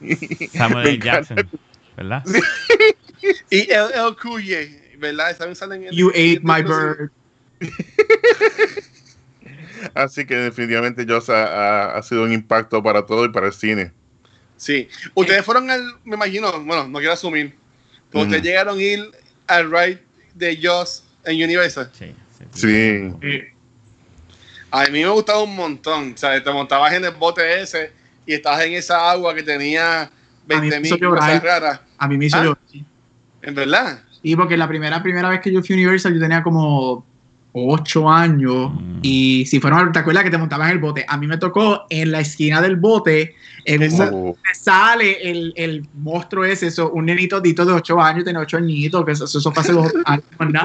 Samuel. 0.52 1.00
Jackson, 1.02 1.36
¿verdad? 1.96 2.24
Y 3.50 3.70
el, 3.70 3.86
el 3.94 4.16
Cuye, 4.20 4.94
¿verdad? 4.98 5.36
También 5.36 5.56
salen 5.56 5.84
en 5.84 5.92
you 5.92 6.08
ate 6.10 6.40
my 6.42 6.62
bird. 6.62 7.10
Así 9.94 10.26
que 10.26 10.36
definitivamente 10.36 11.06
Joss 11.08 11.30
ha, 11.30 11.44
ha- 11.44 11.96
ha 11.98 12.02
sido 12.02 12.24
un 12.24 12.32
impacto 12.32 12.82
para 12.82 13.04
todo 13.06 13.24
y 13.24 13.28
para 13.30 13.46
el 13.46 13.52
cine. 13.52 13.92
Sí. 14.56 14.88
Ustedes 15.14 15.44
fueron 15.44 15.70
al, 15.70 15.82
me 16.04 16.16
imagino, 16.16 16.52
bueno, 16.64 16.86
no 16.86 16.98
quiero 16.98 17.14
asumir, 17.14 17.54
pero 18.10 18.24
ustedes 18.24 18.42
llegaron 18.42 18.78
a 18.78 18.82
ir 18.82 19.10
al 19.46 19.70
ride 19.70 20.02
de 20.34 20.58
Joss 20.62 21.04
en 21.24 21.42
Universal. 21.42 21.90
Sí, 21.92 22.14
Sí. 22.54 23.10
A 24.70 24.84
mí 24.84 25.02
me 25.02 25.08
gustaba 25.08 25.42
un 25.42 25.56
montón. 25.56 26.12
O 26.14 26.16
sea, 26.16 26.42
te 26.42 26.52
montabas 26.52 26.92
en 26.92 27.04
el 27.04 27.12
bote 27.12 27.60
ese 27.60 27.92
y 28.26 28.34
estabas 28.34 28.62
en 28.64 28.74
esa 28.74 29.10
agua 29.10 29.34
que 29.34 29.42
tenía 29.42 30.02
A 30.02 30.06
mí 30.06 30.68
me 30.68 30.70
20 30.70 30.86
hizo 30.86 30.94
mil 30.96 31.08
cosas 31.08 31.42
raras. 31.42 31.80
A 31.98 32.08
mí 32.08 32.16
me 32.16 32.26
hizo 32.26 32.36
¿Ah? 32.36 32.44
llorar. 32.44 32.58
En 33.42 33.54
verdad. 33.54 34.02
Sí, 34.22 34.36
porque 34.36 34.56
la 34.56 34.68
primera, 34.68 35.02
primera 35.02 35.28
vez 35.28 35.40
que 35.40 35.52
yo 35.52 35.62
fui 35.62 35.74
a 35.74 35.78
Universal 35.78 36.14
yo 36.14 36.20
tenía 36.20 36.42
como 36.42 37.04
ocho 37.52 38.08
años 38.08 38.70
Mm. 38.72 38.98
y 39.02 39.44
si 39.46 39.60
fueron, 39.60 39.92
¿te 39.92 39.98
acuerdas 39.98 40.24
que 40.24 40.30
te 40.30 40.38
montabas 40.38 40.68
en 40.68 40.76
el 40.76 40.78
bote? 40.78 41.04
A 41.08 41.16
mí 41.16 41.26
me 41.26 41.38
tocó 41.38 41.84
en 41.90 42.12
la 42.12 42.20
esquina 42.20 42.60
del 42.60 42.76
bote, 42.76 43.34
en 43.64 43.82
Oh, 44.12 44.36
sale 44.54 45.30
el, 45.30 45.52
el 45.56 45.86
monstruo 45.94 46.44
ese, 46.44 46.68
eso, 46.68 46.90
un 46.92 47.06
nenito 47.06 47.40
dito 47.40 47.64
de 47.64 47.72
ocho 47.72 48.00
años, 48.00 48.24
tenía 48.24 48.40
ocho 48.40 48.56
añitos, 48.56 49.04
que 49.04 49.12
eso, 49.12 49.24
eso 49.24 49.52
fue 49.52 49.62
hace 49.62 49.72
dos 49.72 49.92
años, 50.06 50.24
¿verdad? 50.38 50.64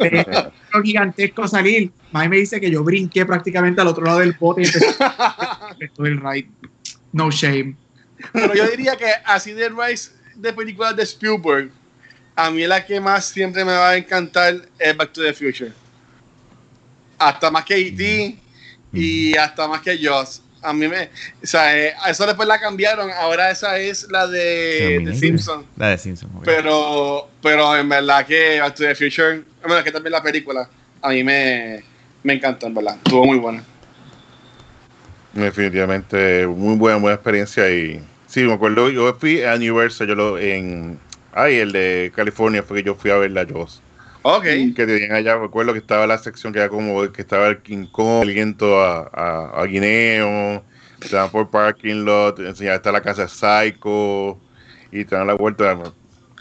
Eh, 0.00 0.24
gigantesco 0.84 1.48
salir. 1.48 1.90
Mami 2.12 2.28
me 2.28 2.36
dice 2.36 2.60
que 2.60 2.70
yo 2.70 2.82
brinqué 2.84 3.24
prácticamente 3.24 3.80
al 3.80 3.86
otro 3.88 4.04
lado 4.04 4.18
del 4.18 4.32
bote 4.38 4.62
y 4.62 4.66
empecé 4.66 4.94
a 5.00 5.74
todo 5.94 6.06
el 6.06 6.20
ride. 6.20 6.48
No 7.12 7.30
shame. 7.30 7.76
Pero 8.32 8.54
yo 8.54 8.66
diría 8.68 8.96
que 8.96 9.06
así 9.24 9.52
de 9.52 9.68
Rise 9.70 10.10
de 10.34 10.52
películas 10.52 10.94
de 10.96 11.02
Spielberg, 11.04 11.70
a 12.36 12.50
mí 12.50 12.66
la 12.66 12.84
que 12.84 13.00
más 13.00 13.26
siempre 13.26 13.64
me 13.64 13.72
va 13.72 13.90
a 13.90 13.96
encantar 13.96 14.54
es 14.78 14.96
Back 14.96 15.12
to 15.12 15.22
the 15.22 15.32
Future. 15.32 15.72
Hasta 17.20 17.50
más 17.50 17.64
que 17.64 17.76
E.T. 17.76 18.36
y 18.92 19.36
hasta 19.36 19.68
más 19.68 19.82
que 19.82 19.96
Jaws. 20.02 20.42
A 20.62 20.72
mí 20.72 20.88
me. 20.88 21.04
O 21.42 21.46
sea, 21.46 21.78
eh, 21.78 21.94
a 22.02 22.10
eso 22.10 22.26
después 22.26 22.48
la 22.48 22.58
cambiaron. 22.58 23.10
Ahora 23.12 23.50
esa 23.50 23.78
es 23.78 24.10
la 24.10 24.26
de, 24.26 25.00
de. 25.04 25.14
Simpson. 25.14 25.64
La 25.76 25.90
de 25.90 25.98
Simpson. 25.98 26.30
Pero, 26.44 27.28
pero 27.42 27.76
en 27.76 27.88
verdad 27.88 28.26
que 28.26 28.60
Back 28.60 28.74
to 28.74 28.84
the 28.84 28.94
Future, 28.94 29.42
bueno, 29.66 29.84
que 29.84 29.92
también 29.92 30.12
la 30.12 30.22
película, 30.22 30.68
a 31.02 31.08
mí 31.10 31.22
me, 31.22 31.82
me 32.22 32.34
encantó, 32.34 32.66
en 32.66 32.74
verdad. 32.74 32.96
Estuvo 32.96 33.24
muy 33.24 33.38
buena. 33.38 33.62
Definitivamente, 35.32 36.46
muy 36.46 36.76
buena, 36.76 36.98
buena 36.98 37.14
experiencia. 37.14 37.70
Y 37.70 38.02
sí, 38.26 38.42
me 38.42 38.54
acuerdo, 38.54 38.90
yo 38.90 39.14
fui 39.14 39.42
a 39.42 39.54
Universal, 39.54 40.08
yo 40.08 40.14
lo 40.14 40.38
en. 40.38 40.98
Ay, 41.32 41.56
el 41.56 41.72
de 41.72 42.12
California 42.16 42.62
fue 42.62 42.78
que 42.78 42.84
yo 42.84 42.94
fui 42.94 43.10
a 43.10 43.16
ver 43.16 43.30
la 43.30 43.46
Joss. 43.46 43.80
Ok. 44.22 44.44
Que 44.44 44.86
tenían 44.86 45.12
allá, 45.12 45.36
recuerdo 45.36 45.72
que 45.72 45.78
estaba 45.78 46.06
la 46.06 46.18
sección 46.18 46.52
que 46.52 46.58
era 46.58 46.68
como 46.68 47.10
que 47.12 47.22
estaba 47.22 47.48
el 47.48 47.58
King 47.62 47.86
Kong, 47.90 48.22
el 48.22 48.34
viento 48.34 48.80
a, 48.80 49.10
a, 49.12 49.62
a 49.62 49.64
Guineo, 49.66 50.62
dan 51.10 51.30
por 51.30 51.50
parking 51.50 52.04
lot, 52.04 52.38
enseñaba 52.40 52.76
está 52.76 52.92
la 52.92 53.00
casa 53.00 53.26
Psycho 53.26 54.38
y 54.92 55.04
te 55.04 55.16
dan 55.16 55.26
la 55.26 55.34
vuelta. 55.34 55.78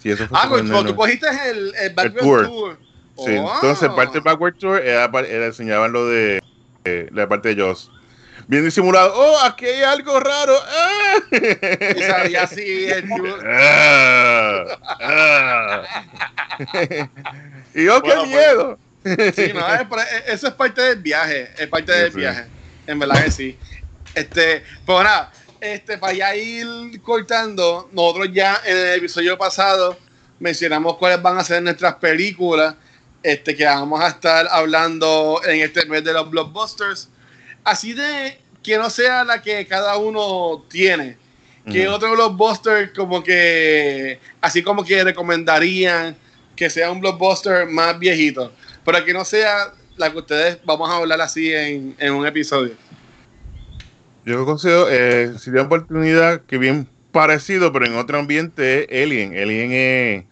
Sí, 0.02 0.12
eso 0.12 0.28
Ah, 0.32 0.48
pues 0.50 0.64
tú, 0.64 0.96
cogiste 0.96 1.28
el, 1.50 1.74
el 1.76 1.94
Background 1.94 2.20
tour. 2.20 2.48
Tour. 2.48 2.78
Sí, 3.26 3.36
Oh. 3.38 3.54
entonces 3.56 3.90
parte 3.90 4.14
del 4.14 4.22
Backward 4.22 4.56
Tour 4.56 4.82
era, 4.82 5.04
era 5.28 5.46
enseñaban 5.48 5.92
lo 5.92 6.08
de 6.08 6.42
eh, 6.86 7.10
la 7.12 7.28
parte 7.28 7.54
de 7.54 7.62
Joss. 7.62 7.92
Bien 8.48 8.64
disimulado, 8.64 9.14
oh, 9.14 9.40
aquí 9.44 9.66
hay 9.66 9.84
algo 9.84 10.20
raro. 10.20 10.54
¡Ah! 10.66 11.16
Y 11.98 12.02
salía 12.02 12.44
así 12.44 12.88
el. 12.88 13.10
Ah, 13.46 14.64
ah. 15.02 15.84
y 17.74 17.86
yo, 17.86 18.02
Bueno, 18.02 18.24
qué 18.24 18.28
miedo. 18.28 18.80
Sí, 19.34 19.54
no, 19.54 19.66
es- 19.74 19.88
pero 19.90 20.02
e- 20.02 20.34
eso 20.34 20.48
es 20.48 20.54
parte 20.54 20.82
del 20.82 21.00
viaje, 21.02 21.50
es 21.58 21.68
parte 21.68 21.92
del 21.92 22.12
Sí. 22.12 22.20
viaje, 22.20 22.46
en 22.86 23.00
verdad 23.00 23.24
que 23.24 23.32
sí. 23.32 23.58
Este, 24.14 24.64
pues 24.86 25.04
nada, 25.04 25.32
este, 25.62 25.98
para 25.98 26.14
ya 26.14 26.36
ir 26.36 26.68
cortando, 27.02 27.90
nosotros 27.94 28.30
ya 28.34 28.60
en 28.66 28.76
el 28.78 28.98
episodio 28.98 29.38
pasado 29.38 29.98
mencionamos 30.40 30.98
cuáles 30.98 31.22
van 31.22 31.38
a 31.38 31.44
ser 31.44 31.62
nuestras 31.64 31.96
películas, 31.96 32.76
este, 33.24 33.56
que 33.56 33.66
vamos 33.66 34.02
a 34.02 34.08
estar 34.10 34.48
hablando 34.50 35.42
en 35.46 35.62
este 35.62 35.86
mes 35.86 36.04
de 36.04 36.14
los 36.14 36.30
blockbusters, 36.30 37.10
así 37.64 37.94
de 37.94 38.40
que 38.64 38.78
no 38.78 38.90
sea 38.90 39.24
la 39.24 39.42
que 39.42 39.66
cada 39.68 39.98
uno 39.98 40.66
tiene, 40.70 41.18
que 41.72 41.88
Ujú. 41.88 41.96
otro 41.96 42.12
blockbuster 42.14 42.92
como 42.94 43.24
que, 43.24 44.20
así 44.42 44.62
como 44.64 44.84
que 44.84 45.04
recomendarían 45.04 46.18
que 46.60 46.70
sea 46.70 46.92
un 46.92 47.00
blockbuster 47.00 47.66
más 47.68 47.98
viejito, 47.98 48.52
pero 48.84 49.04
que 49.06 49.14
no 49.14 49.24
sea 49.24 49.74
la 49.96 50.12
que 50.12 50.18
ustedes 50.18 50.60
vamos 50.66 50.90
a 50.90 50.98
hablar 50.98 51.22
así 51.22 51.54
en, 51.54 51.96
en 51.98 52.14
un 52.14 52.28
episodio. 52.28 52.74
Yo 54.26 54.46
considero, 54.46 54.88
eh, 54.90 55.32
si 55.38 55.46
tiene 55.46 55.62
oportunidad, 55.62 56.42
que 56.42 56.58
bien 56.58 56.86
parecido, 57.14 57.72
pero 57.72 57.86
en 57.86 57.96
otro 57.96 58.20
ambiente 58.20 58.84
es 58.84 59.06
Alien. 59.06 59.38
Alien 59.38 59.72
es 59.72 60.26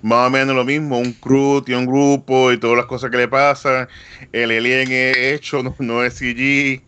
más 0.00 0.28
o 0.28 0.30
menos 0.30 0.56
lo 0.56 0.64
mismo, 0.64 0.98
un 0.98 1.12
crew, 1.12 1.60
tiene 1.60 1.82
un 1.82 1.86
grupo 1.86 2.50
y 2.50 2.56
todas 2.56 2.78
las 2.78 2.86
cosas 2.86 3.10
que 3.10 3.18
le 3.18 3.28
pasan. 3.28 3.86
El 4.32 4.52
Alien 4.52 4.90
es 4.90 5.16
hecho, 5.18 5.62
no, 5.62 5.76
no 5.78 6.02
es 6.02 6.14
CG. 6.14 6.82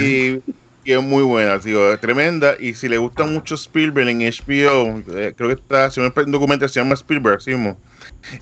Y 0.00 0.42
y 0.84 0.92
es 0.92 1.02
muy 1.02 1.22
buena, 1.22 1.58
digo, 1.58 1.92
es 1.92 2.00
tremenda. 2.00 2.56
Y 2.60 2.74
si 2.74 2.88
le 2.88 2.98
gusta 2.98 3.24
mucho 3.24 3.54
Spielberg 3.54 4.08
en 4.08 4.20
HBO, 4.20 5.02
eh, 5.16 5.32
creo 5.34 5.48
que 5.48 5.54
está 5.54 5.86
haciendo 5.86 6.12
un 6.14 6.32
documental 6.32 6.68
se 6.68 6.80
llama 6.80 6.94
Spielberg, 6.94 7.40
¿sí? 7.40 7.54
mo? 7.54 7.78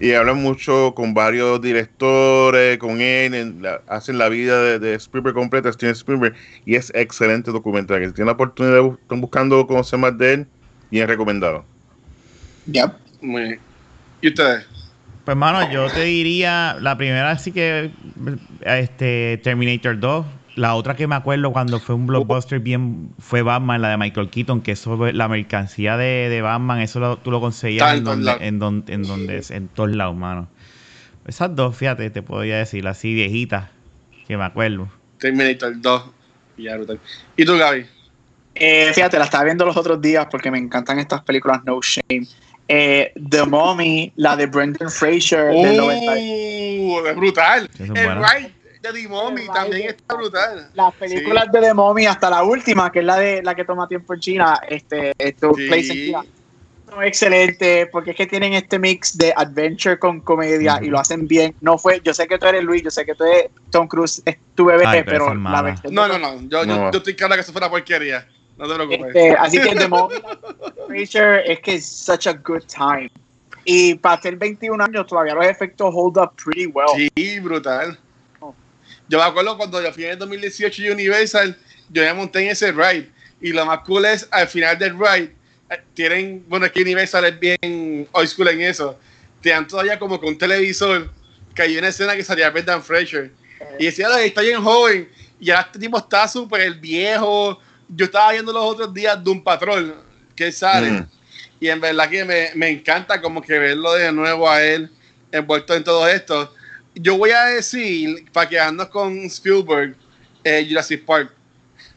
Y 0.00 0.12
hablan 0.12 0.36
mucho 0.42 0.94
con 0.94 1.14
varios 1.14 1.60
directores, 1.60 2.78
con 2.78 3.00
él, 3.00 3.34
en 3.34 3.62
la- 3.62 3.82
hacen 3.88 4.18
la 4.18 4.28
vida 4.28 4.62
de, 4.62 4.78
de 4.78 4.94
Spielberg 4.94 5.34
completa, 5.34 5.72
Steven 5.72 5.92
Spielberg, 5.94 6.34
y 6.64 6.74
es 6.76 6.92
excelente 6.94 7.50
documental. 7.50 8.00
Que 8.00 8.08
si 8.08 8.12
tienen 8.14 8.26
la 8.26 8.32
oportunidad, 8.32 8.98
están 9.00 9.20
buscando 9.20 9.66
conocer 9.66 9.98
más 9.98 10.16
de 10.18 10.32
él, 10.34 10.46
bien 10.90 11.08
recomendado. 11.08 11.64
Yep. 12.66 12.92
Muy 13.20 13.42
bien. 13.42 13.60
¿Y 14.20 14.28
ustedes? 14.28 14.66
Pues, 15.24 15.36
mano, 15.36 15.70
yo 15.72 15.88
te 15.90 16.02
diría, 16.04 16.76
la 16.80 16.96
primera 16.96 17.38
sí 17.38 17.52
que, 17.52 17.90
este, 18.64 19.40
Terminator 19.42 19.98
2. 19.98 20.26
La 20.54 20.74
otra 20.74 20.94
que 20.96 21.06
me 21.06 21.14
acuerdo 21.14 21.50
cuando 21.52 21.80
fue 21.80 21.94
un 21.94 22.06
blockbuster 22.06 22.60
bien, 22.60 23.10
fue 23.18 23.40
Batman, 23.42 23.80
la 23.80 23.88
de 23.88 23.96
Michael 23.96 24.28
Keaton, 24.28 24.60
que 24.60 24.72
eso, 24.72 24.96
la 25.12 25.26
mercancía 25.28 25.96
de, 25.96 26.28
de 26.28 26.42
Batman, 26.42 26.80
eso 26.80 27.00
lo- 27.00 27.16
tú 27.18 27.30
lo 27.30 27.40
conseguías 27.40 27.86
Está 27.86 27.96
en 27.96 28.04
donde, 28.04 28.24
lados. 28.26 28.42
en, 28.42 28.58
donde, 28.58 28.92
en 28.92 29.02
donde, 29.04 29.42
en 29.48 29.68
todos 29.68 29.90
lados, 29.96 30.14
mano. 30.14 30.48
Esas 31.26 31.54
dos, 31.56 31.74
fíjate, 31.76 32.10
te 32.10 32.20
podría 32.22 32.58
decir, 32.58 32.86
así 32.86 33.14
viejitas, 33.14 33.70
que 34.28 34.36
me 34.36 34.44
acuerdo. 34.44 34.88
Terminator 35.18 35.72
2. 35.80 36.02
Y 36.58 36.64
ya, 36.64 36.76
brutal. 36.76 37.00
¿Y 37.36 37.44
tú, 37.46 37.56
Gaby? 37.56 37.86
Eh, 38.54 38.90
fíjate, 38.94 39.18
la 39.18 39.24
estaba 39.24 39.44
viendo 39.44 39.64
los 39.64 39.76
otros 39.76 40.02
días 40.02 40.26
porque 40.30 40.50
me 40.50 40.58
encantan 40.58 40.98
estas 40.98 41.22
películas 41.22 41.60
No 41.64 41.80
Shame. 41.80 42.26
Eh, 42.68 43.12
The 43.30 43.44
Mommy, 43.46 44.12
la 44.16 44.36
de 44.36 44.46
Brendan 44.46 44.90
Fraser 44.90 45.46
del 45.52 45.76
90. 45.78 46.12
¡Uh! 46.12 47.06
Es 47.06 47.16
brutal. 47.16 47.70
El 47.78 47.84
es 47.84 47.90
bueno. 47.90 48.22
Ride 48.22 48.52
de 48.82 48.92
The 48.92 49.08
Mommy 49.08 49.46
también 49.46 49.88
está 49.90 50.14
brutal. 50.16 50.70
Las 50.74 50.94
películas 50.94 51.46
de 51.52 51.60
The 51.60 51.74
Mommy, 51.74 52.06
hasta 52.06 52.28
la 52.28 52.42
última, 52.42 52.90
que 52.90 52.98
es 52.98 53.04
la 53.04 53.16
de 53.16 53.42
la 53.42 53.54
que 53.54 53.64
toma 53.64 53.86
tiempo 53.86 54.14
en 54.14 54.20
China, 54.20 54.60
este, 54.68 55.12
esto 55.16 55.52
Sí. 55.54 55.68
place 55.68 55.92
en 55.92 56.06
China, 56.06 56.24
son 56.90 57.04
excelentes 57.04 57.88
porque 57.90 58.10
es 58.10 58.16
que 58.16 58.26
tienen 58.26 58.54
este 58.54 58.78
mix 58.78 59.16
de 59.16 59.32
adventure 59.36 59.98
con 59.98 60.20
comedia 60.20 60.80
y 60.82 60.88
lo 60.88 60.98
hacen 60.98 61.28
bien. 61.28 61.54
No 61.60 61.78
fue, 61.78 62.00
yo 62.04 62.12
sé 62.12 62.26
que 62.26 62.38
tú 62.38 62.46
eres 62.46 62.64
Luis, 62.64 62.82
yo 62.82 62.90
sé 62.90 63.06
que 63.06 63.14
tú 63.14 63.24
eres 63.24 63.50
Tom 63.70 63.86
Cruise, 63.86 64.20
es 64.24 64.36
tu 64.54 64.64
bebé, 64.64 64.84
Ay, 64.86 65.02
pero 65.04 65.26
pero, 65.26 65.34
la 65.34 65.62
versión 65.62 65.94
No, 65.94 66.08
no, 66.08 66.18
no. 66.18 66.40
Yo, 66.42 66.64
yo, 66.64 66.66
No. 66.66 66.90
yo 66.90 66.98
estoy 66.98 67.14
claro 67.14 67.34
que 67.34 67.40
eso 67.40 67.52
fue 67.52 67.60
una 67.60 67.70
porquería. 67.70 68.26
No 68.58 68.68
te 68.68 68.74
preocupes. 68.74 69.06
Este, 69.06 69.30
así 69.30 69.60
que 69.60 69.74
The 69.74 69.88
Fraser 70.88 71.42
es 71.46 71.60
que 71.60 71.74
es 71.74 71.86
such 71.86 72.26
a 72.26 72.32
good 72.32 72.64
time. 72.66 73.10
Y 73.64 73.94
para 73.94 74.20
ser 74.20 74.36
21 74.36 74.82
años 74.82 75.06
todavía 75.06 75.34
los 75.34 75.46
efectos 75.46 75.92
hold 75.94 76.18
up 76.18 76.32
pretty 76.42 76.66
well. 76.66 76.88
Sí, 77.14 77.38
brutal. 77.38 77.98
Yo 79.08 79.18
me 79.18 79.24
acuerdo 79.24 79.56
cuando 79.56 79.82
yo 79.82 79.92
fui 79.92 80.04
en 80.04 80.12
el 80.12 80.18
2018 80.18 80.82
a 80.88 80.92
Universal, 80.92 81.56
yo 81.90 82.02
me 82.02 82.12
monté 82.14 82.40
en 82.40 82.48
ese 82.48 82.72
ride. 82.72 83.10
Y 83.40 83.52
lo 83.52 83.66
más 83.66 83.80
cool 83.80 84.04
es, 84.04 84.26
al 84.30 84.48
final 84.48 84.78
del 84.78 84.96
ride, 84.98 85.34
eh, 85.70 85.80
tienen, 85.94 86.44
bueno, 86.48 86.66
es 86.66 86.72
que 86.72 86.82
Universal 86.82 87.24
es 87.24 87.38
bien 87.38 88.08
old 88.12 88.28
school 88.28 88.48
en 88.48 88.62
eso. 88.62 88.98
Te 89.40 89.50
dan 89.50 89.66
todavía 89.66 89.98
como 89.98 90.20
con 90.20 90.30
un 90.30 90.38
televisor, 90.38 91.10
que 91.54 91.62
hay 91.62 91.76
una 91.76 91.88
escena 91.88 92.14
que 92.14 92.24
salía 92.24 92.50
Brendan 92.50 92.82
Fraser. 92.82 93.30
Y 93.78 93.86
decía, 93.86 94.08
"Ay, 94.12 94.28
está 94.28 94.40
bien 94.40 94.62
joven. 94.62 95.08
Y 95.40 95.46
ya 95.46 95.60
este 95.60 95.78
tipo 95.78 95.98
está 95.98 96.28
súper 96.28 96.74
viejo. 96.74 97.58
Yo 97.88 98.06
estaba 98.06 98.32
viendo 98.32 98.52
los 98.52 98.64
otros 98.64 98.94
días 98.94 99.22
de 99.22 99.30
un 99.30 99.42
patrón 99.42 99.94
que 100.36 100.52
sale. 100.52 100.90
Mm. 100.90 101.08
Y 101.60 101.68
en 101.68 101.80
verdad 101.80 102.08
que 102.08 102.24
me, 102.24 102.50
me 102.54 102.68
encanta 102.70 103.20
como 103.20 103.42
que 103.42 103.58
verlo 103.58 103.92
de 103.94 104.12
nuevo 104.12 104.48
a 104.48 104.62
él 104.62 104.90
envuelto 105.32 105.74
en 105.74 105.82
todo 105.82 106.06
esto. 106.06 106.54
Yo 106.94 107.16
voy 107.16 107.30
a 107.30 107.46
decir, 107.46 108.30
para 108.32 108.48
quedarnos 108.48 108.88
con 108.88 109.16
Spielberg, 109.24 109.96
eh, 110.44 110.66
Jurassic 110.68 111.04
Park. 111.04 111.32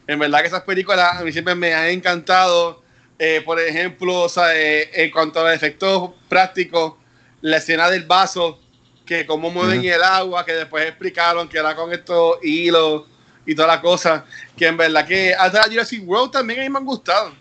En 0.06 0.18
verdad 0.18 0.40
que 0.40 0.46
esas 0.46 0.62
películas 0.62 1.20
a 1.20 1.24
mí 1.24 1.32
siempre 1.32 1.54
me 1.54 1.74
han 1.74 1.86
encantado. 1.86 2.82
Eh, 3.18 3.42
por 3.44 3.60
ejemplo, 3.60 4.22
o 4.22 4.28
sea, 4.28 4.56
eh, 4.56 4.90
en 4.92 5.10
cuanto 5.10 5.40
a 5.40 5.44
los 5.44 5.54
efectos 5.54 6.10
prácticos, 6.28 6.94
la 7.40 7.58
escena 7.58 7.90
del 7.90 8.04
vaso, 8.04 8.60
que 9.04 9.24
cómo 9.26 9.50
mueven 9.50 9.80
Ujú. 9.80 9.88
el 9.88 10.02
agua, 10.02 10.44
que 10.44 10.52
después 10.52 10.86
explicaron 10.86 11.48
que 11.48 11.58
era 11.58 11.74
con 11.74 11.92
estos 11.92 12.38
hilos 12.42 13.04
y 13.46 13.54
toda 13.54 13.68
la 13.68 13.80
cosa, 13.80 14.24
que 14.56 14.66
en 14.66 14.76
verdad 14.76 15.06
que 15.06 15.34
hasta 15.34 15.62
Jurassic 15.64 16.02
World 16.06 16.32
también 16.32 16.60
a 16.60 16.62
mí 16.64 16.70
me 16.70 16.78
han 16.78 16.84
gustado. 16.84 17.32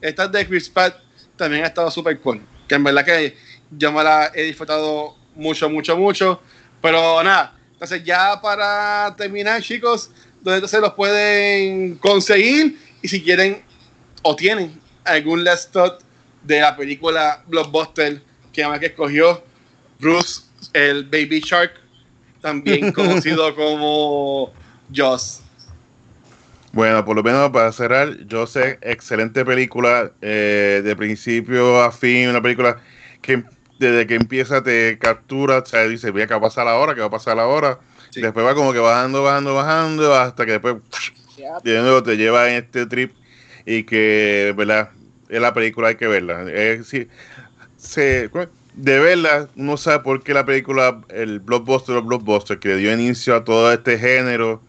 Estas 0.00 0.30
de 0.30 0.46
Chris 0.46 0.68
Pratt 0.68 0.96
también 1.36 1.64
ha 1.64 1.68
estado 1.68 1.90
súper 1.90 2.18
cool. 2.20 2.46
Que 2.68 2.74
en 2.74 2.84
verdad 2.84 3.04
que 3.04 3.36
yo 3.70 3.90
me 3.90 4.04
la 4.04 4.30
he 4.34 4.42
disfrutado 4.42 5.16
mucho, 5.34 5.70
mucho, 5.70 5.96
mucho. 5.96 6.42
Pero 6.84 7.22
nada, 7.22 7.54
entonces 7.72 8.04
ya 8.04 8.38
para 8.42 9.16
terminar, 9.16 9.62
chicos, 9.62 10.10
donde 10.42 10.56
entonces 10.56 10.82
los 10.82 10.92
pueden 10.92 11.94
conseguir 11.94 12.78
y 13.00 13.08
si 13.08 13.22
quieren 13.22 13.62
o 14.20 14.36
tienen 14.36 14.78
algún 15.06 15.44
last 15.44 15.72
thought 15.72 16.02
de 16.42 16.60
la 16.60 16.76
película 16.76 17.42
Blockbuster 17.46 18.20
que 18.52 18.62
además 18.62 18.80
que 18.80 18.86
escogió 18.86 19.42
Bruce, 19.98 20.42
el 20.74 21.04
Baby 21.04 21.40
Shark, 21.40 21.72
también 22.42 22.92
conocido 22.92 23.54
como 23.54 24.52
Joss. 24.94 25.40
Bueno, 26.72 27.02
por 27.02 27.16
lo 27.16 27.22
menos 27.22 27.48
para 27.48 27.72
cerrar, 27.72 28.26
yo 28.26 28.46
sé, 28.46 28.78
excelente 28.82 29.42
película, 29.42 30.12
eh, 30.20 30.82
de 30.84 30.94
principio 30.96 31.82
a 31.82 31.90
fin, 31.90 32.28
una 32.28 32.42
película 32.42 32.76
que 33.22 33.42
desde 33.86 34.06
que 34.06 34.14
empieza 34.14 34.62
te 34.62 34.98
captura, 34.98 35.58
o 35.58 35.66
sea, 35.66 35.86
dice, 35.86 36.12
mira, 36.12 36.26
¿qué 36.26 36.34
va 36.34 36.38
a 36.38 36.42
pasar 36.42 36.68
ahora? 36.68 36.94
¿Qué 36.94 37.00
va 37.00 37.06
a 37.06 37.10
pasar 37.10 37.38
ahora? 37.38 37.78
Sí. 38.10 38.20
Después 38.20 38.44
va 38.44 38.54
como 38.54 38.72
que 38.72 38.78
bajando, 38.78 39.22
bajando, 39.22 39.54
bajando, 39.54 40.14
hasta 40.14 40.46
que 40.46 40.52
después 40.52 40.76
Yeah. 41.36 41.58
de 41.64 41.80
nuevo 41.80 42.02
te 42.02 42.16
lleva 42.16 42.48
en 42.48 42.62
este 42.62 42.86
trip 42.86 43.12
y 43.66 43.82
que, 43.82 44.54
¿verdad? 44.56 44.90
Es 45.28 45.40
la 45.40 45.52
película, 45.52 45.88
hay 45.88 45.96
que 45.96 46.06
verla. 46.06 46.42
Es, 46.50 46.86
sí, 46.86 47.08
se, 47.76 48.30
de 48.74 48.98
verla, 49.00 49.48
uno 49.56 49.76
sabe 49.76 50.00
por 50.00 50.22
qué 50.22 50.34
la 50.34 50.44
película, 50.44 51.00
el 51.08 51.40
blockbuster 51.40 51.96
o 51.96 52.02
blockbuster, 52.02 52.58
que 52.58 52.68
le 52.68 52.76
dio 52.76 52.92
inicio 52.92 53.34
a 53.34 53.44
todo 53.44 53.72
este 53.72 53.98
género, 53.98 54.60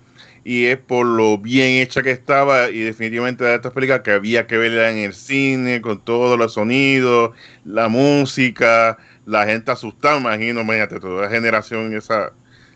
y 0.47 0.65
es 0.67 0.77
por 0.77 1.07
lo 1.07 1.39
bien 1.39 1.81
hecha 1.81 2.03
que 2.03 2.11
estaba, 2.11 2.69
y 2.69 2.79
definitivamente 2.81 3.43
de 3.43 3.55
estas 3.55 3.73
películas 3.73 4.01
que 4.01 4.11
había 4.11 4.45
que 4.45 4.59
verla 4.59 4.91
en 4.91 4.99
el 4.99 5.15
cine, 5.15 5.81
con 5.81 5.99
todos 5.99 6.37
los 6.37 6.53
sonidos, 6.53 7.31
la 7.65 7.89
música, 7.89 8.99
la 9.25 9.47
gente 9.47 9.71
asustada, 9.71 10.19
imagino, 10.19 10.61
imagínate, 10.61 10.99
toda 10.99 11.23
la 11.23 11.29
generación 11.31 11.95
esa 11.95 12.31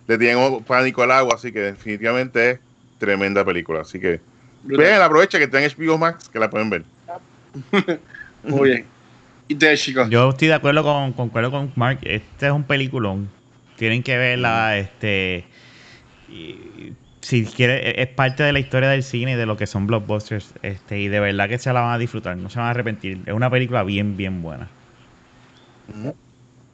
le 0.07 0.17
tienen 0.17 0.63
pánico 0.63 1.03
al 1.03 1.11
agua, 1.11 1.35
así 1.35 1.51
que 1.51 1.59
definitivamente 1.59 2.49
es 2.49 2.59
tremenda 2.97 3.45
película, 3.45 3.81
así 3.81 3.99
que 3.99 4.19
vean, 4.63 5.03
aprovecha 5.03 5.37
que 5.37 5.43
está 5.43 5.63
en 5.63 5.69
HBO 5.69 5.99
Max, 5.99 6.27
que 6.27 6.39
la 6.39 6.49
pueden 6.49 6.71
ver. 6.71 6.83
Muy 8.43 8.69
bien. 8.69 8.85
Y 9.47 9.53
ustedes, 9.53 9.79
chicos. 9.83 10.09
Yo 10.09 10.29
estoy 10.29 10.47
de 10.47 10.55
acuerdo 10.55 10.81
con, 10.81 11.13
concuerdo 11.13 11.51
con 11.51 11.71
Mark. 11.75 11.99
Este 12.01 12.47
es 12.47 12.51
un 12.51 12.63
peliculón. 12.63 13.29
Tienen 13.77 14.01
que 14.01 14.17
verla, 14.17 14.77
este. 14.79 15.45
y- 16.27 16.93
si 17.21 17.45
quiere, 17.45 18.01
es 18.01 18.07
parte 18.07 18.43
de 18.43 18.53
la 18.53 18.59
historia 18.59 18.89
del 18.89 19.03
cine 19.03 19.33
y 19.33 19.35
de 19.35 19.45
lo 19.45 19.57
que 19.57 19.67
son 19.67 19.87
blockbusters. 19.87 20.53
Este, 20.61 20.99
y 20.99 21.07
de 21.07 21.19
verdad 21.19 21.49
que 21.49 21.57
se 21.57 21.71
la 21.73 21.81
van 21.81 21.93
a 21.93 21.97
disfrutar, 21.97 22.37
no 22.37 22.49
se 22.49 22.59
van 22.59 22.67
a 22.67 22.71
arrepentir. 22.71 23.21
Es 23.25 23.33
una 23.33 23.49
película 23.49 23.83
bien, 23.83 24.15
bien 24.15 24.41
buena. 24.41 24.69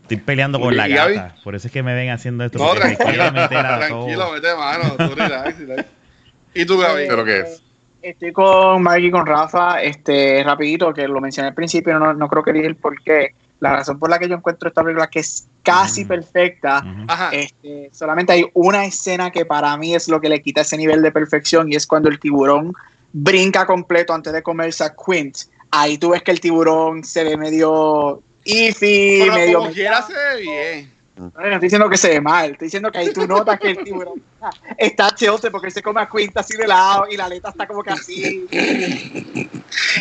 Estoy 0.04 0.18
peleando 0.18 0.60
con 0.60 0.76
la 0.76 0.88
gata. 0.88 1.36
Por 1.44 1.56
eso 1.56 1.68
es 1.68 1.74
que 1.74 1.82
me 1.82 1.96
ven 1.96 2.10
haciendo 2.10 2.44
esto. 2.46 2.60
No, 2.60 2.74
tranquilo, 2.74 3.32
tranquilo, 3.34 4.32
mete 4.34 4.56
mano. 4.56 4.96
tú 4.98 5.16
relax, 5.16 5.60
relax. 5.60 5.90
¿Y 6.54 6.66
tú, 6.66 6.78
Gaby? 6.78 7.06
¿Pero 7.08 7.26
qué 7.26 7.40
es? 7.40 7.62
Estoy 8.02 8.32
con 8.32 8.84
Mark 8.84 9.02
y 9.02 9.10
con 9.10 9.26
Rafa, 9.26 9.82
este, 9.82 10.44
rapidito, 10.44 10.94
que 10.94 11.08
lo 11.08 11.20
mencioné 11.20 11.50
al 11.50 11.56
principio, 11.56 11.98
no, 11.98 12.14
no 12.14 12.28
creo 12.28 12.44
que 12.44 12.54
dije 12.54 12.68
el 12.68 12.76
por 12.76 13.02
qué. 13.02 13.34
La 13.60 13.78
razón 13.78 13.98
por 13.98 14.12
la 14.12 14.20
que 14.20 14.30
yo 14.30 14.36
encuentro 14.36 14.70
esta 14.70 14.84
película 14.84 15.08
que 15.08 15.20
es 15.22 15.48
casi 15.66 16.02
Ujú. 16.02 16.10
perfecta, 16.10 16.86
este, 17.32 17.90
solamente 17.92 18.32
hay 18.32 18.46
una 18.54 18.86
escena 18.86 19.32
que 19.32 19.46
para 19.46 19.76
mí 19.76 19.96
es 19.96 20.08
lo 20.08 20.22
que 20.22 20.30
le 20.30 20.42
quita 20.42 20.62
ese 20.62 20.78
nivel 20.78 21.02
de 21.02 21.12
perfección 21.12 21.72
y 21.72 21.76
es 21.76 21.86
cuando 21.88 22.08
el 22.08 22.20
tiburón 22.20 22.74
brinca 23.12 23.66
completo 23.66 24.14
antes 24.14 24.32
de 24.32 24.44
comerse 24.44 24.84
a 24.84 24.94
Quint. 24.96 25.38
Ahí 25.72 25.98
tú 25.98 26.12
ves 26.12 26.22
que 26.22 26.32
el 26.32 26.40
tiburón 26.40 27.04
se 27.04 27.24
ve 27.24 27.36
medio 27.36 28.22
iffy, 28.46 29.20
Pero 29.20 29.34
medio... 29.34 29.60
como 29.60 29.72
quiera 29.72 30.02
se 30.04 30.14
ve 30.14 30.42
bien. 30.42 30.96
No, 31.18 31.32
no 31.34 31.46
estoy 31.46 31.60
diciendo 31.62 31.90
que 31.90 31.98
se 31.98 32.10
ve 32.10 32.22
mal, 32.22 32.52
estoy 32.52 32.68
diciendo 32.68 32.92
que 32.92 32.98
ahí 33.00 33.14
tú 33.14 33.26
notas 33.26 33.60
que 33.60 33.72
el 33.72 33.84
tiburón 33.84 34.22
está 34.78 35.10
tilted 35.16 35.50
porque 35.50 35.68
él 35.68 35.74
se 35.74 35.82
come 35.82 36.02
a 36.02 36.10
Quint 36.10 36.38
así 36.38 36.56
de 36.56 36.68
lado 36.68 37.08
y 37.10 37.18
la 37.18 37.26
aleta 37.26 37.50
está 37.50 37.66
como 37.66 37.82
que 37.82 37.92
así. 37.92 38.46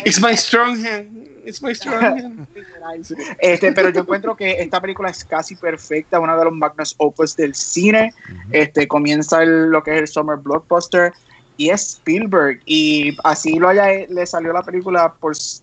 It's 0.05 0.21
my 0.21 0.35
strong 0.37 0.85
hand. 0.85 1.34
It's 1.45 1.61
my 1.61 1.73
strong 1.73 2.01
hand. 2.01 2.47
Este, 3.39 3.71
pero 3.71 3.89
yo 3.89 4.01
encuentro 4.01 4.35
que 4.35 4.51
esta 4.61 4.81
película 4.81 5.09
es 5.09 5.23
casi 5.23 5.55
perfecta, 5.55 6.19
una 6.19 6.35
de 6.37 6.45
los 6.45 6.53
magnus 6.53 6.95
opus 6.97 7.35
del 7.35 7.53
cine. 7.55 8.13
Este, 8.51 8.87
comienza 8.87 9.43
el- 9.43 9.69
lo 9.69 9.83
que 9.83 9.95
es 9.95 10.01
el 10.01 10.07
Summer 10.07 10.37
Blockbuster 10.37 11.13
y 11.57 11.69
es 11.69 11.81
Spielberg. 11.93 12.59
Y 12.65 13.15
así 13.23 13.59
lo 13.59 13.69
haya, 13.69 13.87
le 14.07 14.25
salió 14.25 14.51
la 14.53 14.63
película 14.63 15.13
por 15.13 15.33
s- 15.33 15.61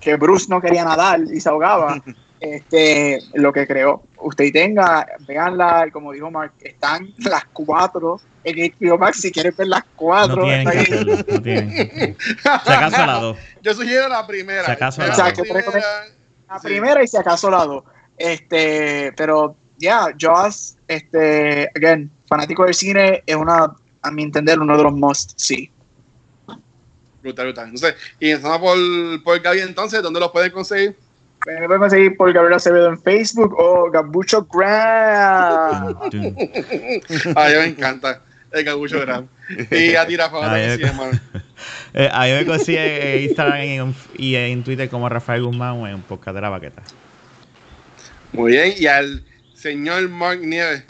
que 0.00 0.16
Bruce 0.16 0.46
no 0.48 0.60
quería 0.60 0.84
nadar 0.84 1.20
y 1.20 1.40
se 1.40 1.48
ahogaba. 1.48 2.02
Este, 2.40 3.18
lo 3.34 3.52
que 3.52 3.66
creó. 3.66 4.04
Usted 4.20 4.52
tenga, 4.52 5.06
veanla, 5.26 5.86
y 5.88 5.90
como 5.90 6.12
dijo 6.12 6.30
Mark, 6.30 6.52
están 6.60 7.12
las 7.18 7.44
cuatro 7.52 8.20
en 8.44 8.72
HBO 8.72 8.98
Max, 8.98 9.20
si 9.20 9.30
quieren 9.30 9.54
ver 9.56 9.68
las 9.68 9.84
cuatro. 9.96 10.36
No 10.36 10.44
tienen 10.44 10.68
está 10.68 10.72
que 10.72 10.78
hacerlo, 10.80 11.16
no 11.28 11.42
tienen. 11.42 12.16
Si 12.18 12.48
acaso 12.48 13.06
la 13.06 13.12
dos. 13.20 13.38
Yo 13.62 13.74
sugiero 13.74 14.08
la 14.08 14.26
primera. 14.26 14.64
Si 14.64 14.70
acaso 14.70 15.00
la 15.02 15.16
la 15.16 15.32
primera. 15.32 15.70
La 16.48 16.58
Sí. 16.58 16.66
primera 16.66 17.02
y 17.02 17.08
si 17.08 17.16
acaso 17.16 17.50
la 17.50 17.64
dos. 17.66 17.84
Este, 18.16 19.12
pero 19.16 19.54
ya, 19.76 20.08
Jaws, 20.18 20.76
este, 20.88 21.70
again, 21.76 22.10
fanático 22.26 22.64
del 22.64 22.74
cine, 22.74 23.22
es 23.26 23.36
una, 23.36 23.72
a 24.02 24.10
mi 24.10 24.22
entender, 24.22 24.58
uno 24.58 24.76
de 24.76 24.82
los 24.82 24.92
must 24.92 25.32
sí. 25.36 25.70
Brutal, 27.22 27.46
brutal. 27.46 27.64
Entonces, 27.66 27.94
y 28.18 28.30
empezamos 28.30 28.60
por, 28.60 29.22
por 29.22 29.40
Gaby 29.40 29.60
entonces, 29.60 30.02
¿dónde 30.02 30.20
los 30.20 30.30
pueden 30.30 30.50
conseguir? 30.50 30.96
Me 31.48 31.66
pueden 31.66 31.80
conseguir 31.80 32.16
por 32.16 32.32
Gabriel 32.32 32.54
Acevedo 32.54 32.88
en 32.88 33.00
Facebook 33.00 33.54
o 33.58 33.90
Gabucho 33.90 34.46
Graham. 34.52 35.96
Dun. 36.10 36.36
A 37.36 37.48
mí 37.48 37.54
me 37.54 37.64
encanta 37.66 38.20
el 38.52 38.64
cabucho 38.64 39.00
gran. 39.00 39.28
Y 39.70 39.94
a 39.94 40.06
ti, 40.06 40.16
Rafa, 40.16 40.52
Ay, 40.52 40.62
que 40.62 40.68
me- 40.68 40.76
sí, 40.76 40.82
hermano. 40.84 41.20
Eh, 41.94 42.08
a 42.12 42.24
mí 42.26 42.32
me 42.32 42.46
consigue 42.46 43.16
en 43.16 43.22
Instagram 43.24 43.64
y 43.64 43.72
en, 43.78 43.94
y 44.16 44.34
en 44.36 44.62
Twitter 44.62 44.88
como 44.88 45.08
Rafael 45.08 45.42
Guzmán 45.42 45.72
o 45.80 45.88
en 45.88 45.94
un 45.96 46.02
podcast 46.02 46.34
de 46.36 46.40
la 46.42 46.50
baqueta. 46.50 46.82
Muy 48.32 48.52
bien. 48.52 48.74
Y 48.78 48.86
al 48.86 49.24
señor 49.54 50.08
Mark 50.08 50.38
Nieves. 50.40 50.84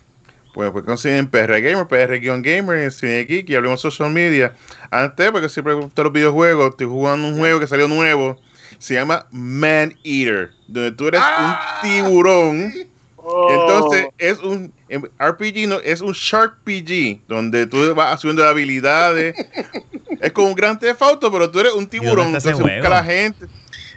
Pues, 0.53 0.71
pues 0.73 0.85
consiguen 0.85 1.29
PR 1.29 1.61
Gamer, 1.61 1.87
PR-Gamer, 1.87 2.91
Cine 2.93 3.25
Geek 3.25 3.49
y 3.49 3.55
hablemos 3.55 3.81
social 3.81 4.11
media. 4.11 4.53
Antes, 4.91 5.31
porque 5.31 5.49
siempre 5.49 5.75
me 5.75 5.83
gustan 5.83 6.05
los 6.05 6.13
videojuegos, 6.13 6.71
estoy 6.71 6.87
jugando 6.87 7.29
un 7.29 7.39
juego 7.39 7.61
que 7.61 7.67
salió 7.67 7.87
nuevo. 7.89 8.39
Se 8.79 8.95
llama 8.95 9.27
Man 9.31 9.95
Eater, 10.05 10.51
donde 10.69 10.93
tú 10.93 11.09
eres 11.09 11.21
Ah. 11.23 11.81
un 11.83 11.89
tiburón. 11.91 12.73
Oh. 13.17 13.49
Entonces, 13.51 14.07
es 14.19 14.39
un 14.39 14.73
RPG, 15.19 15.67
no, 15.69 15.81
es 15.81 16.01
un 16.01 16.13
Shark 16.13 16.59
PG, 16.65 17.21
donde 17.29 17.67
tú 17.67 17.95
vas 17.95 18.15
haciendo 18.15 18.47
habilidades. 18.47 19.35
es 20.21 20.33
como 20.33 20.49
un 20.49 20.55
gran 20.55 20.79
Theft 20.79 21.03
Auto, 21.03 21.31
pero 21.31 21.51
tú 21.51 21.61
eres 21.61 21.73
un 21.73 21.87
tiburón. 21.87 22.29
Entonces, 22.29 22.59
busca 22.59 22.89
la 22.89 23.05
gente. 23.05 23.47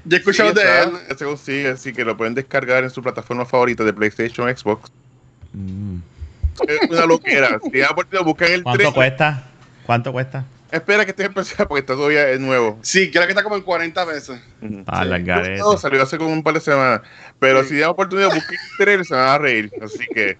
Yo 0.03 0.17
he 0.17 0.19
escuchado 0.19 0.49
Sí, 0.49 0.55
de 0.55 0.81
él. 0.83 0.91
ya 1.09 1.15
se 1.17 1.25
consigue, 1.25 1.67
así 1.69 1.93
que 1.93 2.03
lo 2.03 2.17
pueden 2.17 2.33
descargar 2.33 2.83
en 2.83 2.89
su 2.89 3.03
plataforma 3.03 3.45
favorita 3.45 3.83
de 3.83 3.93
PlayStation 3.93 4.49
Xbox. 4.55 4.91
Mm. 5.53 5.97
Es 6.67 6.89
una 6.89 7.05
loquera. 7.05 7.59
Si 7.71 7.77
ya 7.77 7.89
por 7.89 8.07
buscan 8.23 8.51
el 8.51 8.63
¿Cuánto 8.63 8.81
3. 8.81 8.93
cuesta? 8.93 9.43
¿Cuánto 9.85 10.11
cuesta? 10.11 10.43
Espera 10.71 11.03
que 11.03 11.11
esté 11.11 11.23
especial 11.23 11.67
porque 11.67 11.81
está 11.81 11.93
todavía 11.95 12.29
es 12.29 12.39
nuevo. 12.39 12.79
Sí, 12.81 13.11
creo 13.11 13.23
que 13.23 13.31
está 13.31 13.43
como 13.43 13.57
en 13.57 13.61
40 13.61 14.05
pesos. 14.05 14.39
Ah. 14.87 15.03
No, 15.57 15.77
salió 15.77 16.01
hace 16.01 16.17
como 16.17 16.31
un 16.31 16.41
par 16.43 16.53
de 16.53 16.61
semanas. 16.61 17.01
Pero 17.39 17.63
Sí. 17.63 17.69
si 17.69 17.77
dan 17.79 17.89
oportunidad, 17.89 18.33
busquen 18.33 18.57
el 18.59 18.77
trailer, 18.77 19.05
se 19.05 19.13
van 19.13 19.27
a 19.27 19.37
reír. 19.37 19.71
Así 19.81 20.05
que, 20.13 20.37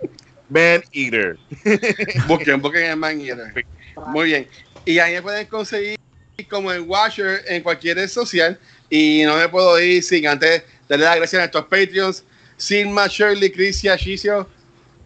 Man 0.50 0.82
Eater. 0.94 1.38
Busquen, 2.28 2.62
busquen 2.62 2.84
el 2.92 2.98
Man 2.98 3.20
Eater. 3.22 3.66
Muy 4.08 4.26
bien. 4.26 4.48
Y 4.86 5.00
ahí 5.00 5.14
me 5.16 5.22
pueden 5.22 5.48
conseguir 5.48 5.98
como 6.50 6.72
el 6.72 6.82
Washer 6.82 7.44
en 7.48 7.62
cualquier 7.64 7.98
red 7.98 8.08
social. 8.10 8.58
Y 8.90 9.24
no 9.26 9.38
me 9.38 9.48
puedo 9.50 9.80
ir 9.80 10.04
sin 10.04 10.28
antes 10.28 10.64
darle 10.90 11.06
las 11.06 11.16
gracias 11.18 11.40
a 11.40 11.44
nuestros 11.44 11.66
Patreons. 11.66 12.24
Silma, 12.58 13.08
Shirley, 13.08 13.52
Crisia, 13.52 13.98
Chicio, 13.98 14.48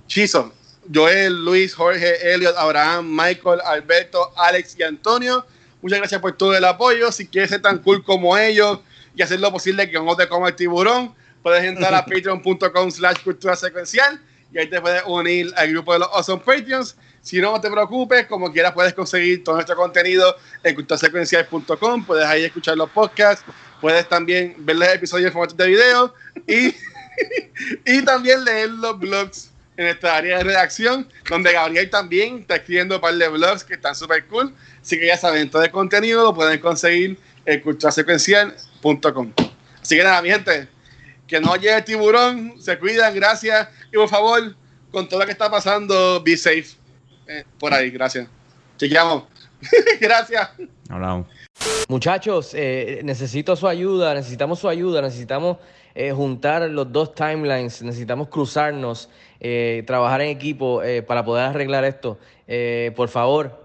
Chizo, 0.07 0.53
Joel, 0.93 1.43
Luis, 1.43 1.73
Jorge, 1.73 2.33
Elliot, 2.33 2.55
Abraham, 2.57 3.07
Michael, 3.09 3.61
Alberto, 3.65 4.31
Alex 4.37 4.75
y 4.77 4.83
Antonio. 4.83 5.45
Muchas 5.81 5.99
gracias 5.99 6.21
por 6.21 6.35
todo 6.37 6.55
el 6.55 6.65
apoyo. 6.65 7.11
Si 7.11 7.27
quieres 7.27 7.49
ser 7.49 7.61
tan 7.61 7.79
cool 7.79 8.03
como 8.03 8.37
ellos 8.37 8.79
y 9.15 9.21
hacer 9.21 9.39
lo 9.39 9.51
posible 9.51 9.89
que 9.89 9.99
no 9.99 10.15
te 10.15 10.27
coma 10.27 10.49
el 10.49 10.55
tiburón, 10.55 11.13
puedes 11.41 11.63
entrar 11.63 11.93
a 11.93 12.05
patreon.com 12.05 12.91
slash 12.91 13.23
cultura 13.23 13.55
secuencial 13.55 14.19
y 14.51 14.59
ahí 14.59 14.69
te 14.69 14.79
puedes 14.79 15.03
unir 15.05 15.51
al 15.57 15.69
grupo 15.69 15.93
de 15.93 15.99
los 15.99 16.09
Awesome 16.13 16.43
Patreons. 16.43 16.95
Si 17.21 17.39
no, 17.39 17.51
no 17.51 17.61
te 17.61 17.71
preocupes, 17.71 18.27
como 18.27 18.51
quieras 18.51 18.73
puedes 18.73 18.93
conseguir 18.93 19.43
todo 19.43 19.55
nuestro 19.55 19.75
contenido 19.75 20.35
en 20.63 20.75
culturasecuencial.com, 20.75 22.05
puedes 22.05 22.25
ahí 22.25 22.43
escuchar 22.43 22.77
los 22.77 22.89
podcasts, 22.91 23.43
puedes 23.81 24.07
también 24.07 24.55
ver 24.59 24.75
los 24.75 24.87
episodios 24.89 25.27
en 25.27 25.33
formato 25.33 25.55
de 25.55 25.67
video 25.67 26.13
y, 26.47 26.75
y 27.85 28.01
también 28.03 28.45
leer 28.45 28.69
los 28.69 28.99
blogs 28.99 29.49
en 29.77 29.85
nuestra 29.85 30.17
área 30.17 30.37
de 30.37 30.43
redacción, 30.43 31.07
donde 31.29 31.53
Gabriel 31.53 31.89
también 31.89 32.39
está 32.39 32.55
escribiendo 32.55 32.95
un 32.95 33.01
par 33.01 33.15
de 33.15 33.27
blogs 33.27 33.63
que 33.63 33.73
están 33.73 33.95
súper 33.95 34.25
cool. 34.27 34.53
Así 34.81 34.97
que 34.99 35.07
ya 35.07 35.17
saben, 35.17 35.49
todo 35.49 35.63
el 35.63 35.71
contenido 35.71 36.23
lo 36.23 36.33
pueden 36.33 36.59
conseguir 36.59 37.17
en 37.45 37.61
culturasecuencial.com. 37.61 39.33
Así 39.81 39.97
que 39.97 40.03
nada, 40.03 40.21
mi 40.21 40.29
gente, 40.29 40.67
que 41.27 41.39
no 41.39 41.55
llegue 41.55 41.77
el 41.77 41.83
tiburón, 41.83 42.53
se 42.59 42.77
cuidan, 42.79 43.13
gracias. 43.13 43.67
Y 43.91 43.97
por 43.97 44.09
favor, 44.09 44.55
con 44.91 45.07
todo 45.09 45.19
lo 45.19 45.25
que 45.25 45.31
está 45.31 45.49
pasando, 45.49 46.21
be 46.23 46.37
safe. 46.37 46.67
Eh, 47.27 47.43
por 47.59 47.73
ahí, 47.73 47.89
gracias. 47.89 48.27
Chequeamos. 48.77 49.23
gracias. 49.99 50.49
Hablamos. 50.89 51.27
Muchachos, 51.87 52.51
eh, 52.53 53.01
necesito 53.03 53.55
su 53.55 53.67
ayuda, 53.67 54.13
necesitamos 54.13 54.59
su 54.59 54.69
ayuda, 54.69 55.01
necesitamos 55.01 55.57
eh, 55.93 56.11
juntar 56.11 56.69
los 56.69 56.91
dos 56.91 57.15
timelines, 57.15 57.81
necesitamos 57.81 58.27
cruzarnos, 58.27 59.09
eh, 59.47 59.83
trabajar 59.85 60.21
en 60.21 60.29
equipo 60.29 60.81
eh, 60.81 61.03
para 61.03 61.23
poder 61.23 61.45
arreglar 61.45 61.83
esto. 61.85 62.17
Eh, 62.47 62.91
por 62.95 63.09
favor, 63.09 63.64